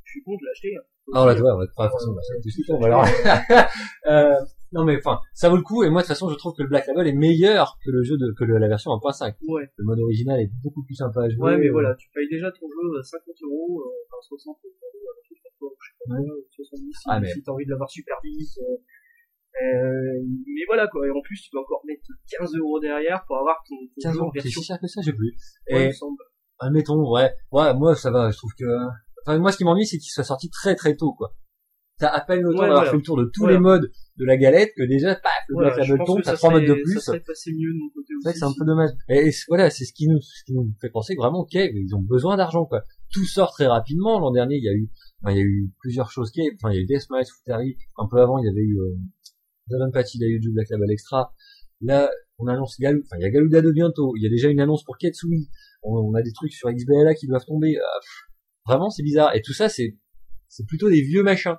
je 0.06 0.12
suis 0.12 0.24
con, 0.24 0.38
je 0.40 0.46
l'ai 0.46 0.52
acheté. 0.52 0.76
hein. 0.78 0.84
Ah, 1.14 1.26
là, 1.26 1.36
tu 1.36 1.42
vois, 1.42 1.60
de 1.66 1.72
façon, 1.76 1.98
ça 2.00 2.34
va 2.34 2.40
tout 2.40 2.48
de 2.48 2.52
suite, 2.52 2.70
on 2.70 2.80
euh, 4.12 4.36
non, 4.72 4.86
mais 4.86 4.96
enfin, 4.98 5.20
ça 5.34 5.50
vaut 5.50 5.58
le 5.58 5.64
coup, 5.64 5.84
et 5.84 5.90
moi, 5.90 6.02
de 6.02 6.06
toute 6.06 6.16
façon, 6.16 6.30
je 6.30 6.36
trouve 6.36 6.54
que 6.56 6.64
le 6.64 6.70
Black 6.70 6.88
Label 6.88 7.08
est 7.08 7.14
meilleur 7.18 7.78
que 7.84 7.92
le 7.92 8.04
jeu 8.04 8.16
de, 8.18 8.32
que 8.38 8.46
le- 8.46 8.58
la 8.58 8.70
version 8.70 8.92
1.5. 8.92 9.36
Ouais. 9.50 9.68
Le 9.76 9.84
mode 9.84 10.00
original 10.00 10.40
est 10.40 10.50
beaucoup 10.64 10.84
plus 10.84 10.96
sympa 10.96 11.24
à 11.24 11.30
jouer. 11.30 11.44
Ouais, 11.44 11.58
mais 11.58 11.68
euh, 11.68 11.72
voilà, 11.74 11.94
tu 11.96 12.08
payes 12.14 12.30
déjà 12.30 12.50
ton 12.52 12.68
jeu 12.70 13.00
à 13.00 13.04
50 13.04 13.36
euros, 13.44 13.82
euh, 13.82 13.92
enfin 14.08 14.22
60 14.30 14.58
euros, 14.64 14.74
je 15.24 15.36
sais 15.36 15.42
pas 15.44 15.50
quoi, 15.60 15.70
je 15.78 15.88
sais 15.90 15.96
pas 16.08 16.16
quoi, 16.16 16.36
70 16.56 16.94
si, 16.94 17.04
Ah, 17.08 17.20
mais- 17.20 17.34
si 17.34 17.44
t'as 17.44 17.52
envie 17.52 17.66
de 17.66 17.72
l'avoir 17.72 17.90
super 17.90 18.16
vite. 18.24 18.48
Euh, 18.60 18.78
euh, 19.64 20.22
mais 20.48 20.64
voilà 20.68 20.88
quoi, 20.88 21.06
et 21.08 21.12
en 21.12 21.22
plus 21.22 21.42
tu 21.42 21.50
dois 21.52 21.62
encore 21.62 21.82
mettre 21.88 22.02
15 22.40 22.56
euros 22.56 22.80
derrière 22.80 23.24
pour 23.28 23.38
avoir 23.38 23.58
ton, 23.68 23.76
ton 23.76 24.02
15 24.10 24.14
jeu 24.14 24.22
en 24.22 24.26
ans, 24.28 24.32
c'est 24.36 24.50
si 24.50 24.64
cher 24.64 24.78
que 24.82 24.88
ça, 24.88 25.02
j'ai 25.04 25.14
plus. 25.14 25.34
Ouais, 25.72 25.82
il 25.82 25.82
Et, 25.84 25.88
me 25.88 25.92
semble. 25.92 26.18
admettons, 26.60 27.12
ouais, 27.14 27.32
ouais, 27.52 27.74
moi, 27.74 27.96
ça 27.96 28.12
va, 28.12 28.32
je 28.32 28.38
trouve 28.38 28.52
que, 28.58 28.66
enfin, 29.26 29.38
moi, 29.40 29.52
ce 29.52 29.58
qui 29.58 29.64
m'ennuie, 29.66 29.86
c'est 29.86 29.98
qu'il 29.98 30.12
soit 30.12 30.24
sorti 30.24 30.50
très 30.50 30.76
très 30.76 30.96
tôt, 30.96 31.14
quoi. 31.14 31.34
t'as 32.00 32.08
à 32.10 32.22
peine 32.22 32.42
le 32.42 32.52
temps 32.54 32.60
Ouais, 32.62 32.66
d'avoir 32.66 32.76
voilà. 32.80 32.92
fait 32.92 32.98
le 32.98 33.04
tour 33.04 33.18
de 33.18 33.26
tous 33.26 33.42
Voilà. 33.42 33.54
les 33.58 33.60
modes 33.62 33.92
de 34.18 34.26
la 34.26 34.38
galette 34.38 34.72
que 34.76 34.84
déjà, 34.84 35.14
paf, 35.16 35.32
le 35.50 35.54
Voilà, 35.56 35.70
je 35.74 35.80
Label 35.82 35.98
pense 35.98 36.08
tombe, 36.08 36.22
t'as 36.24 36.34
trois 36.36 36.50
modes 36.52 36.66
de 36.66 36.74
plus. 36.74 36.94
Ça 36.96 37.00
serait 37.12 37.20
passé 37.20 37.52
mieux 37.52 37.72
de 37.74 37.78
mon 37.78 37.90
côté 37.90 38.14
C'est 38.24 38.30
aussi. 38.30 38.44
un 38.44 38.54
peu 38.58 38.66
dommage. 38.66 38.90
Et, 39.10 39.30
voilà, 39.50 39.70
c'est 39.70 39.86
ce 39.86 39.94
qui 39.94 40.08
nous, 40.08 40.20
ce 40.20 40.44
qui 40.46 40.54
nous 40.54 40.72
fait 40.82 40.90
penser 40.90 41.14
vraiment, 41.16 41.46
Cave, 41.46 41.70
ils 41.76 41.94
ont 41.96 42.02
besoin 42.02 42.38
d'argent, 42.38 42.66
quoi. 42.66 42.82
Tout 43.12 43.26
sort 43.26 43.52
très 43.52 43.68
rapidement. 43.68 44.20
L'an 44.20 44.32
dernier, 44.32 44.56
il 44.56 44.64
y 44.64 44.70
a 44.70 44.74
eu, 44.74 44.90
enfin, 45.22 45.34
il 45.34 45.38
y 45.38 45.42
a 45.42 45.44
eu 45.46 45.70
plusieurs 45.80 46.10
choses 46.10 46.32
Cave. 46.32 46.54
Enfin, 46.56 46.72
il 46.74 46.78
y 46.78 46.80
a 46.80 46.82
eu 46.82 46.86
Deathmatch, 46.86 47.28
Futari. 47.38 47.78
Un 47.98 48.08
peu 48.10 48.18
avant, 48.20 48.40
il 48.40 48.46
y 48.46 48.50
avait 48.50 48.62
eu, 48.62 48.80
euh, 48.80 48.96
Dolan 49.72 49.92
Patty, 49.92 50.18
il 50.20 50.22
y 50.22 50.26
a 50.26 50.28
eu 50.28 50.40
du 50.40 50.52
Black 50.52 50.70
Label 50.70 50.92
Extra. 50.92 51.34
Là, 51.82 52.12
on 52.38 52.48
annonce 52.48 52.78
Galou, 52.80 53.02
enfin, 53.06 53.18
il 53.20 53.24
y 53.24 53.26
a 53.26 53.30
Galuda 53.32 53.62
de 53.62 53.72
bientôt. 53.72 54.14
Il 54.18 54.24
y 54.24 54.28
a 54.28 54.30
déjà 54.30 54.50
une 54.50 54.60
annonce 54.60 54.84
pour 54.84 54.98
Ketsui. 54.98 55.48
On, 55.84 55.96
on 55.96 56.14
a 56.14 56.22
des 56.22 56.32
trucs 56.34 56.54
sur 56.54 56.70
XBLA 56.72 57.16
qui 57.16 57.28
doivent 57.28 57.46
tomber. 57.46 57.76
Ah, 57.80 58.00
vraiment, 58.68 58.90
c'est 58.90 59.04
bizarre. 59.04 59.36
Et 59.36 59.42
tout 59.42 59.54
ça, 59.54 59.68
c'est, 59.70 59.98
c'est 60.48 60.66
plutôt 60.68 60.90
des 60.90 61.02
vieux 61.02 61.24
machins. 61.24 61.56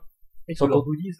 Et 0.49 0.55
Sur 0.55 0.59
sur 0.59 0.67
le- 0.69 0.73
leurs 0.75 0.85
goodies. 0.85 1.11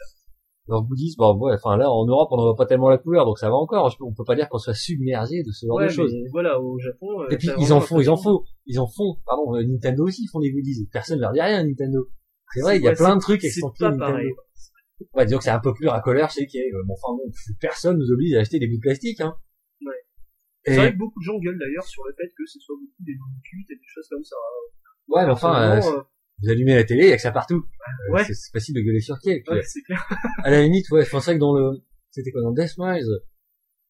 Alors 0.69 0.85
goodies, 0.87 1.15
bon, 1.19 1.37
ouais, 1.41 1.55
enfin 1.55 1.77
là, 1.77 1.91
en 1.91 2.07
Europe, 2.07 2.29
on 2.31 2.37
n'en 2.37 2.45
voit 2.45 2.55
pas 2.57 2.67
tellement 2.67 2.89
la 2.89 2.97
couleur, 2.99 3.25
donc 3.27 3.37
ça 3.39 3.49
va 3.49 3.57
encore. 3.57 3.93
On 4.01 4.13
peut 4.15 4.23
pas 4.25 4.37
dire 4.37 4.49
qu'on 4.49 4.59
soit 4.59 4.75
submergé 4.75 5.43
de 5.43 5.51
ce 5.51 5.67
genre 5.67 5.77
Ouais, 5.77 5.87
de 5.87 5.91
choses. 5.93 6.15
voilà, 6.31 6.61
au 6.61 6.79
Japon. 6.79 7.21
euh, 7.23 7.27
Et 7.31 7.37
puis 7.37 7.49
ils 7.59 7.73
en 7.73 7.81
font, 7.81 7.99
ils 8.01 8.09
en 8.09 8.17
font, 8.17 8.45
ils 8.67 8.79
en 8.79 8.87
font. 8.87 9.17
Pardon, 9.27 9.57
euh, 9.57 9.65
Nintendo 9.67 10.05
aussi 10.07 10.23
ils 10.23 10.29
font 10.29 10.39
des 10.39 10.53
goodies. 10.53 10.87
Personne 10.93 11.19
leur 11.19 11.33
dit 11.33 11.41
rien, 11.41 11.65
Nintendo. 11.65 12.09
C'est 12.55 12.61
vrai, 12.61 12.77
il 12.77 12.83
y 12.85 12.89
a 12.89 12.93
plein 12.93 13.17
de 13.17 13.21
trucs 13.21 13.41
C'est 13.41 13.49
extensibles 13.49 13.99
pas 13.99 14.13
Nintendo. 14.13 14.37
Pareil. 15.05 15.09
Ouais, 15.15 15.27
disons 15.27 15.39
que 15.39 15.45
c'est 15.45 15.51
un 15.51 15.61
peu 15.61 15.75
plus 15.75 15.89
racoleur 15.89 16.31
chez 16.31 16.47
Kay. 16.47 16.71
Bon, 16.87 16.95
enfin 16.95 17.17
bon, 17.17 17.31
personne 17.61 17.99
nous 17.99 18.11
oblige 18.11 18.35
à 18.35 18.41
acheter 18.41 18.59
des 18.59 18.67
bouts 18.67 18.77
de 18.77 18.81
plastique, 18.81 19.21
hein. 19.21 19.37
Ouais. 19.85 19.93
C'est 20.65 20.77
vrai 20.77 20.93
que 20.93 20.99
beaucoup 20.99 21.21
de 21.21 21.25
gens 21.25 21.39
gueulent 21.39 21.59
d'ailleurs 21.59 21.85
sur 21.85 22.03
le 22.05 22.13
fait 22.17 22.29
que 22.37 22.47
ce 22.47 22.59
soit 22.61 22.77
beaucoup 22.77 23.03
des 23.03 23.15
cuites 23.45 23.71
et 23.71 23.75
des 23.75 23.87
choses 23.87 24.07
comme 24.11 24.25
ça. 24.25 24.37
ouais, 25.09 25.27
mais 25.27 25.33
enfin, 25.33 25.77
euh, 25.77 25.81
vous 26.43 26.51
allumez 26.51 26.75
la 26.75 26.85
télé, 26.85 27.05
il 27.05 27.09
y 27.11 27.13
a 27.13 27.17
que 27.17 27.23
ça 27.23 27.33
partout. 27.33 27.65
Euh, 27.65 28.13
Ouais. 28.13 28.25
C'est 28.25 28.35
c'est 28.35 28.53
facile 28.53 28.75
de 28.75 28.81
gueuler 28.81 29.01
sur 29.01 29.15
euh, 29.15 29.55
ouais, 29.55 29.63
c'est 29.63 29.83
clair. 29.83 30.07
À 30.45 30.51
la 30.51 30.63
limite, 30.63 30.91
ouais, 30.91 31.05
je 31.05 31.11
pensais 31.11 31.35
que 31.35 31.39
dans 31.41 31.55
le, 31.55 31.83
c'était 32.11 32.31
quoi, 32.31 32.43
dans 32.43 32.53
Deathmise, 32.53 33.09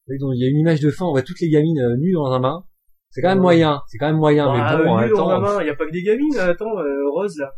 il 0.08 0.40
y 0.40 0.44
a 0.44 0.48
une 0.48 0.58
image 0.58 0.80
de 0.80 0.90
fin, 0.90 1.06
on 1.06 1.12
voit 1.12 1.22
toutes 1.22 1.40
les 1.40 1.48
gamines 1.48 1.78
euh, 1.78 1.96
nues 1.96 2.12
dans 2.12 2.30
un 2.32 2.40
bain. 2.40 2.64
C'est 3.10 3.20
quand 3.20 3.28
même 3.28 3.40
moyen, 3.40 3.82
c'est 3.88 3.98
quand 3.98 4.06
même 4.06 4.16
moyen, 4.16 4.46
Ah, 4.48 4.78
mais 4.78 4.84
bon, 4.84 4.90
en 4.90 5.00
même 5.00 5.10
temps, 5.10 5.40
main, 5.40 5.62
il 5.62 5.66
y 5.66 5.70
a 5.70 5.76
pas 5.76 5.86
que 5.86 5.92
des 5.92 6.02
gamines, 6.02 6.36
attends, 6.38 6.78
euh, 6.78 7.10
Rose 7.10 7.36
là. 7.38 7.52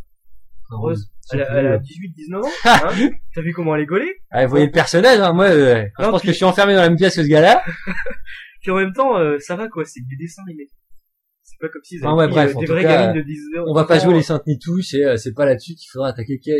Rose, 0.70 1.10
elle 1.32 1.42
a, 1.42 1.58
elle 1.58 1.66
a 1.66 1.78
18, 1.78 2.12
19 2.14 2.42
ans, 2.44 2.48
hein. 2.64 3.10
T'as 3.34 3.42
vu 3.42 3.52
comment 3.52 3.74
elle 3.76 3.82
est 3.82 3.86
gaulée? 3.86 4.12
Ah, 4.30 4.44
vous 4.44 4.50
voyez 4.50 4.66
le 4.66 4.72
personnage, 4.72 5.20
hein, 5.20 5.32
moi, 5.32 5.46
euh, 5.46 5.84
je 5.98 6.02
Non, 6.04 6.10
pense 6.10 6.20
puis- 6.20 6.28
que 6.28 6.32
je 6.32 6.36
suis 6.36 6.44
enfermé 6.44 6.74
dans 6.74 6.80
la 6.82 6.88
même 6.88 6.98
pièce 6.98 7.16
que 7.16 7.22
ce 7.22 7.28
gars-là. 7.28 7.62
Puis 8.62 8.70
en 8.70 8.76
même 8.76 8.92
temps, 8.92 9.18
euh, 9.18 9.36
ça 9.40 9.56
va 9.56 9.68
quoi, 9.68 9.84
c'est 9.84 10.00
des 10.00 10.16
dessins 10.16 10.42
les 10.48 10.54
mecs. 10.54 10.70
C'est 11.42 11.58
pas 11.60 11.68
comme 11.68 11.82
avaient 11.92 12.00
Ah 12.06 12.14
ouais, 12.16 12.26
pris, 12.26 12.34
bref, 12.34 12.56
euh, 12.56 12.60
des 12.60 12.66
vraies 12.66 12.82
gamines 12.82 13.16
de 13.16 13.22
19 13.26 13.62
ans. 13.62 13.66
On 13.68 13.74
va 13.74 13.84
pas 13.84 13.98
jouer 13.98 14.14
les 14.14 14.22
saintes 14.22 14.46
ni 14.46 14.58
touches, 14.58 14.94
et 14.94 15.04
euh, 15.04 15.16
c'est 15.16 15.34
pas 15.34 15.44
là-dessus 15.44 15.74
qu'il 15.74 15.88
faudra 15.92 16.08
attaquer 16.08 16.38
Cave. 16.38 16.56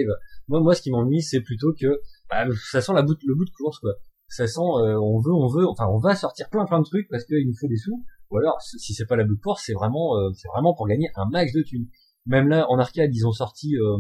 Moi, 0.49 0.61
moi, 0.61 0.75
ce 0.75 0.83
qui 0.83 0.91
m'ennuie, 0.91 1.23
c'est 1.23 1.41
plutôt 1.41 1.73
que 1.73 1.87
bah, 2.31 2.45
ça 2.71 2.83
sent 2.83 2.93
la 2.95 3.03
bout, 3.03 3.17
le 3.27 3.35
bout 3.35 3.47
de 3.47 3.51
course, 3.57 3.79
quoi. 3.79 3.93
Ça 4.29 4.47
sent, 4.47 4.61
euh, 4.61 4.99
on 5.01 5.19
veut, 5.21 5.33
on 5.33 5.49
veut, 5.49 5.67
enfin, 5.67 5.87
on 5.89 5.99
va 5.99 6.15
sortir 6.15 6.49
plein, 6.51 6.67
plein 6.67 6.81
de 6.81 6.85
trucs 6.85 7.09
parce 7.09 7.25
qu'il 7.25 7.47
nous 7.47 7.55
faut 7.59 7.69
des 7.69 7.77
sous. 7.77 8.05
Ou 8.31 8.39
alors, 8.39 8.61
si 8.61 8.93
c'est 8.95 9.07
pas 9.07 9.17
la 9.17 9.25
bout 9.25 9.37
de 9.37 9.41
course, 9.41 9.63
c'est 9.65 9.75
vraiment, 9.75 10.17
euh, 10.19 10.31
c'est 10.35 10.49
vraiment 10.49 10.75
pour 10.75 10.87
gagner 10.89 11.09
un 11.17 11.25
max 11.31 11.53
de 11.53 11.63
thunes. 11.63 11.87
Même 12.27 12.49
là, 12.49 12.67
en 12.71 12.79
arcade, 12.79 13.11
ils 13.15 13.27
ont 13.27 13.33
sorti. 13.33 13.77
Euh, 13.77 13.99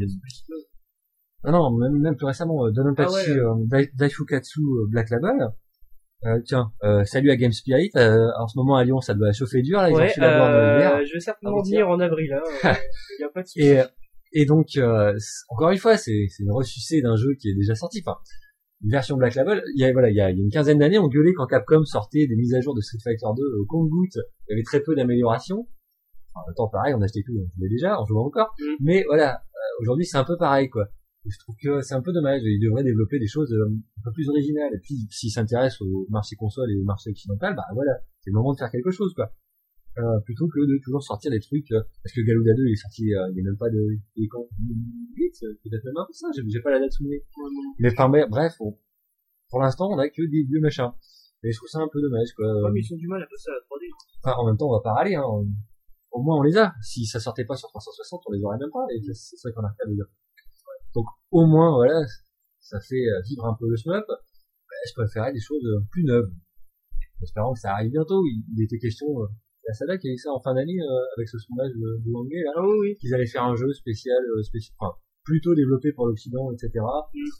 ah 1.44 1.50
non, 1.52 1.70
même, 1.76 1.98
même 2.00 2.16
plus 2.16 2.26
récemment, 2.26 2.66
euh, 2.66 2.70
Donpachi, 2.70 3.08
Ah 3.08 3.12
ouais. 3.12 3.38
euh, 3.38 3.54
Dai- 3.66 3.90
Daifukatsu 3.94 4.60
euh, 4.60 4.86
Black 4.88 5.10
Label. 5.10 5.48
Euh, 6.24 6.40
tiens, 6.46 6.72
euh, 6.84 7.04
salut 7.04 7.30
à 7.30 7.36
Game 7.36 7.52
Spirit. 7.52 7.90
Euh, 7.96 8.28
en 8.38 8.46
ce 8.48 8.56
moment 8.58 8.76
à 8.76 8.84
Lyon, 8.84 9.00
ça 9.02 9.12
doit 9.12 9.30
chauffer 9.32 9.60
dur. 9.60 9.78
Là, 9.82 9.90
ils 9.90 9.94
ont 9.94 9.96
Ouais, 9.98 10.08
borne 10.16 10.52
euh, 10.54 10.78
hier. 10.78 11.04
je 11.06 11.12
vais 11.12 11.20
certainement 11.20 11.60
venir 11.62 11.86
en 11.88 12.00
avril, 12.00 12.32
hein. 12.32 12.42
euh, 12.64 12.72
y 13.20 13.24
a 13.24 13.28
pas 13.28 13.42
de 13.42 13.46
souci. 13.46 13.60
Et, 13.60 13.82
et 14.32 14.46
donc, 14.46 14.68
euh, 14.78 15.14
encore 15.50 15.70
une 15.70 15.76
fois, 15.78 15.98
c'est 15.98 16.26
c'est 16.30 16.44
une 16.44 16.52
ressucée 16.52 17.02
d'un 17.02 17.16
jeu 17.16 17.34
qui 17.38 17.50
est 17.50 17.54
déjà 17.54 17.74
sorti. 17.74 18.02
Enfin, 18.06 18.16
une 18.82 18.90
version 18.90 19.18
Black 19.18 19.34
Label. 19.34 19.62
Il 19.76 19.82
y 19.82 19.84
a, 19.84 19.92
voilà, 19.92 20.08
il 20.08 20.16
y 20.16 20.20
a, 20.22 20.30
il 20.30 20.38
y 20.38 20.40
a 20.40 20.44
une 20.44 20.50
quinzaine 20.50 20.78
d'années, 20.78 20.98
on 20.98 21.08
gueulait 21.08 21.34
quand 21.34 21.46
Capcom 21.46 21.84
sortait 21.84 22.26
des 22.26 22.36
mises 22.36 22.54
à 22.54 22.62
jour 22.62 22.74
de 22.74 22.80
Street 22.80 22.98
Fighter 23.04 23.26
2 23.36 23.42
au 23.60 23.66
compte-goutte. 23.66 24.16
Il 24.48 24.52
y 24.52 24.54
avait 24.54 24.62
très 24.64 24.80
peu 24.80 24.94
d'améliorations. 24.96 25.68
En 26.34 26.46
même 26.46 26.54
temps, 26.56 26.68
pareil, 26.68 26.94
on 26.94 27.00
achetait 27.02 27.22
tout, 27.24 27.32
on 27.38 27.46
jouait 27.56 27.68
déjà, 27.68 28.00
on 28.00 28.04
jouait 28.06 28.20
encore. 28.20 28.54
Mm. 28.58 28.64
Mais 28.80 29.04
voilà, 29.06 29.36
euh, 29.36 29.80
aujourd'hui, 29.82 30.04
c'est 30.04 30.18
un 30.18 30.24
peu 30.24 30.36
pareil, 30.36 30.68
quoi. 30.68 30.84
Et 31.26 31.30
je 31.30 31.38
trouve 31.38 31.56
que 31.62 31.80
c'est 31.80 31.94
un 31.94 32.02
peu 32.02 32.12
dommage. 32.12 32.42
Ils 32.44 32.60
devraient 32.60 32.84
développer 32.84 33.18
des 33.18 33.26
choses 33.26 33.52
euh, 33.52 33.70
un 33.70 34.02
peu 34.04 34.12
plus 34.12 34.28
originales. 34.28 34.74
Et 34.74 34.78
puis, 34.80 35.06
s'ils 35.10 35.30
s'intéressent 35.30 35.80
au 35.82 36.06
marché 36.10 36.36
console 36.36 36.70
et 36.72 36.76
au 36.76 36.84
marché 36.84 37.10
occidental, 37.10 37.54
bah 37.56 37.64
voilà, 37.72 37.92
c'est 38.20 38.30
le 38.30 38.34
moment 38.34 38.52
de 38.52 38.58
faire 38.58 38.70
quelque 38.70 38.90
chose, 38.90 39.14
quoi. 39.14 39.32
Euh, 39.96 40.18
plutôt 40.26 40.48
que 40.48 40.58
de 40.58 40.82
toujours 40.82 41.04
sortir 41.04 41.30
des 41.30 41.38
trucs 41.38 41.70
euh, 41.70 41.78
parce 42.02 42.12
que 42.12 42.20
Galuda 42.26 42.50
2 42.56 42.66
il 42.66 42.72
est 42.72 42.74
sorti 42.74 43.14
euh, 43.14 43.30
il 43.30 43.36
y 43.38 43.40
a 43.40 43.44
même 43.44 43.56
pas 43.56 43.70
de 43.70 43.78
il 44.16 44.24
est 44.24 44.26
quand 44.26 44.42
2008 44.58 45.22
euh, 45.44 45.54
peut-être 45.62 45.84
même 45.84 45.96
un 45.96 46.04
peu 46.04 46.12
ça 46.12 46.26
j'ai 46.34 46.60
pas 46.62 46.72
la 46.72 46.80
date 46.80 46.90
sous 46.90 47.04
le 47.04 47.10
mais 47.78 47.92
enfin 47.92 48.08
bref 48.10 48.54
on- 48.58 48.76
pour 49.50 49.60
l'instant 49.62 49.86
on 49.92 49.98
a 50.00 50.08
que 50.08 50.22
des 50.22 50.42
vieux 50.50 50.58
machins 50.58 50.90
et 51.44 51.52
je 51.52 51.56
trouve 51.58 51.68
ça 51.68 51.78
un 51.78 51.86
peu 51.92 52.02
dommage 52.02 52.26
quoi 52.34 52.44
Ouais, 52.64 52.70
mais 52.74 52.80
ils 52.80 52.92
ont 52.92 52.96
du 52.96 53.06
mal 53.06 53.22
à 53.22 53.26
passer 53.30 53.50
à 53.50 53.54
la 53.54 53.60
3D. 53.60 53.86
enfin 54.24 54.34
en 54.42 54.46
même 54.48 54.56
temps 54.56 54.66
on 54.66 54.72
va 54.72 54.82
pas 54.82 54.94
râler 54.94 55.14
hein. 55.14 55.22
Au 56.14 56.22
moins 56.22 56.38
on 56.38 56.42
les 56.42 56.56
a 56.56 56.72
si 56.82 57.04
ça 57.04 57.20
sortait 57.20 57.44
pas 57.44 57.56
sur 57.56 57.68
360 57.68 58.22
on 58.26 58.32
les 58.32 58.42
aurait 58.42 58.58
même 58.58 58.70
pas 58.72 58.86
et 58.94 59.00
c'est 59.12 59.36
ça 59.36 59.50
qu'on 59.52 59.64
a 59.64 59.74
fait 59.78 59.88
déjà 59.90 60.04
donc 60.94 61.06
au 61.30 61.44
moins 61.46 61.74
voilà 61.74 62.00
ça 62.60 62.80
fait 62.80 63.04
euh, 63.06 63.20
vivre 63.28 63.44
un 63.46 63.54
peu 63.58 63.68
le 63.68 63.76
shmup 63.76 64.04
Bah, 64.08 64.14
je 64.88 64.94
préférais 64.94 65.32
des 65.32 65.40
choses 65.40 65.64
euh, 65.66 65.80
plus 65.90 66.04
neuves 66.04 66.30
en 67.20 67.22
espérant 67.22 67.52
que 67.52 67.60
ça 67.60 67.72
arrive 67.72 67.90
bientôt 67.90 68.24
il, 68.24 68.42
il 68.56 68.64
était 68.64 68.78
question 68.78 69.06
euh, 69.20 69.26
la 69.66 69.74
Sada 69.74 69.96
qui 69.98 70.08
a 70.08 70.12
eu 70.12 70.18
ça 70.18 70.30
en 70.30 70.40
fin 70.40 70.54
d'année 70.54 70.76
euh, 70.78 71.16
avec 71.16 71.28
ce 71.28 71.38
sondage 71.38 71.72
de, 71.72 72.12
Wangé, 72.12 72.36
là 72.44 72.52
Ah 72.56 72.62
oui, 72.80 72.94
qu'ils 73.00 73.14
allaient 73.14 73.26
faire 73.26 73.44
un 73.44 73.56
jeu 73.56 73.72
spécial, 73.72 74.18
spécial, 74.42 74.76
enfin 74.78 74.94
plutôt 75.24 75.54
développé 75.54 75.92
pour 75.92 76.06
l'Occident, 76.06 76.52
etc. 76.52 76.84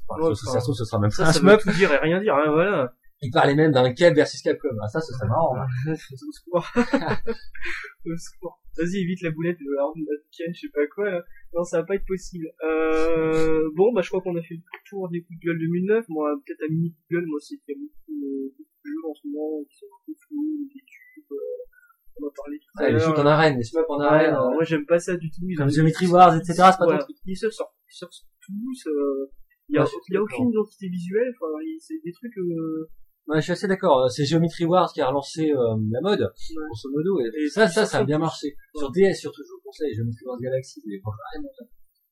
Enfin, 0.09 0.29
Ouais, 0.29 0.35
ça, 0.35 0.53
ça 0.53 0.61
trouve, 0.61 0.75
ce 0.75 0.87
sera 0.87 0.99
même 0.99 1.11
Ça, 1.11 1.31
ça 1.33 1.41
veut 1.41 1.59
tout 1.59 1.71
dire 1.73 1.93
et 1.93 1.99
rien 1.99 2.21
dire, 2.21 2.35
hein, 2.35 2.51
voilà. 2.51 2.95
Ils 3.21 3.31
parlaient 3.31 3.55
même 3.55 3.73
d'un 3.73 3.93
Cave 3.93 4.15
versus 4.15 4.41
Capcom. 4.41 4.69
Ah, 4.83 4.89
ça, 4.89 5.01
ce 5.01 5.13
serait 5.13 5.29
marrant. 5.29 5.55
là. 5.55 5.67
Au 5.93 6.33
secours. 6.33 6.67
Au 8.07 8.17
secours. 8.17 8.61
Vas-y, 8.77 8.99
évite 9.03 9.23
la 9.23 9.31
boulette 9.31 9.59
de 9.59 9.71
la 9.77 9.85
ronde 9.85 10.03
africaine, 10.19 10.53
je 10.55 10.61
sais 10.61 10.69
pas 10.75 10.87
quoi, 10.89 11.11
là. 11.11 11.25
Non, 11.55 11.63
ça 11.65 11.79
va 11.81 11.85
pas 11.87 11.95
être 11.95 12.07
possible. 12.07 12.47
Euh, 12.65 13.71
bon, 13.75 13.93
bah, 13.93 14.03
je 14.03 14.09
crois 14.09 14.21
qu'on 14.21 14.37
a 14.37 14.43
fait 14.43 14.55
le 14.55 14.63
tour 14.89 15.09
des 15.11 15.23
coups 15.23 15.39
de 15.39 15.47
gueule 15.47 15.59
2009. 15.59 16.09
Moi, 16.09 16.35
peut-être 16.45 16.63
un 16.69 16.73
mini 16.73 16.91
coup 16.93 17.01
de 17.11 17.15
gueule, 17.17 17.27
moi, 17.27 17.39
c'est 17.41 17.57
qu'il 17.59 17.75
y 17.75 17.77
a 17.77 17.81
beaucoup, 17.81 18.19
euh, 18.27 18.51
beaucoup 18.59 18.71
de 18.85 18.89
jeux 18.91 19.05
en 19.09 19.15
ce 19.15 19.27
moment 19.29 19.65
qui 19.71 19.77
sont 19.79 19.87
un 19.87 20.03
peu 20.07 20.13
flous, 20.27 20.69
des 20.75 20.81
tubes, 20.81 21.33
euh, 21.33 22.17
on 22.21 22.27
en 22.27 22.31
parlait 22.35 22.59
tout 22.59 22.71
à 22.79 22.85
Ah, 22.85 22.91
les 22.91 22.99
shoots 22.99 23.19
en 23.19 23.27
arène, 23.27 23.57
les 23.59 23.65
shmups 23.65 23.87
en 23.89 24.01
arène, 24.01 24.35
euh, 24.35 24.51
moi, 24.55 24.65
j'aime 24.65 24.87
pas 24.87 24.99
ça 24.99 25.17
du 25.17 25.31
tout. 25.31 25.43
Ils 25.49 25.57
comme 25.57 25.71
Geometry 25.71 26.07
Wars, 26.09 26.35
etc. 26.37 26.53
C'est 26.55 26.59
pas 26.59 26.77
ton 26.79 26.85
Voilà. 26.85 26.99
truc. 27.05 27.17
Ils 27.27 27.37
se 27.37 27.51
sortent, 27.51 27.75
ils 27.89 27.93
se 27.95 27.99
sortent 28.01 28.27
tous, 28.41 28.87
euh, 28.89 29.31
il 29.69 29.77
y 29.77 29.79
a, 29.79 29.83
Ouais, 29.85 29.89
il 30.11 30.15
y 30.15 30.17
a 30.17 30.23
aucune 30.23 30.49
identité 30.51 30.89
visuelle, 30.89 31.33
enfin, 31.39 31.53
il- 31.65 31.79
c'est 31.81 31.99
des 32.05 32.13
trucs, 32.13 32.37
euh, 32.39 32.91
Ouais, 33.27 33.39
je 33.39 33.45
suis 33.45 33.53
assez 33.53 33.67
d'accord. 33.69 34.11
C'est 34.11 34.25
Geometry 34.27 34.65
Wars 34.67 34.93
qui 34.93 35.01
a 35.01 35.09
relancé 35.09 35.51
euh, 35.51 35.77
la 35.91 36.01
mode, 36.03 36.21
grosso 36.21 36.91
modo. 36.93 37.21
Et, 37.21 37.45
Et 37.45 37.49
ça, 37.49 37.69
ça, 37.69 37.87
ça 37.87 37.99
a 37.99 38.05
bien 38.05 38.19
marché. 38.19 38.55
Sur 38.77 38.91
DS, 38.93 39.15
surtout, 39.15 39.43
je 39.43 39.51
vous 39.51 39.61
conseille 39.65 39.95
Geometry 39.95 40.25
Wars 40.27 40.39
Galaxy. 40.41 40.83
Mais, 40.87 41.01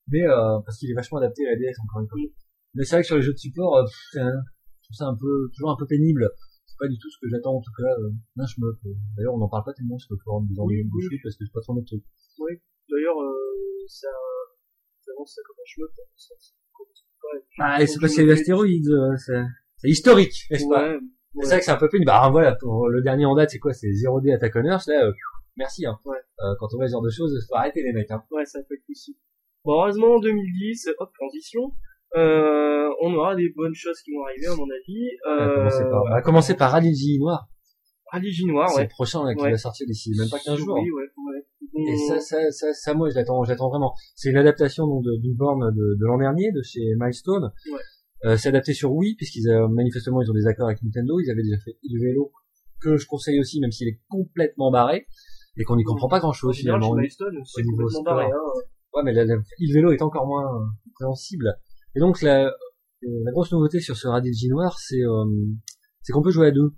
mais 0.07 0.23
euh, 0.27 0.59
parce 0.65 0.77
qu'il 0.79 0.89
est 0.89 0.95
vachement 0.95 1.19
adapté 1.19 1.45
à 1.47 1.51
la 1.51 1.55
DS, 1.57 1.77
encore 1.85 2.01
une 2.01 2.07
fois. 2.09 2.19
Mais 2.73 2.83
c'est 2.83 2.95
vrai 2.95 3.01
que 3.03 3.07
sur 3.07 3.15
les 3.17 3.21
jeux 3.21 3.33
de 3.33 3.37
support, 3.37 3.77
euh, 3.77 3.83
un- 4.19 4.41
je 4.81 4.87
trouve 4.89 4.97
ça 4.97 5.05
un 5.05 5.15
peu, 5.15 5.49
toujours 5.53 5.69
un 5.69 5.77
peu 5.77 5.85
pénible. 5.85 6.27
C'est 6.65 6.77
pas 6.79 6.87
du 6.87 6.97
tout 6.97 7.09
ce 7.11 7.17
que 7.21 7.29
j'attends, 7.29 7.57
en 7.57 7.61
tout 7.61 7.71
cas, 7.77 7.93
euh, 8.01 8.45
shmup. 8.47 8.73
euh. 8.85 8.89
D'ailleurs, 9.15 9.35
on 9.35 9.37
n'en 9.37 9.49
parle 9.49 9.65
pas 9.65 9.73
tellement 9.73 9.99
sur 9.99 10.13
le 10.15 10.19
forum 10.25 10.47
des 10.49 10.55
Oui, 10.57 10.81
ennuis 10.81 10.89
oui. 11.11 11.19
parce 11.21 11.37
que 11.37 11.45
c'est 11.45 11.53
pas 11.53 11.61
trop 11.61 11.75
notre 11.75 11.85
truc. 11.87 12.01
d'ailleurs, 12.89 13.21
euh, 13.21 13.85
ça, 13.87 14.09
ça 15.05 15.11
avance 15.15 15.35
ça 15.35 15.41
comme 15.45 15.57
un 15.61 15.69
chemin, 15.69 15.87
Ah, 17.59 17.81
et 17.81 17.85
c'est 17.87 17.99
parce 17.99 18.11
je 18.13 18.17
qu'il 18.17 18.27
y 18.27 18.31
a 18.31 18.33
l'astéroïde, 18.33 18.89
euh, 18.89 19.15
historique, 19.89 20.33
n'est-ce 20.51 20.67
pas? 20.67 20.89
Ouais, 20.91 20.99
C'est 21.41 21.47
vrai 21.47 21.59
que 21.59 21.65
c'est 21.65 21.71
un 21.71 21.77
peu 21.77 21.89
pénible. 21.89 22.07
Bah 22.07 22.29
voilà, 22.31 22.55
pour 22.55 22.87
le 22.89 23.01
dernier 23.01 23.25
en 23.25 23.35
date, 23.35 23.49
c'est 23.51 23.59
quoi? 23.59 23.73
C'est 23.73 23.87
0D 23.87 24.33
Attack 24.35 24.53
on 24.55 24.63
Earth, 24.65 24.85
là, 24.87 25.05
euh, 25.07 25.11
merci. 25.57 25.85
Hein. 25.85 25.97
Ouais. 26.05 26.17
Euh, 26.43 26.53
quand 26.59 26.67
on 26.73 26.77
voit 26.77 26.87
ce 26.87 26.91
genre 26.93 27.01
de 27.01 27.09
choses, 27.09 27.33
faut 27.49 27.55
arrêter 27.55 27.81
les 27.83 27.91
mecs. 27.93 28.11
Hein. 28.11 28.21
ouais, 28.31 28.45
ça 28.45 28.59
peut 28.67 28.75
être 28.75 28.85
possible. 28.87 29.17
Bon, 29.65 29.73
heureusement, 29.73 30.15
en 30.15 30.19
2010, 30.19 30.89
hop, 30.99 31.09
transition, 31.19 31.71
euh, 32.17 32.89
on 33.01 33.13
aura 33.15 33.35
des 33.35 33.49
bonnes 33.55 33.73
choses 33.73 33.99
qui 34.01 34.11
vont 34.13 34.23
arriver, 34.25 34.47
à 34.47 34.55
mon 34.55 34.65
avis. 34.69 35.09
On 35.25 35.35
va 35.37 35.43
Euh, 35.43 35.55
commencer 35.55 35.83
par, 35.89 36.03
on 36.03 36.09
va 36.09 36.21
commencer 36.21 36.53
par 36.55 36.71
Radigi 36.71 37.17
Noir. 37.19 37.47
Rallye 38.11 38.31
J 38.31 38.45
Noir, 38.45 38.69
c'est 38.69 38.75
ouais. 38.77 38.83
le 38.83 38.89
prochain 38.89 39.23
là, 39.25 39.33
qui 39.33 39.41
va 39.41 39.57
sortir 39.57 39.87
d'ici 39.87 40.11
même 40.15 40.29
pas 40.29 40.37
15 40.37 40.59
jours. 40.59 40.77
Oui, 40.79 40.91
ouais, 40.91 41.01
ouais. 41.01 41.45
Bon, 41.73 41.81
Et 41.87 41.97
ça, 41.97 42.19
ça, 42.19 42.51
ça, 42.51 42.71
ça, 42.71 42.93
moi, 42.93 43.09
je 43.09 43.15
l'attends, 43.15 43.43
je 43.43 43.49
l'attends 43.49 43.69
vraiment. 43.69 43.95
C'est 44.13 44.29
une 44.29 44.37
adaptation 44.37 44.85
donc 44.85 45.03
de- 45.03 45.17
d'une 45.19 45.33
borne 45.35 45.73
de, 45.73 45.95
de 45.99 46.05
l'an 46.05 46.19
dernier, 46.19 46.51
de 46.51 46.61
chez 46.61 46.81
Milestone. 46.99 47.51
Ouais. 47.71 47.79
Euh, 48.25 48.37
c'est 48.37 48.49
adapté 48.49 48.73
sur 48.73 48.93
Wii, 48.93 49.15
puisqu'ils 49.15 49.49
euh, 49.49 49.67
manifestement 49.67 50.21
ils 50.21 50.29
ont 50.29 50.33
des 50.33 50.47
accords 50.47 50.67
avec 50.67 50.81
Nintendo. 50.81 51.19
Ils 51.19 51.29
avaient 51.29 51.43
déjà 51.43 51.59
fait 51.59 51.77
Il 51.83 51.99
Vélo, 51.99 52.31
que 52.79 52.97
je 52.97 53.05
conseille 53.05 53.39
aussi, 53.39 53.59
même 53.59 53.71
s'il 53.71 53.87
est 53.87 53.99
complètement 54.07 54.71
barré 54.71 55.07
et 55.57 55.63
qu'on 55.63 55.75
n'y 55.75 55.83
comprend 55.83 56.07
pas 56.07 56.19
grand 56.19 56.33
chose 56.33 56.55
finalement. 56.57 56.95
c'est 57.07 57.63
complètement 57.63 57.89
sport. 57.89 58.03
barré, 58.03 58.25
hein. 58.25 58.61
Ouais, 58.93 59.01
mais 59.03 59.13
la, 59.13 59.25
la, 59.25 59.35
Il 59.59 59.73
Vélo 59.73 59.91
est 59.91 60.01
encore 60.01 60.27
moins 60.27 60.45
euh, 60.45 60.65
compréhensible. 60.85 61.55
Et 61.95 61.99
donc 61.99 62.21
la, 62.21 62.51
la 63.01 63.31
grosse 63.31 63.51
nouveauté 63.51 63.79
sur 63.79 63.97
ce 63.97 64.07
Radigi 64.07 64.49
noir, 64.49 64.77
c'est 64.79 65.01
euh, 65.01 65.25
c'est 66.01 66.13
qu'on 66.13 66.21
peut 66.21 66.31
jouer 66.31 66.47
à 66.47 66.51
deux. 66.51 66.73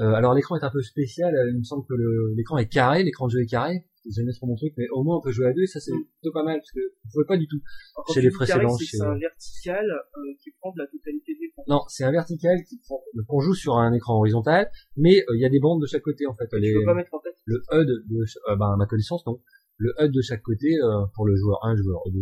Euh, 0.00 0.12
alors 0.14 0.34
l'écran 0.34 0.56
est 0.56 0.64
un 0.64 0.70
peu 0.70 0.82
spécial. 0.82 1.34
Il 1.52 1.58
me 1.58 1.62
semble 1.64 1.86
que 1.86 1.94
l'écran 2.36 2.58
est 2.58 2.68
carré, 2.68 3.02
l'écran 3.02 3.26
de 3.26 3.32
jeu 3.32 3.40
est 3.42 3.46
carré. 3.46 3.86
C'est 4.02 4.12
jamais 4.20 4.32
trop 4.32 4.46
mon 4.46 4.56
truc, 4.56 4.72
mais 4.76 4.88
au 4.90 5.02
moins 5.02 5.18
on 5.18 5.20
peut 5.20 5.30
jouer 5.30 5.46
à 5.46 5.52
deux 5.52 5.62
et 5.62 5.66
ça 5.66 5.80
c'est 5.80 5.92
plutôt 5.92 6.32
pas 6.32 6.42
mal 6.42 6.58
parce 6.58 6.72
que 6.72 6.80
vous 6.80 7.10
pouvez 7.12 7.24
pas 7.26 7.36
du 7.36 7.46
tout. 7.46 7.60
Chez 8.08 8.20
tu 8.20 8.26
les 8.26 8.30
précédents, 8.30 8.76
c'est 8.76 8.84
chez- 8.84 9.00
un 9.02 9.18
vertical 9.18 9.84
euh, 9.90 10.20
qui 10.42 10.50
prend 10.60 10.72
de 10.72 10.78
la 10.78 10.86
totalité 10.86 11.32
des 11.34 11.52
points. 11.54 11.64
Non, 11.68 11.82
c'est 11.88 12.04
un 12.04 12.10
vertical 12.12 12.56
qui 12.68 12.78
prend, 12.78 13.00
qu'on 13.28 13.40
joue 13.40 13.54
sur 13.54 13.76
un 13.76 13.92
écran 13.92 14.18
horizontal, 14.18 14.70
mais 14.96 15.20
euh, 15.28 15.36
il 15.36 15.40
y 15.40 15.44
a 15.44 15.50
des 15.50 15.60
bandes 15.60 15.80
de 15.82 15.86
chaque 15.86 16.02
côté 16.02 16.26
en 16.26 16.34
fait. 16.34 16.48
Tu 16.48 16.60
Les- 16.60 16.72
peux 16.74 16.84
pas 16.84 16.94
mettre 16.94 17.12
en 17.14 17.20
tête. 17.20 17.36
le 17.44 17.56
HUD 17.72 17.88
de, 18.08 18.24
euh, 18.50 18.56
bah, 18.56 18.72
à 18.72 18.76
ma 18.76 18.86
connaissance 18.86 19.24
non. 19.26 19.40
Le 19.76 19.92
HUD 20.00 20.12
de 20.12 20.20
chaque 20.22 20.42
côté 20.42 20.68
euh, 20.82 21.04
pour 21.14 21.26
le 21.26 21.34
joueur 21.36 21.64
1, 21.64 21.76
joueur 21.76 22.02
2, 22.12 22.20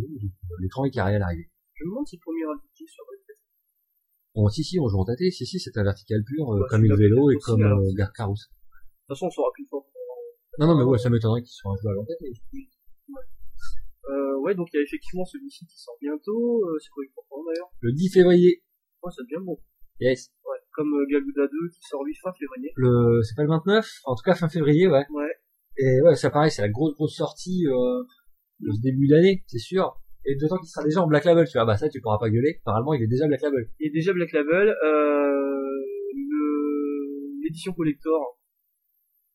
l'écran 0.61 0.85
est 0.85 0.91
carré 0.91 1.15
à 1.17 1.19
l'arrivée. 1.19 1.49
Je 1.75 1.85
me 1.85 1.91
demande 1.91 2.07
si 2.07 2.17
le 2.17 2.21
premier 2.23 2.45
indiqué 2.45 2.85
sur 2.87 3.05
le 3.11 3.19
test. 3.27 3.39
Bon, 4.35 4.49
si 4.49 4.63
si, 4.65 4.79
on 4.81 4.89
joue 4.89 4.99
en 4.99 5.05
tâté, 5.05 5.31
si 5.31 5.47
si, 5.47 5.59
c'est 5.59 5.77
un 5.79 5.85
vertical 5.85 6.23
pur, 6.25 6.53
euh, 6.55 6.61
Bah, 6.61 6.67
comme 6.71 6.85
le 6.85 6.95
vélo 6.97 7.31
et 7.31 7.37
comme 7.39 7.63
euh, 7.63 7.93
Gare 7.97 8.13
Carouse. 8.13 8.47
De 8.51 9.15
toute 9.15 9.17
façon, 9.17 9.27
on 9.27 9.31
saura 9.31 9.49
plus 9.55 9.67
fort. 9.67 9.87
Non 10.59 10.67
non, 10.67 10.77
mais 10.77 10.85
ouais, 10.85 10.99
ça 10.99 11.09
m'étonnerait 11.11 11.43
qu'ils 11.43 11.53
soient 11.55 11.73
un 11.73 11.77
joueur 11.81 12.01
en 12.01 12.05
tâté. 12.05 12.33
Euh, 14.11 14.39
ouais, 14.41 14.55
donc 14.55 14.69
il 14.73 14.77
y 14.77 14.81
a 14.81 14.83
effectivement 14.83 15.25
celui-ci 15.25 15.67
qui 15.67 15.77
sort 15.79 15.97
bientôt. 16.01 16.65
Euh, 16.65 16.79
c'est 16.81 16.89
quoi 16.91 17.05
il 17.05 17.11
d'ailleurs 17.47 17.71
Le 17.81 17.93
10 17.93 18.09
février, 18.13 18.63
Ouais, 19.03 19.13
ça 19.13 19.23
devient 19.23 19.45
bon. 19.45 19.57
yes. 20.01 20.31
Ouais, 20.45 20.57
comme 20.73 20.93
euh, 20.95 21.07
Galuda 21.11 21.47
2 21.47 21.69
qui 21.73 21.81
sort 21.89 22.05
lui 22.05 22.15
fin 22.15 22.33
février. 22.33 22.73
Le, 22.77 23.23
c'est 23.23 23.35
pas 23.37 23.43
le 23.43 23.49
29, 23.49 23.87
en 24.05 24.15
tout 24.17 24.23
cas 24.25 24.35
fin 24.35 24.49
février, 24.49 24.89
ouais. 24.89 25.05
Ouais. 25.11 25.33
Et 25.79 26.01
ouais, 26.03 26.17
ça 26.17 26.31
pareil, 26.31 26.51
c'est 26.51 26.63
la 26.63 26.69
grosse 26.69 26.95
grosse 26.95 27.15
sortie 27.15 27.67
euh, 27.69 28.03
de 28.61 28.73
ce 28.73 28.81
début 28.81 29.07
d'année, 29.07 29.45
c'est 29.47 29.59
sûr. 29.59 30.01
Et 30.25 30.35
d'autant 30.37 30.57
qu'il 30.59 30.69
sera 30.69 30.85
déjà 30.85 31.01
en 31.03 31.07
Black 31.07 31.25
Label, 31.25 31.47
tu 31.47 31.53
vois, 31.57 31.65
bah 31.65 31.77
ça 31.77 31.89
tu 31.89 32.01
pourras 32.01 32.19
pas 32.19 32.29
gueuler. 32.29 32.61
Normalement, 32.67 32.95
il 32.95 33.03
est 33.03 33.07
déjà 33.07 33.27
Black 33.29 33.43
Label. 33.43 33.71
Il 33.79 33.89
a 33.91 33.93
déjà 33.93 34.13
Black 34.13 34.33
Label. 34.33 34.69
Euh, 34.69 35.79
le- 36.13 37.43
l'édition 37.45 37.73
collector. 37.73 38.38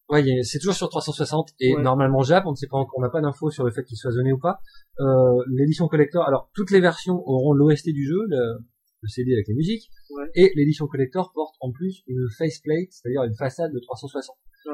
Ouais, 0.10 0.24
c'est 0.44 0.60
toujours 0.60 0.76
sur 0.76 0.90
360 0.90 1.50
et 1.60 1.76
Ouais. 1.76 1.82
normalement 1.82 2.22
Jap, 2.24 2.46
on 2.46 2.52
ne 2.52 2.56
sait 2.56 2.68
pas 2.68 2.78
encore, 2.78 2.98
on 2.98 3.02
n'a 3.02 3.10
pas 3.10 3.22
d'infos 3.22 3.50
sur 3.50 3.64
le 3.64 3.72
fait 3.72 3.84
qu'il 3.84 3.98
soit 3.98 4.12
zoné 4.12 4.32
ou 4.34 4.38
pas. 4.38 4.60
Euh, 5.00 5.06
l'édition 5.48 5.88
collector, 5.88 6.28
alors 6.28 6.50
toutes 6.54 6.72
les 6.72 6.82
versions 6.82 7.16
auront 7.26 7.54
l'OST 7.54 7.90
du 7.94 8.06
jeu, 8.06 8.20
le, 8.28 8.60
le 9.02 9.08
CD 9.08 9.34
avec 9.34 9.48
les 9.48 9.54
musiques, 9.56 9.90
Ouais. 10.12 10.26
et 10.36 10.52
l'édition 10.56 10.88
collector 10.88 11.32
porte 11.34 11.56
en 11.62 11.72
plus 11.72 12.04
une 12.08 12.28
faceplate, 12.38 12.88
c'est-à-dire 12.92 13.24
une 13.24 13.36
façade 13.36 13.72
de 13.74 13.80
360. 13.80 14.36
Ouais. 14.66 14.74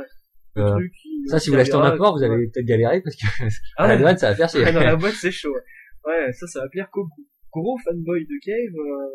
Euh, 0.58 0.72
truc 0.72 0.92
qui- 1.02 1.28
ça, 1.28 1.40
si 1.40 1.52
vous 1.52 1.56
l'achetez 1.56 1.76
en 1.76 1.84
import, 1.84 2.18
vous 2.18 2.24
allez 2.24 2.48
peut-être 2.50 2.66
galérer 2.66 3.02
parce 3.02 3.16
que 3.16 3.26
Ah 3.78 3.84
à 3.84 3.88
la 3.88 3.94
ouais. 3.94 4.00
douane, 4.02 4.18
ça 4.18 4.30
va 4.32 4.36
faire 4.36 4.50
chier. 4.50 4.72
Dans 4.74 4.80
la 4.82 4.96
boîte, 4.96 5.14
c'est 5.14 5.32
chaud. 5.32 5.54
Ouais, 6.06 6.32
ça, 6.34 6.48
ça 6.48 6.62
va 6.62 6.70
plaire 6.70 6.90
qu'au 6.92 7.08
gros 7.54 7.78
fanboy 7.86 8.26
de 8.26 8.40
Cave. 8.44 8.76
Euh, 8.76 9.08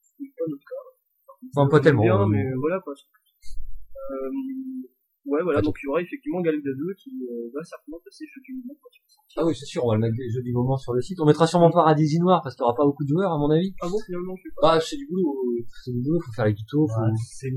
c'est 0.00 0.24
pas 0.36 0.44
notre 0.48 0.64
cas. 0.64 1.44
Enfin, 1.54 1.68
pas 1.70 1.80
tellement. 1.80 2.02
Bien, 2.02 2.20
euh, 2.22 2.26
mais 2.26 2.42
voilà 2.58 2.80
quoi. 2.80 2.94
Euh, 2.94 4.30
ouais, 5.28 5.42
voilà, 5.42 5.58
Pas 5.60 5.62
donc 5.62 5.76
il 5.82 5.86
y 5.86 5.88
aura 5.88 6.00
effectivement 6.00 6.40
Galuda 6.40 6.70
2 6.72 6.94
qui 6.94 7.10
euh, 7.22 7.50
va 7.54 7.62
certainement 7.64 8.00
passer 8.04 8.24
chez 8.26 8.40
du 8.40 8.54
moment 8.54 8.74
quand 8.80 8.88
il 8.92 9.00
va 9.04 9.08
sortir. 9.08 9.36
Ah 9.42 9.46
oui, 9.46 9.54
c'est 9.54 9.66
sûr, 9.66 9.84
on 9.84 9.88
va 9.88 9.94
le 9.94 10.00
mettre 10.00 10.16
des 10.16 10.30
jeux 10.30 10.42
du 10.42 10.52
moment 10.52 10.76
sur 10.76 10.92
le 10.92 11.00
site. 11.00 11.20
On 11.20 11.26
mettra 11.26 11.46
sûrement 11.46 11.70
pas 11.70 11.82
Radisy 11.82 12.18
Noir 12.18 12.40
parce 12.42 12.56
qu'il 12.56 12.64
n'y 12.64 12.68
aura 12.68 12.76
pas 12.76 12.84
beaucoup 12.84 13.04
de 13.04 13.08
joueurs, 13.08 13.32
à 13.32 13.38
mon 13.38 13.50
avis. 13.50 13.74
Ah 13.80 13.88
bon, 13.88 13.98
finalement, 14.04 14.34
je 14.36 14.42
sais 14.42 14.54
pas. 14.60 14.74
Bah, 14.76 14.80
c'est 14.80 14.96
du 14.96 15.06
boulot, 15.06 15.36
euh, 15.36 15.64
c'est 15.84 15.92
du 15.92 16.00
boulot, 16.00 16.20
faut 16.20 16.32
faire 16.32 16.46
les 16.46 16.54
tutos, 16.54 16.86
faut, 16.88 16.94
Ah, 16.96 17.12
c'est 17.28 17.52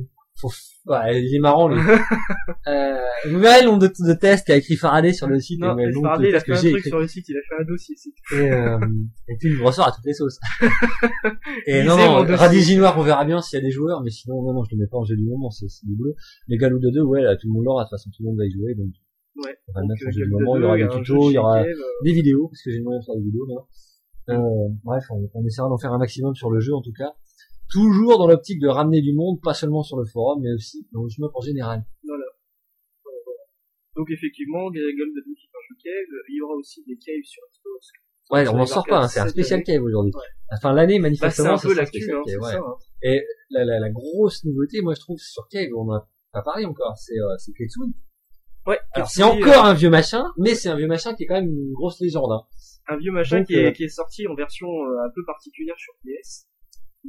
bah, 0.85 1.13
il 1.13 1.35
est 1.35 1.39
marrant, 1.39 1.67
lui. 1.67 1.79
euh, 2.67 2.97
vous 3.29 3.39
verrez 3.39 3.61
le 3.61 3.67
nombre 3.67 3.79
de, 3.79 3.87
de 3.87 4.13
tests 4.13 4.47
qu'a 4.47 4.55
écrit 4.55 4.75
Faraday 4.75 5.13
sur 5.13 5.27
le 5.27 5.39
site, 5.39 5.59
Non, 5.59 5.77
et 5.77 5.85
le 5.85 5.93
Faraday, 5.93 6.23
de 6.23 6.29
il 6.29 6.35
a 6.35 6.39
fait 6.39 6.51
un 6.51 6.55
truc 6.55 6.77
écrit. 6.77 6.89
sur 6.89 6.99
le 6.99 7.07
site, 7.07 7.29
il 7.29 7.37
a 7.37 7.41
fait 7.47 7.61
un 7.61 7.65
dossier. 7.65 7.95
Et, 8.33 8.51
euh, 8.51 8.79
et 9.27 9.35
puis, 9.37 9.49
il 9.49 9.57
me 9.57 9.63
ressort 9.63 9.87
à 9.87 9.91
toutes 9.91 10.05
les 10.05 10.13
sauces. 10.13 10.39
et 11.67 11.83
Lisez 11.83 11.87
non, 11.87 11.97
non, 11.97 12.25
Noir, 12.79 12.97
on 12.97 13.03
verra 13.03 13.25
bien 13.25 13.41
s'il 13.41 13.59
y 13.59 13.61
a 13.61 13.65
des 13.65 13.71
joueurs, 13.71 14.01
mais 14.03 14.09
sinon, 14.09 14.41
non, 14.41 14.53
non, 14.53 14.63
je 14.63 14.75
le 14.75 14.81
mets 14.81 14.87
pas 14.87 14.97
en 14.97 15.05
jeu 15.05 15.15
du 15.15 15.25
moment, 15.25 15.51
c'est, 15.51 15.67
c'est 15.69 15.85
du 15.85 15.95
boulot. 15.95 16.15
Mais 16.47 16.57
Galouda 16.57 16.89
2, 16.91 17.01
ouais, 17.01 17.21
là, 17.21 17.35
tout 17.35 17.47
le 17.47 17.53
monde 17.53 17.65
l'aura, 17.65 17.83
de 17.83 17.89
toute 17.89 17.97
façon, 17.99 18.09
tout 18.09 18.23
le 18.23 18.29
monde 18.29 18.37
va 18.39 18.45
y 18.45 18.51
jouer, 18.51 18.73
donc. 18.73 18.89
Ouais. 19.45 19.55
On 19.69 19.73
va 19.73 19.81
le 19.81 19.87
Donc, 19.87 19.91
mettre 19.91 20.05
en 20.05 20.09
euh, 20.09 20.11
jeu 20.11 20.25
du 20.25 20.31
moment, 20.31 20.55
il 20.55 20.59
y 20.59 20.61
2, 20.61 20.67
aura 20.67 20.77
des 20.77 21.03
tutos, 21.03 21.29
il 21.29 21.33
y 21.33 21.37
aura 21.37 21.61
euh, 21.61 21.73
des 22.03 22.13
vidéos, 22.13 22.47
parce 22.47 22.61
que 22.63 22.71
j'ai 22.71 22.81
moyen 22.81 22.99
de 22.99 23.05
faire 23.05 23.15
des 23.15 23.23
vidéos, 23.23 23.45
là. 23.45 23.61
Euh, 24.29 24.37
bref, 24.83 25.03
on, 25.09 25.29
on 25.33 25.45
essaiera 25.45 25.67
d'en 25.67 25.77
faire 25.77 25.91
un 25.93 25.97
maximum 25.97 26.33
sur 26.35 26.49
le 26.51 26.59
jeu, 26.59 26.73
en 26.73 26.81
tout 26.81 26.93
cas. 26.97 27.13
Toujours 27.71 28.17
dans 28.17 28.27
l'optique 28.27 28.59
de 28.59 28.67
ramener 28.67 29.01
du 29.01 29.13
monde, 29.13 29.39
pas 29.41 29.53
seulement 29.53 29.81
sur 29.83 29.97
le 29.97 30.05
forum, 30.05 30.41
mais 30.43 30.51
aussi 30.53 30.87
dans 30.91 31.03
le 31.03 31.09
jeu 31.09 31.23
en 31.33 31.41
général. 31.41 31.83
Voilà. 32.03 32.25
Voilà, 33.03 33.17
voilà. 33.25 33.39
Donc 33.95 34.07
effectivement, 34.11 34.69
Galuda 34.69 35.21
2 35.25 35.33
qui 35.39 35.47
part 35.51 35.61
chez 35.67 35.75
Cave, 35.83 36.19
il 36.29 36.35
y 36.37 36.41
aura 36.41 36.55
aussi 36.55 36.83
des 36.85 36.97
caves 36.97 37.23
sur 37.23 37.41
Xbox. 37.43 37.87
Ouais, 38.29 38.47
on 38.47 38.57
n'en 38.57 38.65
sort 38.65 38.85
pas, 38.85 38.99
hein, 39.03 39.07
c'est 39.07 39.19
un 39.19 39.27
spécial 39.27 39.61
cave 39.63 39.81
aujourd'hui. 39.83 40.11
Ouais. 40.15 40.21
Enfin, 40.53 40.73
l'année, 40.73 40.99
Bah, 40.99 41.09
c'est 41.09 41.43
manifestement, 41.43 41.53
un 41.53 41.57
peu 41.57 41.73
l'actu, 41.73 42.11
hein, 42.13 42.21
ouais. 42.25 42.39
ça. 42.51 42.57
hein. 42.59 42.75
Et 43.03 43.23
la, 43.49 43.65
la, 43.65 43.79
la 43.79 43.89
grosse 43.89 44.43
nouveauté, 44.45 44.81
moi, 44.81 44.93
je 44.93 44.99
trouve, 45.01 45.17
sur 45.17 45.47
Cave, 45.49 45.69
on 45.75 45.91
a 45.91 46.07
pas 46.31 46.41
parlé 46.41 46.65
encore, 46.65 46.95
c'est, 46.97 47.17
euh, 47.17 47.35
c'est 47.37 47.51
Ketsui. 47.53 47.93
Ouais. 48.67 48.79
Alors, 48.93 49.09
c'est 49.09 49.23
encore 49.23 49.65
un 49.65 49.73
vieux 49.73 49.89
machin, 49.89 50.23
mais 50.37 50.55
c'est 50.55 50.69
un 50.69 50.75
vieux 50.77 50.87
machin 50.87 51.13
qui 51.15 51.23
est 51.23 51.25
quand 51.25 51.33
même 51.41 51.49
une 51.49 51.73
grosse 51.73 51.99
légende, 51.99 52.31
hein. 52.31 52.41
un 52.87 52.97
vieux 52.97 53.11
machin 53.11 53.39
Donc, 53.39 53.47
qui, 53.47 53.55
est, 53.55 53.65
euh, 53.65 53.71
qui 53.71 53.83
est 53.85 53.89
sorti 53.89 54.25
en 54.27 54.35
version 54.35 54.67
euh, 54.67 55.05
un 55.05 55.09
peu 55.13 55.23
particulière 55.25 55.75
sur 55.77 55.93
PS. 56.05 56.47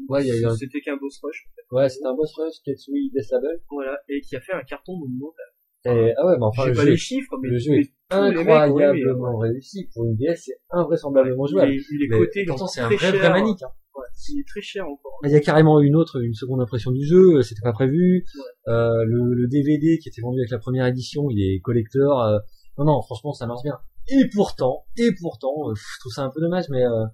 Ouais, 0.08 0.22
il 0.24 0.28
y 0.28 0.30
a 0.30 0.36
eu 0.38 0.44
un, 0.46 0.54
C'était 0.54 0.80
qu'un 0.80 0.96
boss 0.96 1.18
rush, 1.22 1.48
ouais, 1.70 1.88
c'était 1.88 2.06
un 2.06 2.14
boss 2.14 2.32
rush, 2.36 2.54
Ketsui 2.64 3.10
Death 3.14 3.30
Label. 3.30 3.60
voilà, 3.70 3.98
et 4.08 4.20
qui 4.20 4.36
a 4.36 4.40
fait 4.40 4.52
un 4.52 4.62
carton 4.62 4.96
monumental. 4.96 5.46
Et, 5.84 6.14
ah 6.16 6.26
ouais, 6.26 6.36
mais 6.38 6.44
enfin, 6.44 6.62
Je 6.62 6.66
sais 6.66 6.70
le 6.70 6.76
pas 6.76 6.82
jeu 6.84 6.90
les 6.90 6.96
chiffres, 6.96 7.36
mais, 7.42 7.48
le 7.48 7.58
jeu 7.58 7.72
est 7.72 7.76
mecs 7.76 8.48
incroyablement 8.48 9.38
réussi. 9.38 9.88
Pour 9.92 10.04
une 10.06 10.14
DS, 10.16 10.36
c'est 10.36 10.52
invraisemblablement 10.70 11.46
il 11.46 11.50
jouable. 11.50 11.72
est, 11.72 11.76
il 11.90 12.04
est 12.04 12.08
coté, 12.08 12.30
il 12.36 12.42
est 12.42 12.46
pourtant, 12.46 12.64
encore 12.64 12.74
c'est 12.74 12.80
un 12.82 12.86
vrai, 12.86 12.98
cher. 12.98 13.16
vrai 13.16 13.30
manique, 13.30 13.62
hein. 13.62 13.70
Ouais, 13.94 14.04
il 14.30 14.40
est 14.40 14.48
très 14.48 14.62
cher 14.62 14.86
encore. 14.88 15.18
Il 15.24 15.30
y 15.30 15.34
a 15.34 15.40
carrément 15.40 15.80
une 15.80 15.96
autre, 15.96 16.22
une 16.22 16.34
seconde 16.34 16.60
impression 16.60 16.92
du 16.92 17.04
jeu, 17.04 17.38
euh, 17.38 17.42
c'était 17.42 17.60
pas 17.62 17.72
prévu. 17.72 18.24
Euh, 18.68 19.04
le, 19.04 19.34
le 19.34 19.48
DVD 19.48 19.98
qui 19.98 20.08
était 20.08 20.22
vendu 20.22 20.38
avec 20.40 20.50
la 20.50 20.58
première 20.58 20.86
édition, 20.86 21.28
il 21.30 21.42
est 21.42 21.60
collector. 21.60 22.22
euh, 22.22 22.38
non, 22.78 22.84
non, 22.86 23.02
franchement, 23.02 23.32
ça 23.32 23.46
marche 23.46 23.62
bien. 23.64 23.78
Et 24.08 24.28
pourtant, 24.32 24.84
et 24.96 25.10
pourtant, 25.20 25.52
euh, 25.68 25.74
je 25.74 26.00
trouve 26.00 26.12
ça 26.12 26.22
un 26.22 26.30
peu 26.30 26.40
dommage, 26.40 26.64
mais 26.70 26.84
euh, 26.84 27.04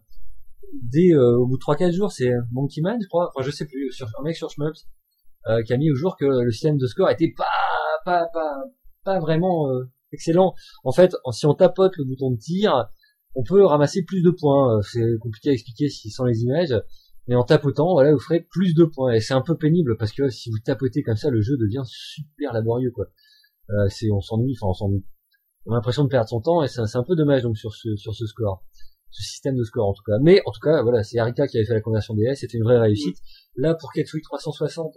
dès 0.83 1.13
euh, 1.13 1.39
au 1.39 1.47
bout 1.47 1.57
de 1.57 1.63
3-4 1.63 1.93
jours, 1.93 2.13
c'est 2.13 2.31
Monkey 2.53 2.81
Man, 2.81 2.99
je 3.01 3.09
crois, 3.09 3.31
enfin 3.35 3.45
je 3.45 3.51
sais 3.51 3.67
plus, 3.67 3.91
un 4.19 4.23
mec 4.23 4.37
sur 4.37 4.51
Shmups, 4.51 4.87
euh, 5.49 5.63
qui 5.63 5.73
a 5.73 5.77
mis 5.77 5.91
au 5.91 5.95
jour 5.95 6.17
que 6.17 6.27
le 6.27 6.51
système 6.51 6.77
de 6.77 6.87
score 6.87 7.11
était 7.11 7.33
pas, 7.37 7.45
pas, 8.05 8.27
pas, 8.33 8.65
pas 9.05 9.19
vraiment 9.21 9.71
euh, 9.71 9.91
excellent. 10.13 10.55
En 10.85 10.93
fait, 10.93 11.15
si 11.33 11.47
on 11.47 11.55
tapote 11.55 11.97
le 11.97 12.05
bouton 12.05 12.31
de 12.33 12.39
tir, 12.39 12.89
on 13.35 13.43
peut 13.43 13.65
ramasser 13.65 14.05
plus 14.05 14.23
de 14.23 14.31
points. 14.31 14.77
Euh, 14.77 14.83
C'est 14.83 15.19
compliqué 15.21 15.51
à 15.51 15.53
expliquer 15.53 15.89
si 15.89 16.11
sans 16.11 16.25
les 16.25 16.43
images. 16.43 16.75
Mais 17.27 17.35
en 17.35 17.45
tapotant, 17.45 17.93
voilà, 17.93 18.13
vous 18.13 18.19
ferez 18.19 18.41
plus 18.41 18.75
de 18.75 18.85
points. 18.85 19.13
Et 19.13 19.21
c'est 19.21 19.35
un 19.35 19.43
peu 19.43 19.57
pénible 19.57 19.97
parce 19.99 20.13
que 20.13 20.29
si 20.29 20.51
vous 20.51 20.59
tapotez 20.65 21.03
comme 21.03 21.17
ça, 21.17 21.31
le 21.31 21.43
jeu 21.43 21.57
devient 21.59 21.83
super 21.85 22.53
laborieux, 22.53 22.91
quoi. 22.91 23.07
Euh, 23.71 23.89
c'est, 23.91 24.11
on 24.11 24.21
s'ennuie, 24.21 24.57
enfin, 24.59 24.71
on 24.71 24.75
s'ennuie. 24.75 25.05
On 25.67 25.73
a 25.73 25.75
l'impression 25.75 26.05
de 26.05 26.09
perdre 26.09 26.29
son 26.29 26.41
temps 26.41 26.63
et 26.63 26.69
c'est 26.69 26.81
un 26.81 27.05
peu 27.05 27.15
dommage 27.15 27.43
donc 27.43 27.59
sur 27.59 27.75
ce, 27.75 27.95
sur 27.97 28.15
ce 28.15 28.27
score. 28.27 28.65
Ce 29.11 29.23
système 29.23 29.57
de 29.57 29.65
score 29.65 29.89
en 29.89 29.95
tout 29.95 30.03
cas. 30.07 30.19
Mais 30.23 30.41
en 30.47 30.51
tout 30.53 30.61
cas, 30.61 30.83
voilà, 30.83 31.03
c'est 31.03 31.19
Arika 31.19 31.47
qui 31.47 31.57
avait 31.57 31.67
fait 31.67 31.75
la 31.75 31.81
conversion 31.81 32.15
DS, 32.15 32.35
c'était 32.37 32.59
une 32.59 32.65
vraie 32.65 32.79
réussite. 32.79 33.17
Là, 33.57 33.75
pour 33.75 33.91
Ketsui 33.93 34.21
360, 34.23 34.95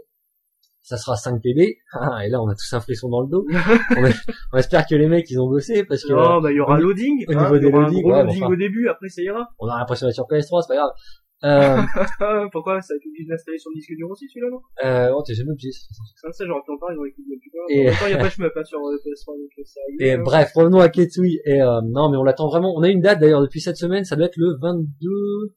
ça 0.82 0.97
sera 0.97 1.15
5 1.15 1.41
PB. 1.41 1.78
Ah, 1.93 2.26
et 2.26 2.30
là, 2.30 2.41
on 2.41 2.47
a 2.47 2.56
tous 2.56 2.74
un 2.74 2.80
frisson 2.82 3.08
dans 3.10 3.21
le 3.21 3.28
dos. 3.30 3.45
on, 3.97 4.04
est- 4.06 4.15
on 4.52 4.58
espère 4.58 4.86
que 4.86 4.95
les 4.95 5.08
mecs, 5.08 5.30
ils 5.30 5.39
ont 5.39 5.47
bossé 5.47 5.86
parce 5.86 6.04
que 6.04 6.12
Non, 6.12 6.41
bah, 6.41 6.52
il 6.52 6.56
y 6.58 6.60
aura 6.60 6.74
au 6.74 6.78
ni- 6.78 6.84
loading, 6.84 7.26
au 7.28 7.32
hein, 7.32 7.43
niveau 7.43 7.56
y 7.56 7.60
des 7.62 7.67
aura 7.67 7.80
loadings, 7.84 8.00
un 8.00 8.02
gros 8.02 8.12
ouais, 8.13 8.24
loading 8.24 8.43
enfin. 8.43 8.52
au 8.54 8.56
début, 8.58 8.88
après 8.89 9.10
ça 9.10 9.21
ira. 9.21 9.47
on 9.60 9.67
a 9.67 9.78
l'impression 9.78 10.08
d'être 10.08 10.15
sur 10.15 10.26
PS3, 10.26 10.62
c'est 10.63 10.67
pas 10.74 10.76
grave. 10.76 10.91
Euh, 11.43 11.82
Pourquoi 12.51 12.82
ça 12.82 12.93
a 12.93 12.97
été 12.97 13.08
obligé 13.10 13.25
de 13.25 13.30
l'installer 13.32 13.58
sur 13.58 13.71
le 13.71 13.75
disque 13.75 13.91
dur 13.95 14.10
aussi, 14.10 14.27
celui-là, 14.30 14.49
non? 14.51 14.62
euh, 14.86 15.12
oh, 15.15 15.23
t'es 15.25 15.34
jamais 15.34 15.51
obligé. 15.51 15.71
Ça, 15.71 16.32
ça, 16.32 16.45
j'aurais 16.45 16.62
pu 16.63 16.71
en 16.71 16.77
parler, 16.77 16.95
pu 17.15 17.23
dire 17.23 17.38
plus 17.41 17.49
tard. 17.49 17.65
Et- 17.69 17.82
En 17.82 17.84
même 17.86 17.93
temps, 17.95 18.06
il 18.08 18.12
y 18.12 18.13
a 18.13 18.17
pas 18.19 18.30
de 18.30 18.30
shmup, 18.30 18.51
hein, 18.56 18.63
sur 18.63 18.80
euh, 18.80 18.95
PS3, 19.06 19.38
donc 19.39 19.49
euh, 19.58 19.62
ça 19.65 19.80
arrive. 19.88 20.01
Et 20.01 20.17
bref, 20.17 20.51
revenons 20.54 20.80
à 20.80 20.89
Ketsui. 20.89 21.39
Et 21.45 21.62
euh, 21.62 21.82
non, 21.84 22.12
mais 22.12 22.17
on 22.17 22.23
l'attend 22.23 22.47
vraiment. 22.47 22.75
On 22.75 22.84
a 22.84 22.89
une 22.89 23.01
date 23.01 23.19
d'ailleurs 23.19 23.41
depuis 23.41 23.60
cette 23.62 23.77
semaine. 23.77 24.06
Ça 24.06 24.15
doit 24.15 24.27
être 24.27 24.38
le 24.38 24.56
22. 24.62 25.56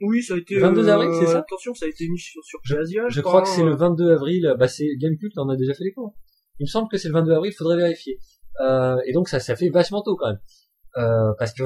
Oui, 0.00 0.22
ça 0.22 0.34
a 0.34 0.36
été, 0.36 0.58
22 0.58 0.88
euh, 0.88 0.92
avril, 0.92 1.10
c'est 1.18 1.26
ça? 1.26 1.38
Attention, 1.38 1.74
ça 1.74 1.86
a 1.86 1.88
été 1.88 2.06
mis 2.08 2.18
sur, 2.18 2.40
sur 2.44 2.78
Asia, 2.78 3.08
Je 3.08 3.20
crois 3.20 3.42
que 3.42 3.48
c'est 3.48 3.64
le 3.64 3.72
hein. 3.72 3.76
22 3.76 4.12
avril. 4.12 4.54
Bah, 4.58 4.68
c'est 4.68 4.86
Gamecult. 5.00 5.32
On 5.38 5.48
a 5.48 5.56
déjà 5.56 5.74
fait 5.74 5.84
les 5.84 5.92
cours. 5.92 6.14
Il 6.60 6.64
me 6.64 6.68
semble 6.68 6.88
que 6.88 6.98
c'est 6.98 7.08
le 7.08 7.14
22 7.14 7.32
avril. 7.32 7.52
Faudrait 7.56 7.76
vérifier. 7.76 8.18
Euh, 8.60 8.96
et 9.06 9.12
donc 9.12 9.28
ça, 9.28 9.40
ça 9.40 9.56
fait 9.56 9.70
vachement 9.70 10.02
tôt 10.02 10.16
quand 10.16 10.28
même. 10.28 10.40
Euh, 10.96 11.32
parce 11.38 11.52
que 11.52 11.62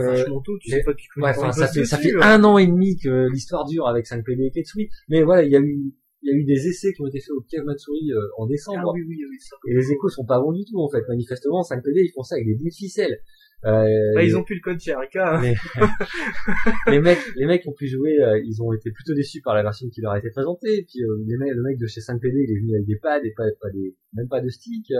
tu 0.58 0.70
sais 0.70 0.82
pas 0.82 0.92
ouais, 0.92 1.30
enfin, 1.30 1.52
ça 1.52 1.68
fait 1.68 1.85
ça 1.85 1.96
fait 1.96 2.12
euh. 2.12 2.22
un 2.22 2.42
an 2.44 2.58
et 2.58 2.66
demi 2.66 2.96
que 2.98 3.28
l'histoire 3.30 3.64
dure 3.66 3.87
avec 3.87 4.06
5 4.06 4.24
PB 4.24 4.40
et 4.40 4.50
Ketsui. 4.50 4.88
Mais 5.08 5.22
voilà, 5.22 5.42
il 5.44 5.50
y 5.52 5.56
a 5.56 5.61
eu 5.61 5.92
il 6.24 6.30
y 6.30 6.35
a 6.35 6.38
eu 6.38 6.44
des 6.44 6.68
essais 6.68 6.92
qui 6.92 7.02
ont 7.02 7.06
été 7.08 7.18
faits 7.20 7.30
au 7.30 7.40
Cave 7.51 7.64
Matsuri 7.64 8.12
euh, 8.12 8.20
en 8.38 8.44
Ah 8.44 8.49
décembre. 8.49 8.92
oui, 8.94 9.03
oui, 9.09 9.16
oui, 9.28 9.36
ça. 9.40 9.57
Et 9.68 9.74
les 9.74 9.90
échos 9.90 10.09
sont 10.09 10.24
pas 10.24 10.40
bons 10.40 10.53
du 10.53 10.64
tout 10.64 10.78
en 10.80 10.88
fait. 10.88 11.03
Manifestement, 11.09 11.62
5 11.62 11.82
PD 11.82 12.03
ils 12.05 12.12
font 12.14 12.22
ça 12.22 12.34
avec 12.36 12.47
des 12.47 12.55
bouts 12.55 12.68
de 12.68 12.74
ficelle. 12.74 13.18
Euh, 13.64 13.86
Bah, 14.14 14.22
les, 14.22 14.28
ils 14.28 14.36
ont 14.36 14.42
plus 14.42 14.57
le 14.57 14.61
code 14.61 14.80
chez 14.80 14.92
Arika, 14.92 15.36
hein. 15.36 15.40
les, 15.42 15.55
les 16.90 17.01
mecs, 17.01 17.20
les 17.36 17.47
mecs 17.47 17.64
ont 17.68 17.72
pu 17.72 17.86
jouer, 17.86 18.20
euh, 18.20 18.40
ils 18.44 18.61
ont 18.61 18.72
été 18.72 18.90
plutôt 18.90 19.14
déçus 19.14 19.40
par 19.40 19.55
la 19.55 19.62
version 19.62 19.88
qui 19.88 20.01
leur 20.01 20.12
a 20.12 20.18
été 20.18 20.30
présentée. 20.30 20.78
Et 20.78 20.82
puis 20.84 21.01
euh, 21.05 21.24
les 21.26 21.36
mecs, 21.36 21.55
le 21.55 21.62
mec 21.62 21.78
de 21.78 21.86
chez 21.86 22.01
5PD, 22.01 22.32
il 22.34 22.51
est 22.57 22.61
venu 22.61 22.74
avec 22.74 22.86
des 22.86 22.97
pads 22.97 23.24
et 23.24 23.32
pas, 23.36 23.44
pas 23.61 23.70
des, 23.70 23.97
même 24.14 24.26
pas 24.28 24.40
de 24.40 24.49
stick. 24.49 24.92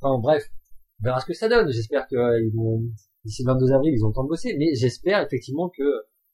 Enfin 0.00 0.20
bref, 0.20 0.44
on 1.00 1.04
verra 1.04 1.20
ce 1.20 1.26
que 1.26 1.34
ça 1.34 1.48
donne. 1.48 1.70
J'espère 1.70 2.06
que 2.06 2.16
euh, 2.16 2.40
ils 2.42 2.52
vont 2.54 2.82
d'ici 3.26 3.42
le 3.44 3.52
22 3.52 3.72
avril, 3.72 3.92
ils 3.94 4.04
ont 4.04 4.08
le 4.08 4.14
temps 4.14 4.24
de 4.24 4.28
bosser. 4.28 4.56
Mais 4.56 4.74
j'espère 4.74 5.20
effectivement 5.26 5.68
que 5.68 5.84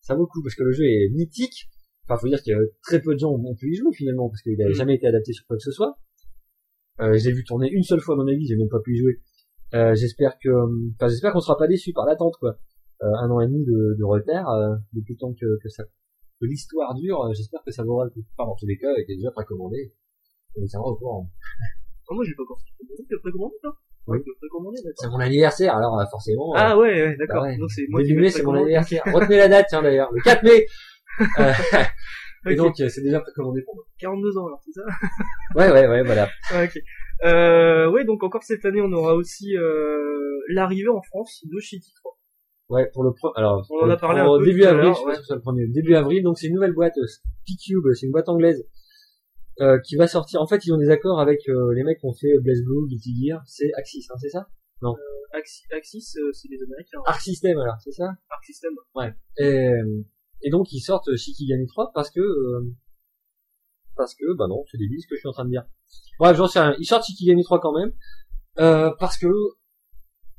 ça 0.01 0.15
vaut 0.15 0.23
le 0.23 0.27
coup 0.27 0.43
parce 0.43 0.55
que 0.55 0.63
le 0.63 0.73
jeu 0.73 0.85
est 0.85 1.09
mythique. 1.13 1.69
Enfin, 2.05 2.19
faut 2.21 2.29
dire 2.29 2.43
que 2.45 2.73
très 2.83 3.01
peu 3.01 3.15
de 3.15 3.19
gens 3.19 3.31
ont 3.33 3.55
pu 3.55 3.73
y 3.73 3.75
jouer 3.77 3.93
finalement 3.95 4.29
parce 4.29 4.43
qu'il 4.43 4.57
n'a 4.59 4.69
Mm. 4.69 4.75
jamais 4.75 4.95
été 4.97 5.07
adapté 5.07 5.33
sur 5.33 5.47
quoi 5.47 5.57
que 5.57 5.63
ce 5.63 5.71
soit. 5.73 5.97
Euh, 7.01 7.17
je 7.17 7.25
l'ai 7.25 7.33
vu 7.33 7.45
tourner 7.45 7.71
une 7.71 7.83
seule 7.83 8.01
fois 8.01 8.17
dans 8.17 8.25
ma 8.25 8.35
vie, 8.35 8.47
j'ai 8.47 8.57
même 8.57 8.69
pas 8.69 8.81
pu 8.81 8.95
y 8.95 8.99
jouer. 8.99 9.21
Euh, 9.75 9.95
j'espère 9.95 10.37
que, 10.39 10.51
enfin, 10.95 11.09
j'espère 11.09 11.33
qu'on 11.33 11.41
sera 11.41 11.57
pas 11.57 11.67
déçu 11.67 11.93
par 11.93 12.05
l'attente, 12.05 12.35
quoi. 12.39 12.59
Euh, 13.03 13.07
un 13.23 13.31
an 13.31 13.41
et 13.41 13.47
demi 13.47 13.65
de, 13.65 13.97
de 13.99 14.05
retard, 14.05 14.49
euh, 14.51 14.77
depuis 14.93 15.15
le 15.15 15.19
temps 15.19 15.33
que, 15.33 15.59
que 15.63 15.69
ça, 15.69 15.85
que 15.85 16.47
l'histoire 16.47 16.95
dure, 16.95 17.23
euh, 17.25 17.33
j'espère 17.33 17.63
que 17.65 17.73
ça 17.73 17.83
vaudra 17.83 18.05
le 18.05 18.11
coup. 18.11 18.23
Enfin, 18.37 18.49
dans 18.49 18.57
tous 18.57 18.67
les 18.67 18.77
cas, 18.77 18.93
il 18.99 19.11
est 19.11 19.17
déjà 19.17 19.31
précommandé. 19.31 19.95
On 20.57 20.61
vous 20.61 20.67
tiendra 20.69 20.91
au 20.91 20.97
courant. 20.97 21.31
Moi, 22.11 22.25
j'ai 22.25 22.35
pas 22.35 22.43
encore 22.43 22.61
précommandé, 23.23 23.55
toi 23.63 23.75
Oui. 24.09 24.19
C'est 24.97 25.09
mon 25.09 25.21
anniversaire, 25.21 25.77
alors 25.77 25.99
euh, 26.01 26.05
forcément. 26.11 26.53
Ah 26.57 26.77
ouais, 26.77 26.89
ouais 27.09 27.17
d'accord. 27.17 27.43
Bah 27.43 27.49
ouais. 27.51 27.57
Donc 27.57 27.71
c'est 27.71 27.87
mai, 27.89 28.31
mon 28.45 28.55
anniversaire. 28.55 29.03
Retenez 29.07 29.37
la 29.37 29.49
date, 29.49 29.67
tiens, 29.69 29.83
d'ailleurs. 29.83 30.11
Le 30.13 30.21
4 30.23 30.43
mai! 30.43 30.67
Euh. 31.39 31.53
Et 32.51 32.57
donc, 32.57 32.81
euh, 32.81 32.89
c'est 32.89 33.03
déjà 33.03 33.21
précommandé 33.21 33.63
pour 33.63 33.77
moi. 33.77 33.85
42 33.99 34.37
ans, 34.39 34.47
alors, 34.47 34.61
c'est 34.65 34.73
ça? 34.73 34.83
Ouais, 35.55 35.71
ouais, 35.71 35.87
ouais, 35.87 36.03
voilà. 36.03 36.29
Ah, 36.51 36.65
ok. 36.65 36.81
Euh, 37.25 37.89
ouais, 37.91 38.05
donc 38.05 38.25
encore 38.25 38.43
cette 38.43 38.65
année, 38.65 38.81
on 38.81 38.91
aura 38.93 39.15
aussi 39.15 39.57
euh, 39.57 40.41
l'arrivée 40.49 40.89
en 40.89 41.03
France 41.03 41.45
de 41.45 41.61
Shitty 41.61 41.93
3. 42.03 42.19
Ouais, 42.71 42.91
pour 42.93 43.05
le 43.05 43.13
pro, 43.13 43.31
alors, 43.37 43.59
On 43.71 43.79
pour 43.79 43.83
en 43.85 43.91
a 43.91 43.93
le 43.95 44.01
parlé 44.01 44.23
pro- 44.23 44.35
un 44.35 44.39
peu 44.41 44.45
début 44.47 44.65
avril, 44.65 44.89
je 44.93 44.95
sais 44.99 45.03
pas 45.05 45.11
ouais. 45.11 45.17
si 45.17 45.23
c'est 45.29 45.35
le 45.35 45.41
premier, 45.41 45.67
début 45.69 45.95
avril, 45.95 46.23
donc 46.25 46.39
c'est 46.39 46.47
une 46.49 46.55
nouvelle 46.55 46.73
boîte, 46.73 46.97
euh, 46.99 47.07
P-Cube, 47.47 47.85
c'est 47.95 48.07
une 48.07 48.13
boîte 48.13 48.29
anglaise, 48.29 48.67
euh, 49.61 49.79
qui 49.81 49.97
va 49.97 50.07
sortir, 50.07 50.41
en 50.41 50.47
fait, 50.47 50.65
ils 50.65 50.73
ont 50.73 50.79
des 50.79 50.89
accords 50.91 51.21
avec, 51.21 51.41
euh, 51.49 51.73
les 51.75 51.83
mecs 51.83 51.99
qui 52.01 52.07
ont 52.07 52.15
fait 52.15 52.33
Blaze 52.41 52.63
Blue, 52.65 52.89
Guilty 52.89 53.27
Gear, 53.27 53.43
c'est 53.47 53.71
Axis, 53.77 54.07
hein, 54.11 54.17
c'est 54.21 54.31
ça? 54.31 54.49
Axis, 55.35 55.63
Axis 55.75 56.15
euh, 56.19 56.31
c'est 56.33 56.49
les 56.49 56.63
Américains. 56.63 56.99
Arc 57.07 57.21
System, 57.21 57.59
alors, 57.59 57.77
c'est 57.83 57.93
ça? 57.93 58.05
Arc 58.31 58.45
System. 58.45 58.73
Et, 59.39 59.45
euh, 59.45 60.05
et 60.43 60.51
donc, 60.51 60.73
ils 60.73 60.81
sortent 60.81 61.15
Shikigami 61.17 61.67
3 61.67 61.93
parce 61.95 62.11
que, 62.11 62.21
euh, 62.21 62.71
parce 63.97 64.15
que, 64.15 64.37
bah 64.37 64.47
non, 64.49 64.65
c'est 64.71 64.79
débile 64.79 65.01
ce 65.01 65.07
que 65.07 65.15
je 65.15 65.21
suis 65.21 65.29
en 65.29 65.33
train 65.33 65.45
de 65.45 65.51
dire. 65.51 65.65
Bref, 66.19 66.37
j'en 66.37 66.47
sais 66.47 66.61
rien. 66.61 66.75
Ils 66.79 66.85
sortent 66.85 67.05
Shikigami 67.05 67.45
3 67.45 67.61
quand 67.61 67.79
même, 67.79 67.93
euh, 68.59 68.91
parce 68.99 69.17
que, 69.17 69.29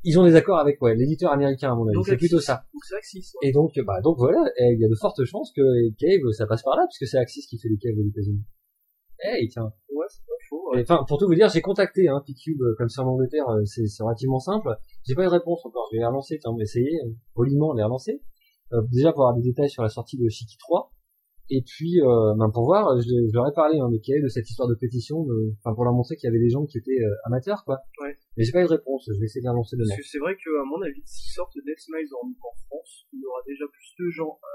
ils 0.04 0.18
ont 0.18 0.24
des 0.24 0.36
accords 0.36 0.58
avec, 0.58 0.80
ouais, 0.82 0.94
l'éditeur 0.94 1.32
américain, 1.32 1.72
à 1.72 1.74
mon 1.74 1.88
avis. 1.88 1.98
C'est 2.04 2.16
plutôt 2.18 2.40
ça. 2.40 2.66
Donc 2.74 2.84
c'est 2.84 2.96
Axis. 2.96 3.32
ouais. 3.40 3.48
Et 3.48 3.52
donc, 3.52 3.72
bah, 3.86 4.00
donc 4.02 4.18
voilà, 4.18 4.44
il 4.58 4.78
y 4.78 4.84
a 4.84 4.88
de 4.88 4.94
fortes 4.94 5.24
chances 5.24 5.50
que 5.56 5.62
Cave, 5.98 6.30
ça 6.32 6.46
passe 6.46 6.62
par 6.62 6.76
là, 6.76 6.86
puisque 6.86 7.10
c'est 7.10 7.18
Axis 7.18 7.46
qui 7.46 7.58
fait 7.58 7.68
les 7.68 7.78
caves 7.78 7.98
aux 7.98 8.06
États-Unis. 8.08 8.44
Hey, 9.26 9.48
tiens. 9.48 9.72
Ouais, 9.88 10.06
c'est 10.10 10.20
pas 10.26 10.32
faux. 10.50 10.70
Ouais. 10.74 10.82
Enfin, 10.82 11.02
pour 11.08 11.16
tout 11.18 11.26
vous 11.26 11.34
dire, 11.34 11.48
j'ai 11.48 11.62
contacté, 11.62 12.08
hein, 12.08 12.22
P-Cube, 12.26 12.60
euh, 12.60 12.74
comme 12.76 12.90
c'est 12.90 13.00
en 13.00 13.06
Angleterre, 13.08 13.48
euh, 13.48 13.64
c'est, 13.64 13.86
c'est 13.86 14.02
relativement 14.02 14.38
simple. 14.38 14.68
J'ai 15.08 15.14
pas 15.14 15.22
eu 15.22 15.26
de 15.26 15.30
réponse 15.30 15.64
encore, 15.64 15.88
je 15.90 15.96
vais 15.96 16.00
les 16.00 16.06
relancer, 16.06 16.38
tiens, 16.38 16.50
on 16.52 16.56
va 16.56 16.62
essayer, 16.62 16.92
euh, 17.06 17.10
poliment 17.34 17.72
les 17.72 17.82
relancer. 17.82 18.20
Euh, 18.72 18.82
déjà 18.92 19.12
pour 19.12 19.22
avoir 19.24 19.34
des 19.34 19.42
détails 19.42 19.70
sur 19.70 19.82
la 19.82 19.88
sortie 19.88 20.18
de 20.18 20.28
Shiki 20.28 20.56
3. 20.58 20.92
Et 21.50 21.62
puis, 21.64 22.00
euh, 22.00 22.34
ben, 22.36 22.48
pour 22.52 22.64
voir, 22.64 23.00
je, 23.00 23.08
je 23.08 23.32
leur 23.32 23.48
ai 23.48 23.52
parlé, 23.52 23.78
hein, 23.78 23.88
de 23.88 24.28
cette 24.28 24.48
histoire 24.48 24.68
de 24.68 24.74
pétition, 24.74 25.24
de- 25.24 25.52
enfin, 25.60 25.74
pour 25.74 25.84
leur 25.84 25.92
montrer 25.92 26.16
qu'il 26.16 26.26
y 26.28 26.30
avait 26.32 26.40
des 26.40 26.48
gens 26.48 26.64
qui 26.64 26.76
étaient 26.78 27.00
euh, 27.04 27.26
amateurs, 27.28 27.64
quoi. 27.64 27.80
Ouais. 28.00 28.16
Mais 28.36 28.44
j'ai 28.44 28.52
pas 28.52 28.60
eu 28.60 28.68
de 28.68 28.76
réponse, 28.76 29.04
je 29.08 29.18
vais 29.20 29.24
essayer 29.26 29.40
de 29.40 29.46
les 29.46 29.50
relancer 29.52 29.76
demain. 29.76 29.88
Parce 29.88 30.00
que 30.00 30.08
c'est 30.08 30.18
vrai 30.24 30.36
que, 30.36 30.50
à 30.60 30.64
mon 30.64 30.80
avis, 30.80 31.00
s'ils 31.04 31.32
sortent 31.32 31.56
Death 31.64 31.80
Smiles 31.80 32.12
en, 32.16 32.28
en 32.28 32.54
France, 32.68 33.04
il 33.12 33.20
y 33.20 33.26
aura 33.28 33.40
déjà 33.46 33.64
plus 33.68 33.92
de 34.04 34.08
gens 34.08 34.36
euh, 34.40 34.48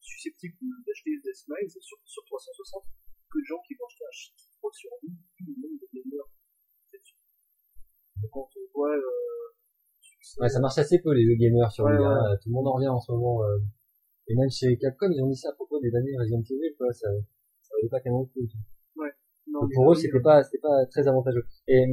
susceptibles 0.00 0.56
d'acheter 0.88 1.12
Death 1.24 1.36
Smiles 1.36 1.68
sur, 1.80 1.96
sur 2.04 2.24
360 2.24 2.84
que 3.30 3.38
de 3.38 3.44
gens 3.46 3.60
qui 3.66 3.74
vont 3.74 3.86
acheter 3.86 4.04
un 4.04 4.12
Shitty 4.12 4.44
3 4.58 4.70
sur 4.72 4.90
vu 5.02 5.14
le 5.46 5.54
nombre 5.62 5.78
de 5.80 5.88
gamers. 5.94 6.28
Donc, 8.20 8.30
Quand 8.32 8.48
on 8.56 8.66
voit 8.74 8.94
euh, 8.96 9.46
Ouais, 10.38 10.48
ça 10.48 10.60
marche 10.60 10.78
assez 10.78 11.00
peu 11.00 11.12
les 11.12 11.24
jeux 11.24 11.34
gamers 11.36 11.70
sur 11.72 11.84
Ouais, 11.84 11.96
ouais. 11.96 12.36
Tout 12.42 12.48
le 12.48 12.54
monde 12.54 12.68
en 12.68 12.72
revient 12.74 12.88
en 12.88 13.00
ce 13.00 13.10
moment. 13.12 13.42
euh. 13.44 13.58
Et 14.28 14.34
même 14.36 14.50
chez 14.50 14.76
Capcom, 14.78 15.10
ils 15.10 15.22
ont 15.22 15.28
dit 15.28 15.36
ça 15.36 15.48
à 15.50 15.54
propos 15.54 15.80
des 15.80 15.94
années 15.96 16.16
Resident 16.18 16.42
Evil, 16.42 16.74
quoi. 16.78 16.92
Ça, 16.92 17.08
ça 17.62 17.70
valait 17.76 17.88
pas 17.88 18.00
tellement 18.00 18.20
le 18.20 18.26
coup. 18.26 18.46
Non, 19.48 19.60
Donc, 19.62 19.70
mais 19.70 19.74
pour 19.74 19.90
eux, 19.90 19.94
c'était 19.96 20.20
pas, 20.20 20.44
c'était 20.44 20.60
pas 20.60 20.86
très 20.86 21.08
avantageux. 21.08 21.44
Et 21.66 21.84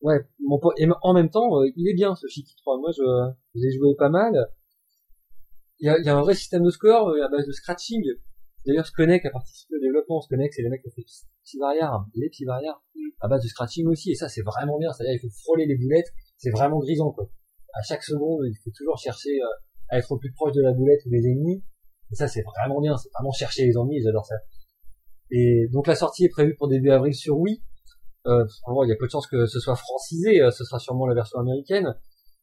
ouais, 0.00 0.24
mon 0.40 0.58
et 0.78 0.86
en 1.02 1.12
même 1.12 1.28
temps, 1.28 1.60
euh, 1.60 1.68
il 1.76 1.86
est 1.90 1.94
bien 1.94 2.14
ce 2.14 2.26
Shiki 2.28 2.54
3. 2.56 2.78
Moi, 2.78 2.90
je, 2.96 3.02
je 3.54 3.60
l'ai 3.60 3.72
joué 3.76 3.94
pas 3.98 4.08
mal. 4.08 4.32
Il 5.80 5.86
y 5.86 5.90
a, 5.90 5.98
il 5.98 6.04
y 6.06 6.08
a 6.08 6.16
un 6.16 6.22
vrai 6.22 6.34
système 6.34 6.62
de 6.62 6.70
score 6.70 7.10
à 7.10 7.28
base 7.28 7.46
de 7.46 7.52
scratching. 7.52 8.02
D'ailleurs, 8.66 8.86
Skonek 8.86 9.24
a 9.24 9.30
participé 9.30 9.76
au 9.76 9.80
développement. 9.80 10.20
Skonek, 10.20 10.52
c'est 10.52 10.62
les 10.62 10.68
mecs 10.68 10.82
qui 10.82 10.88
ont 10.88 10.92
fait 10.94 11.04
Psyvariar, 11.44 12.06
les 12.14 12.28
Psyvariar, 12.28 12.82
à 13.20 13.28
base 13.28 13.42
de 13.42 13.48
scratching 13.48 13.86
aussi. 13.88 14.12
Et 14.12 14.14
ça, 14.14 14.28
c'est 14.28 14.42
vraiment 14.42 14.78
bien. 14.78 14.92
C'est-à-dire, 14.92 15.14
il 15.14 15.20
faut 15.20 15.34
frôler 15.42 15.66
les 15.66 15.76
boulettes. 15.76 16.12
C'est 16.36 16.50
vraiment 16.50 16.78
grisant, 16.78 17.10
quoi. 17.12 17.28
À 17.74 17.82
chaque 17.82 18.04
seconde, 18.04 18.44
il 18.46 18.56
faut 18.62 18.70
toujours 18.76 18.98
chercher 18.98 19.30
euh, 19.30 19.46
à 19.88 19.98
être 19.98 20.12
au 20.12 20.18
plus 20.18 20.32
proche 20.32 20.52
de 20.52 20.62
la 20.62 20.72
boulette 20.72 21.00
ou 21.06 21.10
des 21.10 21.26
ennemis. 21.26 21.64
Et 22.10 22.14
ça, 22.14 22.28
c'est 22.28 22.42
vraiment 22.42 22.80
bien. 22.80 22.96
C'est 22.96 23.08
vraiment 23.18 23.32
chercher 23.32 23.64
les 23.64 23.72
ennemis. 23.72 24.02
J'adore 24.02 24.26
ça. 24.26 24.36
Et 25.32 25.66
donc 25.72 25.86
la 25.86 25.94
sortie 25.94 26.26
est 26.26 26.28
prévue 26.28 26.54
pour 26.56 26.68
début 26.68 26.90
avril 26.90 27.14
sur 27.14 27.38
Wii. 27.38 27.62
Euh, 28.26 28.44
il 28.84 28.88
y 28.88 28.92
a 28.92 28.96
peu 28.96 29.06
de 29.06 29.10
chances 29.10 29.26
que 29.26 29.46
ce 29.46 29.58
soit 29.58 29.74
francisé. 29.76 30.40
euh, 30.42 30.50
ce 30.50 30.64
sera 30.64 30.78
sûrement 30.78 31.06
la 31.06 31.14
version 31.14 31.40
américaine. 31.40 31.94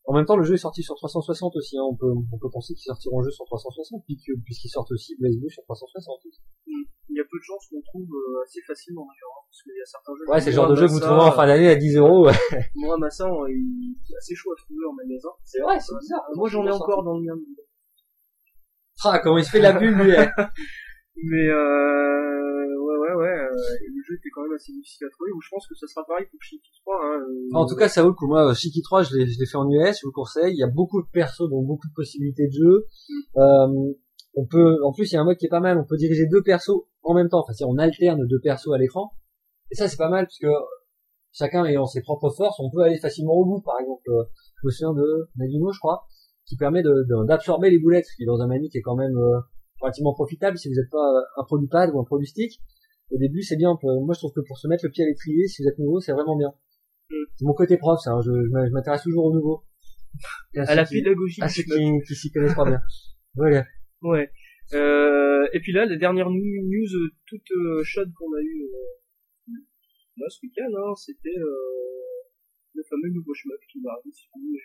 En 0.05 0.13
même 0.15 0.25
temps, 0.25 0.35
le 0.37 0.43
jeu 0.43 0.55
est 0.55 0.57
sorti 0.57 0.81
sur 0.81 0.95
360 0.95 1.55
aussi. 1.55 1.77
Hein. 1.77 1.83
On 1.85 1.95
peut, 1.95 2.09
on 2.11 2.37
peut 2.39 2.49
penser 2.51 2.73
qu'ils 2.73 2.89
sortiront 2.89 3.19
le 3.19 3.25
jeu 3.25 3.31
sur 3.31 3.45
360 3.45 4.03
puisque- 4.05 4.31
puisqu'ils 4.43 4.69
sortent 4.69 4.91
aussi 4.91 5.15
Blaze 5.19 5.37
Blue 5.37 5.49
sur 5.51 5.61
360. 5.63 6.19
aussi. 6.25 6.39
il 6.67 7.17
y 7.17 7.19
a 7.19 7.23
peu 7.29 7.37
de 7.37 7.43
chances 7.43 7.67
qu'on 7.69 7.81
trouve 7.81 8.07
euh, 8.09 8.41
assez 8.43 8.61
facilement 8.65 9.01
d'ailleurs, 9.05 9.33
hein, 9.37 9.43
parce 9.49 9.61
qu'il 9.63 9.73
y 9.77 9.81
a 9.81 9.85
certains 9.85 10.13
jeux. 10.17 10.25
Ouais, 10.31 10.41
c'est 10.41 10.49
le 10.51 10.55
genre 10.55 10.69
de 10.69 10.75
jeu 10.75 10.87
que 10.87 10.91
vous 10.93 10.99
trouvez 10.99 11.21
en 11.21 11.31
fin 11.31 11.45
d'année 11.45 11.69
à 11.69 11.75
10 11.75 11.97
euros. 11.97 12.27
Moi, 12.75 12.97
Massa, 12.97 13.27
il 13.49 13.95
est 14.09 14.17
assez 14.17 14.33
chaud 14.35 14.51
à 14.51 14.55
trouver 14.55 14.85
en 14.89 14.93
magasin. 14.93 15.29
C'est 15.43 15.61
vrai, 15.61 15.79
c'est 15.79 15.93
bizarre. 15.99 16.25
Moi, 16.35 16.49
j'en 16.49 16.65
ai 16.65 16.71
encore 16.71 17.03
dans 17.03 17.17
le 17.17 17.23
mien. 17.25 17.35
Ah, 19.05 19.19
comment 19.19 19.37
il 19.37 19.45
se 19.45 19.51
fait 19.51 19.59
de 19.59 19.63
la 19.63 19.73
pub, 19.73 19.95
lui. 19.97 20.15
hein. 20.15 20.31
Mais 21.21 21.47
euh, 21.49 22.58
et 23.55 23.87
le 23.89 24.01
jeu 24.05 24.15
était 24.15 24.29
quand 24.33 24.43
même 24.43 24.53
assez 24.53 24.71
difficile 24.71 25.07
à 25.07 25.09
trouver. 25.11 25.31
Ou 25.31 25.41
je 25.41 25.49
pense 25.49 25.67
que 25.67 25.75
ça 25.75 25.87
sera 25.87 26.05
pareil 26.05 26.25
pour 26.31 26.41
Shiki 26.41 26.71
3. 26.85 26.95
Hein, 26.95 27.19
euh, 27.21 27.57
En 27.57 27.65
tout 27.65 27.75
cas, 27.75 27.87
ça 27.89 28.01
vaut 28.03 28.09
le 28.09 28.13
coup. 28.15 28.27
Moi, 28.27 28.53
Shiki 28.53 28.81
3, 28.81 29.03
je 29.03 29.15
l'ai, 29.15 29.45
fait 29.45 29.57
en 29.57 29.69
US, 29.69 29.97
je 29.97 30.05
vous 30.05 30.09
le 30.09 30.13
conseille. 30.13 30.53
Il 30.53 30.59
y 30.59 30.63
a 30.63 30.67
beaucoup 30.67 31.01
de 31.01 31.07
persos, 31.11 31.49
donc 31.49 31.65
beaucoup 31.65 31.87
de 31.87 31.93
possibilités 31.93 32.47
de 32.47 32.53
jeu. 32.53 32.85
Euh, 33.37 33.93
on 34.35 34.45
peut, 34.45 34.77
en 34.83 34.93
plus, 34.93 35.11
il 35.11 35.15
y 35.15 35.17
a 35.17 35.21
un 35.21 35.25
mode 35.25 35.37
qui 35.37 35.45
est 35.45 35.49
pas 35.49 35.59
mal. 35.59 35.77
On 35.77 35.85
peut 35.85 35.97
diriger 35.97 36.27
deux 36.27 36.43
persos 36.43 36.85
en 37.03 37.13
même 37.13 37.29
temps. 37.29 37.39
Enfin, 37.41 37.53
si 37.53 37.63
on 37.63 37.77
alterne 37.77 38.25
deux 38.27 38.39
persos 38.39 38.73
à 38.73 38.77
l'écran. 38.77 39.11
Et 39.71 39.75
ça, 39.75 39.87
c'est 39.87 39.97
pas 39.97 40.09
mal, 40.09 40.25
puisque 40.27 40.47
chacun 41.31 41.63
ayant 41.65 41.85
ses 41.85 42.01
propres 42.01 42.31
forces, 42.35 42.59
on 42.59 42.69
peut 42.69 42.81
aller 42.81 42.97
facilement 42.99 43.33
au 43.33 43.45
bout. 43.45 43.61
Par 43.61 43.79
exemple, 43.79 44.09
euh, 44.09 44.23
je 44.61 44.67
me 44.67 44.71
souviens 44.71 44.93
de 44.93 45.29
Nagino, 45.37 45.71
je 45.71 45.79
crois, 45.79 46.05
qui 46.45 46.55
permet 46.57 46.81
de, 46.81 46.89
de- 46.89 47.27
d'absorber 47.27 47.69
les 47.69 47.79
boulettes, 47.79 48.05
ce 48.05 48.15
qui 48.15 48.23
est 48.23 48.25
dans 48.25 48.41
un 48.41 48.47
manu 48.47 48.69
qui 48.69 48.77
est 48.79 48.81
quand 48.81 48.95
même 48.95 49.15
euh, 49.17 49.39
relativement 49.81 50.13
profitable 50.13 50.57
si 50.57 50.67
vous 50.69 50.75
n'êtes 50.75 50.89
pas 50.91 50.97
euh, 50.97 51.21
un 51.37 51.43
pro 51.43 51.57
du 51.59 51.67
pad 51.67 51.91
ou 51.93 51.99
un 51.99 52.03
pro 52.03 52.17
du 52.17 52.25
stick. 52.25 52.59
Au 53.11 53.17
début, 53.17 53.41
c'est 53.41 53.55
bien. 53.57 53.75
peut- 53.81 53.87
Moi, 54.05 54.13
je 54.13 54.19
trouve 54.19 54.33
que 54.33 54.41
pour 54.47 54.57
se 54.57 54.67
mettre 54.67 54.85
le 54.85 54.91
pied 54.91 55.03
à 55.03 55.07
l'étrier, 55.07 55.47
si 55.47 55.63
vous 55.63 55.69
êtes 55.69 55.79
nouveau, 55.79 55.99
c'est 55.99 56.11
vraiment 56.13 56.37
bien. 56.37 56.51
C'est 57.35 57.45
mon 57.45 57.53
côté 57.53 57.77
prof, 57.77 57.99
ça. 58.03 58.11
hein, 58.11 58.21
Je, 58.21 58.31
je 58.31 58.49
m'a- 58.51 58.69
m'intéresse 58.69 59.01
toujours 59.03 59.25
au 59.25 59.33
nouveau. 59.33 59.63
Et 60.53 60.59
à 60.59 60.75
la 60.75 60.85
qui- 60.85 60.95
pédagogie. 61.01 61.41
à 61.41 61.47
ceux 61.47 61.63
qui, 61.63 62.01
qui 62.07 62.15
s'y 62.15 62.31
connaissent 62.31 62.55
pas 62.55 62.65
bien. 62.65 62.81
Voilà. 63.35 63.65
Ouais. 64.01 64.29
Euh, 64.73 65.47
et 65.53 65.59
puis 65.59 65.71
là, 65.71 65.85
la 65.85 65.95
dernière 65.97 66.29
news 66.29 66.95
euh, 66.95 67.09
toute 67.27 67.49
euh, 67.51 67.83
chaude 67.83 68.11
qu'on 68.13 68.33
a 68.33 68.41
eue 68.41 68.63
euh, 68.63 69.53
là, 70.17 70.25
ce 70.29 70.39
week-end, 70.45 70.69
hein, 70.77 70.93
c'était 70.95 71.37
euh, 71.37 72.23
le 72.73 72.83
fameux 72.89 73.09
nouveau 73.13 73.33
shmup 73.33 73.59
qui 73.71 73.79
sur 74.13 74.29
Wii, 74.35 74.59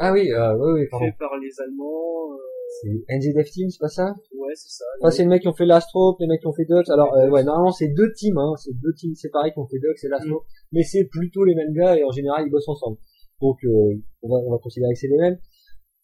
Ah 0.00 0.12
oui, 0.12 0.32
euh, 0.32 0.56
oui, 0.56 0.80
oui, 0.82 0.86
pardon. 0.90 1.06
fait 1.06 1.16
par 1.18 1.36
les 1.38 1.60
Allemands. 1.60 2.30
C'est 2.68 3.32
Dev 3.32 3.44
Team, 3.44 3.70
c'est 3.70 3.78
pas 3.80 3.88
ça? 3.88 4.14
Ouais, 4.36 4.54
c'est 4.54 4.68
ça. 4.68 4.84
Enfin, 5.00 5.10
c'est 5.10 5.22
les 5.22 5.28
mecs 5.28 5.42
qui 5.42 5.48
ont 5.48 5.54
fait 5.54 5.66
l'Astro, 5.66 6.16
les 6.20 6.26
mecs 6.26 6.40
qui 6.40 6.46
ont 6.46 6.52
fait 6.52 6.64
Dux. 6.66 6.82
Alors, 6.90 7.14
euh, 7.14 7.28
ouais, 7.30 7.42
normalement, 7.44 7.70
c'est 7.72 7.88
deux 7.88 8.12
teams, 8.12 8.36
hein. 8.38 8.54
C'est 8.56 8.72
deux 8.74 8.92
teams 8.94 9.14
séparés 9.14 9.52
qui 9.52 9.58
ont 9.58 9.66
fait 9.66 9.78
Dux 9.78 9.94
et 10.04 10.08
l'Astro. 10.08 10.44
Mais 10.72 10.82
c'est 10.82 11.04
plutôt 11.04 11.44
les 11.44 11.54
mêmes 11.54 11.72
gars 11.72 11.96
et 11.96 12.04
en 12.04 12.10
général, 12.10 12.44
ils 12.46 12.50
bossent 12.50 12.68
ensemble. 12.68 12.98
Donc, 13.40 13.56
euh, 13.64 13.94
on 14.22 14.28
va, 14.28 14.36
on 14.46 14.50
va 14.50 14.58
considérer 14.58 14.92
que 14.92 14.98
c'est 14.98 15.08
les 15.08 15.16
mêmes. 15.16 15.38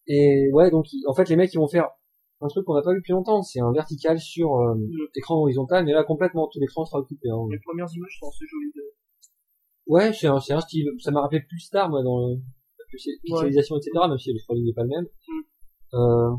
Et 0.07 0.51
ouais, 0.53 0.71
donc, 0.71 0.87
en 1.07 1.15
fait, 1.15 1.29
les 1.29 1.37
mecs, 1.37 1.53
ils 1.53 1.59
vont 1.59 1.69
faire 1.69 1.89
un 2.41 2.49
truc 2.49 2.65
qu'on 2.65 2.75
n'a 2.75 2.83
pas 2.83 2.93
vu 2.93 2.99
depuis 2.99 3.13
longtemps. 3.13 3.43
C'est 3.43 3.61
un 3.61 3.73
vertical 3.73 4.19
sur 4.19 4.55
euh, 4.57 4.75
écran 5.15 5.37
horizontal, 5.41 5.85
mais 5.85 5.93
là, 5.93 6.05
complètement, 6.05 6.49
tout 6.53 6.59
l'écran 6.61 6.85
sera 6.85 7.01
occupé. 7.01 7.29
Hein. 7.29 7.47
Les 7.51 7.59
premières 7.61 7.89
images 7.95 8.17
sont 8.21 8.29
assez 8.29 8.45
jolies. 8.51 8.73
De... 8.75 8.83
Ouais, 9.87 10.13
c'est 10.13 10.27
un, 10.27 10.41
c'est 10.41 10.53
un 10.53 10.61
style. 10.61 10.89
Ça 11.01 11.11
m'a 11.11 11.21
rappelé 11.23 11.41
plus 11.49 11.61
Star, 11.61 11.89
moi, 11.91 12.03
dans 12.03 12.29
le- 12.29 12.37
la 12.37 12.85
pixelisation, 13.23 13.77
etc., 13.77 13.91
même 14.09 14.19
si 14.19 14.33
le 14.33 14.39
scrolling 14.39 14.65
n'est 14.67 14.73
pas 14.73 14.83
le 14.83 14.89
même. 14.89 15.07
Euh, 15.95 16.31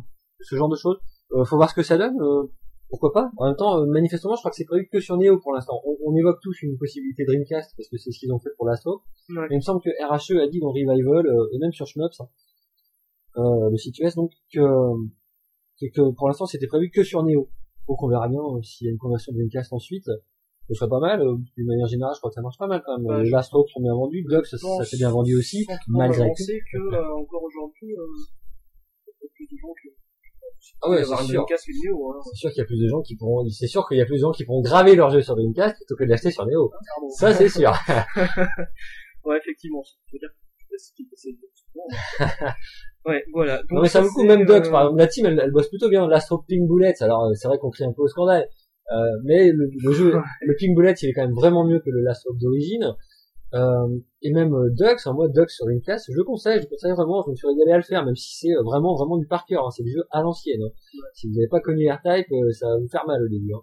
ce 0.43 0.55
genre 0.55 0.69
de 0.69 0.75
choses. 0.75 0.97
Euh, 1.33 1.43
faut 1.45 1.55
voir 1.57 1.69
ce 1.69 1.75
que 1.75 1.83
ça 1.83 1.97
donne. 1.97 2.19
euh, 2.21 2.43
pourquoi 2.89 3.11
pas 3.11 3.31
En 3.37 3.47
même 3.47 3.55
temps, 3.55 3.79
euh, 3.79 3.85
manifestement, 3.87 4.35
je 4.35 4.41
crois 4.41 4.51
que 4.51 4.57
c'est 4.57 4.65
prévu 4.65 4.87
que 4.91 4.99
sur 4.99 5.17
Neo 5.17 5.39
pour 5.39 5.51
l'instant. 5.53 5.81
On, 5.85 5.97
on 6.05 6.15
évoque 6.15 6.37
tous 6.43 6.61
une 6.61 6.77
possibilité 6.77 7.25
Dreamcast 7.25 7.73
parce 7.75 7.89
que 7.89 7.97
c'est 7.97 8.11
ce 8.11 8.19
qu'ils 8.19 8.31
ont 8.31 8.39
fait 8.39 8.51
pour 8.55 8.67
l'Astro. 8.67 9.01
Ouais. 9.29 9.47
Mais 9.49 9.55
il 9.55 9.57
me 9.57 9.61
semble 9.61 9.81
que 9.81 9.89
RHE 9.89 10.39
a 10.43 10.47
dit 10.47 10.59
dans 10.59 10.71
Revival 10.71 11.25
euh, 11.25 11.47
et 11.53 11.57
même 11.57 11.71
sur 11.71 11.87
Shmups, 11.87 12.19
hein, 12.21 12.27
euh, 13.37 13.69
le 13.71 13.77
site 13.77 13.97
US, 13.99 14.13
donc 14.15 14.31
que, 14.53 14.59
que, 15.81 16.11
pour 16.15 16.27
l'instant 16.27 16.45
c'était 16.45 16.67
prévu 16.67 16.91
que 16.91 17.03
sur 17.03 17.23
Neo. 17.23 17.49
Donc 17.87 18.01
on 18.03 18.07
verra 18.07 18.27
bien 18.27 18.41
s'il 18.61 18.85
y 18.85 18.89
a 18.89 18.91
une 18.91 18.99
conversion 18.99 19.33
Dreamcast 19.33 19.73
ensuite. 19.73 20.05
Ce 20.69 20.73
serait 20.75 20.87
pas 20.89 20.99
mal. 20.99 21.21
euh, 21.21 21.35
D'une 21.57 21.65
manière 21.67 21.87
générale, 21.87 22.13
je 22.15 22.19
crois 22.19 22.29
que 22.29 22.35
ça 22.35 22.41
marche 22.41 22.57
pas 22.57 22.67
mal 22.67 22.81
quand 22.85 22.97
même. 22.97 23.05
Ouais, 23.23 23.29
Lastro 23.29 23.65
sont 23.67 23.81
bien 23.81 23.93
vendus, 23.93 24.23
Glux 24.23 24.45
ça, 24.45 24.57
s'est 24.85 24.97
bien 24.97 25.09
vendu 25.09 25.35
aussi, 25.35 25.65
malgré 25.87 26.29
tout. 26.29 26.43
que 26.71 26.77
euh, 26.77 27.15
encore 27.15 27.43
aujourd'hui, 27.43 27.91
euh, 27.97 28.05
il 29.07 29.23
y 29.23 29.25
a 29.25 29.29
plus 29.35 29.47
de 29.51 29.57
gens 29.59 29.73
qui 29.81 29.89
Ah 30.81 30.89
ouais, 30.89 31.03
c'est 31.03 31.23
sûr. 31.25 31.45
Hein. 32.15 32.21
C'est 32.33 32.39
sûr 32.39 32.51
qu'il 32.51 32.59
y 32.59 32.61
a 32.61 32.65
plus 32.65 32.81
de 32.81 32.87
gens 32.87 33.01
qui 33.01 33.15
pourront, 33.15 33.47
c'est 33.49 33.67
sûr 33.67 33.87
qu'il 33.87 33.97
y 33.97 34.01
a 34.01 34.05
plus 34.05 34.15
de 34.15 34.21
gens 34.21 34.31
qui 34.31 34.45
pourront 34.45 34.61
graver 34.61 34.95
leur 34.95 35.09
jeu 35.09 35.21
sur 35.21 35.35
Dreamcast 35.35 35.75
plutôt 35.75 35.95
que 35.95 36.03
de 36.03 36.09
l'acheter 36.09 36.31
sur 36.31 36.45
Neo. 36.45 36.71
Ça, 37.17 37.33
c'est 37.33 37.49
sûr. 37.49 37.71
Ouais, 39.25 39.37
effectivement. 39.37 39.83
Ouais, 43.05 43.23
voilà. 43.33 43.57
Donc, 43.57 43.71
Non 43.71 43.81
mais 43.81 43.89
ça 43.89 44.01
vaut 44.01 44.07
le 44.07 44.13
coup, 44.13 44.23
même 44.23 44.45
Dux, 44.45 44.51
euh, 44.51 44.71
par 44.71 44.83
exemple, 44.83 44.99
la 44.99 45.07
team, 45.07 45.25
elle, 45.25 45.39
elle 45.43 45.51
bosse 45.51 45.69
plutôt 45.69 45.89
bien. 45.89 46.07
L'Astro 46.07 46.43
Pink 46.47 46.67
Bullet, 46.67 46.93
alors 47.01 47.25
euh, 47.25 47.33
c'est 47.35 47.47
vrai 47.47 47.57
qu'on 47.57 47.69
crie 47.69 47.83
un 47.83 47.93
peu 47.93 48.01
au 48.01 48.07
scandale, 48.07 48.47
euh, 48.91 48.95
mais 49.25 49.51
le, 49.51 49.69
le 49.83 49.91
jeu, 49.91 50.13
le 50.41 50.55
Pink 50.57 50.75
Bullet, 50.75 50.93
il 51.01 51.09
est 51.09 51.13
quand 51.13 51.23
même 51.23 51.35
vraiment 51.35 51.65
mieux 51.65 51.79
que 51.79 51.89
le 51.89 52.01
Last 52.01 52.25
of 52.27 52.37
d'origine. 52.37 52.95
Euh, 53.53 53.99
et 54.23 54.31
même 54.31 54.53
euh, 54.53 54.69
Dux, 54.71 54.85
hein, 55.05 55.13
moi 55.13 55.27
Dux 55.27 55.47
sur 55.49 55.65
classe, 55.83 56.09
je 56.09 56.21
conseille, 56.21 56.61
je 56.61 56.67
conseille 56.67 56.91
vraiment, 56.93 57.21
je 57.25 57.31
me 57.31 57.35
suis 57.35 57.47
régalé 57.47 57.71
à 57.73 57.77
le 57.77 57.83
faire, 57.83 58.03
même 58.03 58.15
si 58.15 58.35
c'est 58.37 58.53
euh, 58.55 58.63
vraiment 58.63 58.95
vraiment 58.95 59.17
du 59.17 59.27
par 59.27 59.45
cœur, 59.45 59.67
hein, 59.67 59.69
c'est 59.69 59.83
du 59.83 59.91
jeu 59.91 60.03
à 60.11 60.21
l'ancienne. 60.21 60.61
hein. 60.63 60.71
Si 61.13 61.27
vous 61.27 61.35
n'avez 61.35 61.47
pas 61.47 61.59
connu 61.59 61.87
R-Type, 61.89 62.31
euh, 62.31 62.51
ça 62.51 62.67
va 62.67 62.77
vous 62.79 62.87
faire 62.87 63.05
mal 63.05 63.21
au 63.23 63.27
début. 63.27 63.53
hein. 63.53 63.61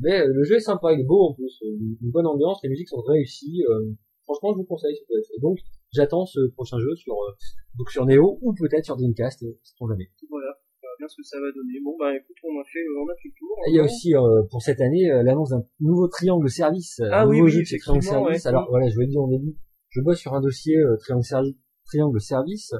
Mais 0.00 0.20
euh, 0.22 0.26
le 0.32 0.42
jeu 0.44 0.56
est 0.56 0.60
sympa, 0.60 0.92
il 0.92 1.00
est 1.00 1.04
beau 1.04 1.28
en 1.28 1.34
plus, 1.34 1.60
une, 1.62 1.96
bonne 2.10 2.26
ambiance, 2.26 2.58
les 2.64 2.68
musiques 2.68 2.88
sont 2.88 3.00
réussies. 3.00 3.64
euh, 3.70 3.92
franchement, 4.24 4.52
je 4.54 4.58
vous 4.58 4.64
conseille. 4.64 4.96
ce 4.96 5.02
jeu. 5.14 5.22
Et 5.36 5.40
donc, 5.40 5.58
j'attends 5.92 6.26
ce 6.26 6.40
prochain 6.54 6.78
jeu 6.80 6.94
sur 6.96 7.14
euh, 7.14 7.32
donc 7.78 7.90
sur 7.90 8.06
Neo 8.06 8.38
ou 8.42 8.54
peut-être 8.54 8.84
sur 8.84 8.96
Dreamcast, 8.96 9.40
sait-on 9.40 9.86
jamais. 9.88 10.10
Voilà. 10.28 10.58
Bien 10.98 11.06
ce 11.08 11.16
que 11.16 11.22
ça 11.22 11.38
va 11.38 11.46
donner. 11.54 11.78
Bon, 11.84 11.96
bah, 11.98 12.10
écoute, 12.16 12.36
on 12.42 12.58
a 12.60 12.64
fait, 12.64 12.82
on 13.00 13.06
a 13.08 13.14
fait 13.14 13.28
le 13.28 13.38
tour. 13.38 13.56
Il 13.68 13.74
y 13.76 13.78
a 13.78 13.84
aussi 13.84 14.14
euh, 14.16 14.42
pour 14.50 14.62
cette 14.62 14.80
année 14.80 15.10
euh, 15.10 15.22
l'annonce 15.22 15.50
d'un 15.50 15.62
nouveau 15.80 16.08
triangle 16.08 16.50
service, 16.50 16.98
euh, 17.00 17.08
Ah 17.12 17.22
un 17.22 17.28
oui, 17.28 17.36
nouveau 17.38 17.46
oui, 17.46 17.52
jeu 17.52 17.60
de 17.76 17.78
Triangle 17.80 18.02
Service. 18.02 18.42
ouais. 18.44 18.48
Alors 18.48 18.66
voilà, 18.68 18.88
je 18.88 18.94
vous 18.94 19.00
l'ai 19.02 19.06
dit 19.06 19.18
en 19.18 19.28
début, 19.28 19.54
je 19.90 20.00
bosse 20.00 20.18
sur 20.18 20.34
un 20.34 20.40
dossier 20.40 20.76
euh, 20.76 20.96
Triangle, 20.98 21.24
Servi- 21.24 21.56
Triangle 21.86 22.20
Service, 22.20 22.72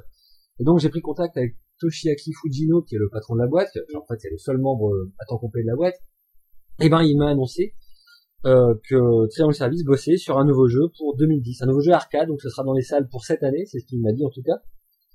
et 0.59 0.65
donc 0.65 0.81
j'ai 0.81 0.89
pris 0.89 1.01
contact 1.01 1.37
avec 1.37 1.57
Toshiaki 1.81 2.33
Fujino, 2.33 2.83
qui 2.83 2.97
est 2.97 2.99
le 2.99 3.09
patron 3.09 3.35
de 3.37 3.41
la 3.41 3.47
boîte, 3.47 3.71
en 3.95 4.05
fait 4.07 4.19
c'est 4.19 4.31
le 4.31 4.39
seul 4.39 4.59
membre 4.59 4.89
euh, 4.93 5.13
à 5.21 5.25
temps 5.27 5.39
complet 5.39 5.63
de 5.63 5.69
la 5.69 5.77
boîte. 5.77 5.95
Et 6.81 6.89
ben 6.89 7.03
il 7.03 7.17
m'a 7.17 7.29
annoncé 7.31 7.75
euh, 8.47 8.75
que 8.89 9.29
Triangle 9.31 9.55
Service 9.55 9.85
bossait 9.85 10.17
sur 10.17 10.39
un 10.39 10.45
nouveau 10.45 10.67
jeu 10.67 10.83
pour 10.99 11.17
2010, 11.17 11.63
un 11.63 11.67
nouveau 11.67 11.81
jeu 11.83 11.93
arcade, 11.93 12.27
donc 12.29 12.41
ce 12.41 12.49
sera 12.49 12.65
dans 12.65 12.75
les 12.75 12.83
salles 12.83 13.09
pour 13.09 13.25
cette 13.25 13.45
année, 13.45 13.65
c'est 13.67 13.79
ce 13.79 13.87
qu'il 13.87 14.01
m'a 14.01 14.13
dit 14.13 14.25
en 14.25 14.31
tout 14.31 14.43
cas. 14.43 14.59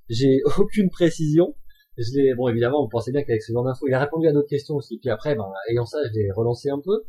J'ai 0.10 0.40
aucune 0.58 0.90
précision. 0.90 1.54
Je 1.98 2.10
l'ai, 2.18 2.34
bon 2.36 2.48
évidemment, 2.50 2.82
vous 2.84 2.90
pensez 2.90 3.12
bien 3.12 3.24
qu'avec 3.24 3.42
ce 3.44 3.52
genre 3.54 3.64
d'infos, 3.64 3.88
il 3.88 3.94
a 3.94 4.00
répondu 4.00 4.28
à 4.28 4.32
d'autres 4.34 4.48
questions 4.50 4.76
aussi. 4.76 4.98
Puis 5.00 5.10
après, 5.10 5.36
ben, 5.36 5.46
ayant 5.70 5.86
ça, 5.86 6.00
je 6.08 6.12
l'ai 6.14 6.32
relancé 6.36 6.70
un 6.70 6.80
peu 6.84 7.04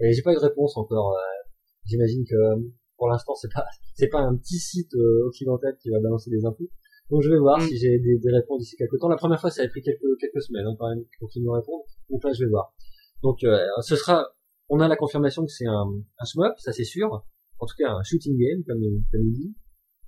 et 0.00 0.12
j'ai 0.12 0.22
pas 0.22 0.32
eu 0.32 0.36
de 0.36 0.40
réponse 0.40 0.76
encore. 0.76 1.12
euh, 1.12 1.48
J'imagine 1.86 2.24
que 2.24 2.34
euh, 2.36 2.56
pour 2.96 3.08
l'instant, 3.08 3.34
c'est 3.34 3.50
pas, 3.52 3.64
c'est 3.94 4.08
pas 4.08 4.20
un 4.20 4.36
petit 4.36 4.58
site 4.58 4.94
euh, 4.94 5.26
occidental 5.26 5.76
qui 5.82 5.90
va 5.90 5.98
balancer 6.00 6.30
des 6.30 6.44
infos. 6.44 6.68
Donc 7.10 7.22
je 7.22 7.30
vais 7.30 7.38
voir 7.38 7.58
Mm. 7.58 7.62
si 7.68 7.78
j'ai 7.78 7.98
des, 7.98 8.18
des 8.18 8.30
réponses 8.32 8.60
d'ici 8.60 8.76
quelques 8.76 8.98
temps. 9.00 9.08
La 9.08 9.16
première 9.16 9.40
fois, 9.40 9.50
ça 9.50 9.62
avait 9.62 9.70
pris 9.70 9.82
quelques 9.82 10.02
quelques 10.20 10.42
semaines 10.42 10.66
hein, 10.66 10.76
quand 10.78 10.88
même 10.90 11.04
pour 11.18 11.30
qu'ils 11.30 11.42
nous 11.42 11.52
répondent. 11.52 11.82
Donc 12.10 12.22
là, 12.22 12.32
je 12.32 12.44
vais 12.44 12.50
voir. 12.50 12.74
Donc 13.22 13.42
euh, 13.44 13.58
ce 13.80 13.96
sera, 13.96 14.26
on 14.68 14.78
a 14.80 14.86
la 14.88 14.96
confirmation 14.96 15.44
que 15.44 15.50
c'est 15.50 15.66
un, 15.66 15.86
un 16.18 16.24
shmup, 16.24 16.52
ça 16.58 16.72
c'est 16.72 16.84
sûr. 16.84 17.24
En 17.60 17.66
tout 17.66 17.74
cas, 17.78 17.90
un 17.90 18.02
shooting 18.04 18.36
game 18.38 18.62
comme 18.66 18.80
comme 19.10 19.22
il 19.26 19.32
dit. 19.32 19.54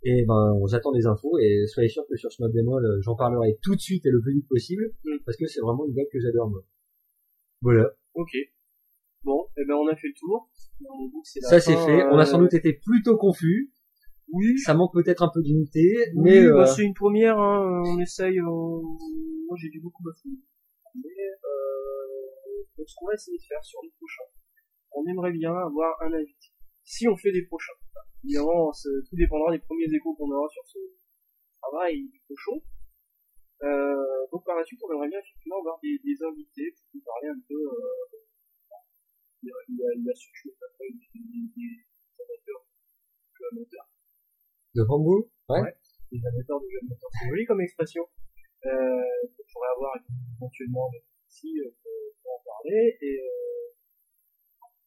Et 0.02 0.24
ben, 0.26 0.58
j'attends 0.70 0.92
des 0.92 1.06
infos 1.06 1.38
et 1.38 1.66
soyez 1.66 1.88
sûr 1.88 2.04
que 2.08 2.16
sur 2.16 2.30
Shmup 2.30 2.52
Démol, 2.52 2.84
euh, 2.84 3.00
j'en 3.02 3.16
parlerai 3.16 3.58
tout 3.62 3.74
de 3.74 3.80
suite 3.80 4.06
et 4.06 4.10
le 4.10 4.20
plus 4.20 4.32
vite 4.34 4.48
possible 4.48 4.92
Mm. 5.04 5.18
parce 5.26 5.36
que 5.36 5.46
c'est 5.46 5.60
vraiment 5.60 5.86
une 5.86 5.92
boîte 5.92 6.08
que 6.12 6.18
j'adore 6.20 6.48
moi. 6.48 6.62
Voilà. 7.60 7.90
Ok. 8.14 8.30
Bon, 9.22 9.46
eh 9.58 9.64
ben, 9.66 9.74
on 9.74 9.86
a 9.88 9.96
fait 9.96 10.08
le 10.08 10.14
tour. 10.18 10.48
On 10.88 11.04
la 11.04 11.48
Ça 11.50 11.60
c'est 11.60 11.76
fait. 11.76 12.04
On 12.04 12.16
a 12.18 12.22
euh, 12.22 12.24
sans 12.24 12.38
doute 12.38 12.54
été 12.54 12.72
plutôt 12.72 13.18
confus. 13.18 13.70
Oui. 14.32 14.58
Ça 14.58 14.74
manque 14.74 14.92
peut-être 14.94 15.22
un 15.22 15.30
peu 15.32 15.42
d'unité, 15.42 15.92
Oui, 16.14 16.22
mais 16.22 16.48
bah, 16.48 16.62
euh, 16.62 16.66
c'est 16.66 16.84
une 16.84 16.94
première, 16.94 17.38
hein. 17.38 17.82
On 17.84 17.98
essaye, 17.98 18.38
euh, 18.38 18.44
moi, 18.44 19.56
j'ai 19.60 19.68
dû 19.68 19.80
beaucoup 19.80 20.02
bafouiller. 20.04 20.38
Mais, 20.94 21.02
euh, 21.44 22.64
donc, 22.78 22.88
ce 22.88 22.94
qu'on 22.96 23.06
va 23.06 23.14
essayer 23.14 23.36
de 23.36 23.42
faire 23.42 23.62
sur 23.62 23.80
les 23.82 23.90
prochains, 23.98 24.30
on 24.92 25.04
aimerait 25.10 25.32
bien 25.32 25.50
avoir 25.50 25.96
un 26.02 26.12
invité. 26.12 26.49
Si 26.84 27.08
on 27.08 27.16
fait 27.16 27.32
des 27.32 27.44
prochains. 27.46 27.78
Évidemment, 28.24 28.70
tout 28.72 29.16
dépendra 29.16 29.52
des 29.52 29.60
premiers 29.60 29.88
échos 29.92 30.14
qu'on 30.14 30.30
aura 30.30 30.48
sur 30.48 30.62
ce 30.66 30.78
travail 31.62 32.08
du 32.08 32.20
cochon. 32.28 32.62
Euh, 33.62 34.26
donc 34.32 34.44
par 34.44 34.56
la 34.56 34.64
suite, 34.64 34.80
on 34.84 34.92
aimerait 34.92 35.08
bien 35.08 35.20
effectivement 35.20 35.58
avoir 35.60 35.78
des, 35.82 36.00
des 36.04 36.16
invités 36.24 36.72
pour 36.72 36.88
nous 36.94 37.02
parler 37.04 37.28
un 37.28 37.40
peu, 37.46 37.60
euh, 37.60 38.18
il 39.42 39.48
y 39.48 39.52
a, 39.52 39.56
il 39.68 39.76
y 39.76 39.82
a, 39.84 39.88
il 39.96 40.04
y 40.04 40.10
a 40.10 40.14
ce 40.14 40.26
que 40.32 40.48
je 40.48 40.64
après, 40.64 40.88
des, 40.88 41.08
des, 41.12 41.44
des 41.52 41.72
amateurs, 42.24 42.64
des 43.36 43.44
amateurs, 43.52 43.88
de 44.74 44.82
bambou. 44.84 45.28
Ouais. 45.48 45.60
Ouais. 45.60 45.76
des 46.12 46.24
amateurs 46.24 46.60
de 46.60 46.68
jeux 46.72 46.80
de 46.82 46.88
moteur. 46.88 47.10
C'est 47.20 47.28
joli 47.28 47.44
comme 47.44 47.60
expression. 47.60 48.04
Euh, 48.64 49.04
qu'on 49.36 49.44
pourrait 49.52 49.72
avoir 49.76 49.96
éventuellement 50.36 50.88
ici, 51.28 51.52
euh, 51.60 51.70
pour, 51.82 51.92
pour 52.22 52.32
en 52.36 52.42
parler, 52.44 52.96
et, 53.00 53.16
euh, 53.20 53.72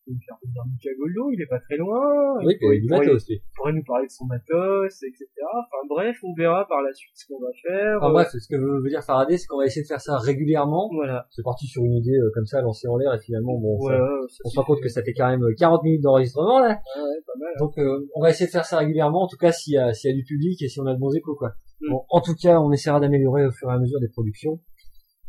Mika 0.07 0.89
Goldo, 0.99 1.31
il 1.31 1.41
est 1.41 1.47
pas 1.47 1.59
très 1.59 1.77
loin. 1.77 2.35
Oui, 2.43 2.53
il 2.53 2.59
pourrait, 2.59 2.77
il 2.77 2.83
il 2.83 3.75
nous 3.75 3.83
parler 3.83 4.05
de 4.07 4.11
son 4.11 4.25
matos, 4.25 4.91
etc. 5.03 5.25
Enfin 5.55 5.81
bref, 5.89 6.17
on 6.23 6.33
verra 6.33 6.67
par 6.67 6.81
la 6.81 6.91
suite 6.93 7.13
ce 7.15 7.25
qu'on 7.27 7.39
va 7.39 7.47
faire. 7.61 7.97
Enfin 7.99 8.09
Euh, 8.09 8.13
bref, 8.13 8.27
ce 8.31 8.47
que 8.49 8.57
veut 8.59 8.89
dire 8.89 9.01
Faraday, 9.03 9.37
c'est 9.37 9.47
qu'on 9.47 9.59
va 9.59 9.65
essayer 9.65 9.83
de 9.83 9.87
faire 9.87 10.01
ça 10.01 10.17
régulièrement. 10.17 10.89
voilà. 10.93 11.25
C'est 11.31 11.43
parti 11.43 11.67
sur 11.67 11.83
une 11.85 11.93
idée 11.93 12.17
euh, 12.17 12.31
comme 12.33 12.45
ça, 12.45 12.61
lancée 12.61 12.87
en 12.87 12.97
l'air, 12.97 13.13
et 13.13 13.19
finalement, 13.19 13.57
bon, 13.57 13.79
ça- 13.79 13.95
voilà, 13.97 14.05
ça 14.27 14.37
on 14.45 14.49
se 14.49 14.59
rend 14.59 14.65
compte 14.65 14.81
que 14.81 14.89
ça 14.89 15.03
fait 15.03 15.13
quand 15.13 15.29
même 15.29 15.43
euh, 15.43 15.55
40 15.57 15.83
minutes 15.83 16.01
d'enregistrement 16.03 16.59
là. 16.59 16.69
Ouais, 16.95 17.01
ouais, 17.01 17.21
pas 17.25 17.33
mal. 17.39 17.53
Donc 17.59 17.77
euh, 17.77 18.09
on 18.15 18.21
va 18.21 18.29
essayer 18.31 18.47
de 18.47 18.51
faire 18.51 18.65
ça 18.65 18.77
régulièrement, 18.79 19.23
en 19.23 19.27
tout 19.27 19.37
cas 19.37 19.51
s'il 19.53 19.73
y 19.73 19.77
a, 19.77 19.93
s'il 19.93 20.09
y 20.09 20.13
a 20.13 20.15
du 20.17 20.23
public 20.25 20.61
et 20.61 20.67
si 20.67 20.79
on 20.81 20.85
a 20.85 20.93
de 20.93 20.99
bons 20.99 21.13
échos 21.15 21.35
quoi. 21.35 21.53
Mm. 21.81 21.91
Bon, 21.91 22.03
en 22.09 22.19
tout 22.21 22.35
cas, 22.35 22.59
on 22.59 22.71
essaiera 22.71 22.99
d'améliorer 22.99 23.45
au 23.45 23.51
fur 23.51 23.69
et 23.69 23.73
à 23.73 23.79
mesure 23.79 23.99
des 24.01 24.09
productions. 24.09 24.59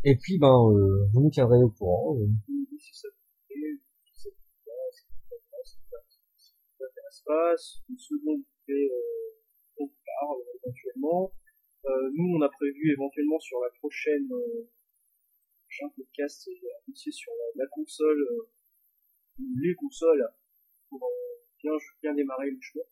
Et 0.05 0.17
puis 0.21 0.39
ben, 0.39 0.53
euh, 0.71 1.07
vous 1.13 1.21
nous 1.23 1.31
tiendrez 1.31 1.63
au 1.63 1.71
courant. 1.71 2.17
euh. 2.19 2.27
si 2.79 2.93
ça 2.95 3.09
te 3.09 3.15
plaît, 3.49 3.79
si 4.05 4.21
ça 4.23 4.29
te 4.31 4.35
plaît 4.37 4.61
pas, 4.67 4.87
si 4.93 5.03
ça 5.03 5.09
te 5.09 5.29
plaît 5.29 5.89
pas, 5.91 6.03
si 6.05 6.53
ça 7.14 7.14
une 7.89 7.99
seconde 7.99 8.43
fait, 8.67 8.73
euh, 8.73 9.79
on 9.79 9.87
parle 9.89 10.41
éventuellement. 10.63 11.33
Euh, 11.87 12.11
nous, 12.15 12.37
on 12.37 12.43
a 12.43 12.49
prévu 12.49 12.93
éventuellement 12.93 13.39
sur 13.39 13.59
la 13.61 13.71
prochaine, 13.79 14.29
euh, 14.33 14.69
prochain 15.69 15.93
podcast, 15.97 16.49
euh, 16.49 16.91
aussi 16.91 17.13
sur 17.13 17.33
la, 17.33 17.65
la 17.65 17.69
console, 17.71 18.21
euh, 18.21 18.49
ou 19.41 19.45
les 19.63 19.75
consoles, 19.75 20.27
pour 20.89 21.03
euh, 21.03 21.43
bien, 21.63 21.73
bien 22.03 22.15
démarrer 22.15 22.51
le 22.51 22.59
choix. 22.61 22.85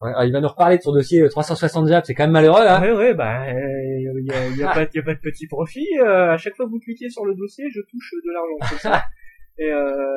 Ouais, 0.00 0.10
alors, 0.10 0.24
il 0.24 0.32
va 0.32 0.40
nous 0.40 0.48
reparler 0.48 0.78
de 0.78 0.82
son 0.82 0.92
dossier 0.92 1.20
euh, 1.22 1.28
360 1.28 1.88
Jap, 1.88 2.04
c'est 2.06 2.14
quand 2.14 2.24
même 2.24 2.32
malheureux 2.32 2.62
hein. 2.66 2.80
Ouais, 2.82 2.92
ouais, 2.92 3.14
bah, 3.14 3.46
il 3.50 4.26
y 4.26 4.32
a, 4.32 4.48
y 4.48 4.62
a 4.62 4.66
pas, 4.74 4.88
y 4.92 4.98
a 4.98 5.02
pas 5.02 5.14
de 5.14 5.20
petit 5.20 5.46
profit. 5.46 5.86
euh, 5.98 6.32
à 6.32 6.36
chaque 6.38 6.56
fois 6.56 6.66
que 6.66 6.70
vous 6.70 6.80
cliquez 6.80 7.08
sur 7.10 7.24
le 7.24 7.34
dossier, 7.34 7.64
je 7.70 7.80
touche 7.90 8.12
de 8.24 8.32
l'argent. 8.32 8.74
C'est 8.74 8.88
ça. 8.88 9.02
Et 9.58 9.70
euh, 9.70 10.16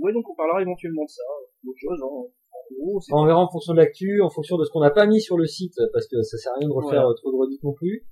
ouais, 0.00 0.12
donc 0.12 0.28
on 0.30 0.34
parlera 0.34 0.62
éventuellement 0.62 1.04
de 1.04 1.10
ça, 1.10 1.22
d'autres 1.62 1.78
choses. 1.78 2.00
Hein. 2.02 2.32
Gros, 2.76 3.00
On 3.12 3.26
verra 3.26 3.38
en 3.40 3.48
fonction 3.48 3.72
de 3.72 3.78
l'actu, 3.78 4.20
en 4.22 4.30
fonction 4.30 4.56
de 4.58 4.64
ce 4.64 4.70
qu'on 4.70 4.80
n'a 4.80 4.90
pas 4.90 5.06
mis 5.06 5.20
sur 5.20 5.36
le 5.38 5.46
site, 5.46 5.74
parce 5.92 6.06
que 6.08 6.22
ça 6.22 6.36
sert 6.38 6.52
à 6.52 6.56
rien 6.58 6.68
de 6.68 6.72
refaire 6.72 7.00
Voilà. 7.02 7.08
euh, 7.08 7.14
trop 7.14 7.30
de 7.32 7.36
redites 7.36 7.62
non 7.62 7.72
plus. 7.72 8.04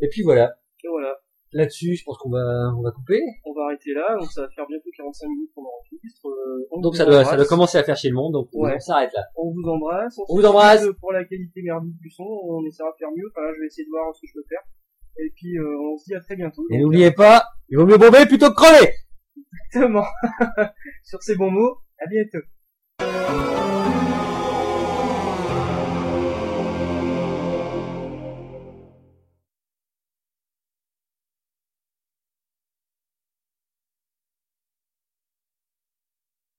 Et 0.00 0.08
puis 0.08 0.22
voilà. 0.22 0.52
et 0.84 0.88
voilà. 0.88 1.14
Là-dessus, 1.52 1.94
je 1.94 2.04
pense 2.04 2.18
qu'on 2.18 2.28
va, 2.28 2.74
on 2.76 2.82
va 2.82 2.90
couper. 2.90 3.20
On 3.46 3.54
va 3.54 3.66
arrêter 3.66 3.94
là, 3.94 4.16
donc 4.18 4.30
ça 4.30 4.42
va 4.42 4.48
faire 4.50 4.66
bientôt 4.68 4.90
45 4.96 5.28
minutes 5.28 5.50
qu'on 5.54 5.62
enregistre. 5.62 6.26
Euh, 6.28 6.66
on 6.72 6.80
Donc 6.80 6.96
ça 6.96 7.06
doit, 7.06 7.24
ça 7.24 7.36
doit 7.36 7.46
commencer 7.46 7.78
à 7.78 7.84
faire 7.84 7.96
chez 7.96 8.08
le 8.08 8.14
monde, 8.14 8.32
donc 8.32 8.48
Ouais. 8.52 8.72
on 8.76 8.80
s'arrête 8.80 9.12
là. 9.14 9.22
On 9.36 9.52
vous 9.52 9.62
embrasse. 9.68 10.18
On 10.28 10.34
vous 10.36 10.44
embrasse. 10.44 10.80
s'excuse 10.80 11.00
Pour 11.00 11.12
la 11.12 11.24
qualité 11.24 11.62
merdique 11.62 11.96
du 12.00 12.10
son, 12.10 12.24
on 12.24 12.64
essaiera 12.66 12.90
de 12.90 12.96
faire 12.98 13.08
mieux. 13.16 13.24
Enfin 13.30 13.42
là, 13.46 13.52
je 13.54 13.60
vais 13.60 13.66
essayer 13.66 13.84
de 13.86 13.90
voir 13.90 14.14
ce 14.14 14.20
que 14.22 14.26
je 14.26 14.32
peux 14.34 14.44
faire. 14.48 14.60
Et 15.18 15.30
puis, 15.34 15.56
euh, 15.56 15.64
on 15.92 15.96
se 15.96 16.04
dit 16.04 16.14
à 16.14 16.20
très 16.20 16.36
bientôt. 16.36 16.62
Et 16.70 16.78
n'oubliez 16.78 17.12
pas, 17.12 17.42
il 17.70 17.78
vaut 17.78 17.86
mieux 17.86 17.96
bomber 17.96 18.26
plutôt 18.26 18.50
que 18.50 18.54
crever 18.56 18.90
Exactement. 19.72 20.04
Sur 21.04 21.22
ces 21.22 21.36
bons 21.36 21.50
mots, 21.50 21.76
à 21.98 22.06
bientôt. 22.06 23.85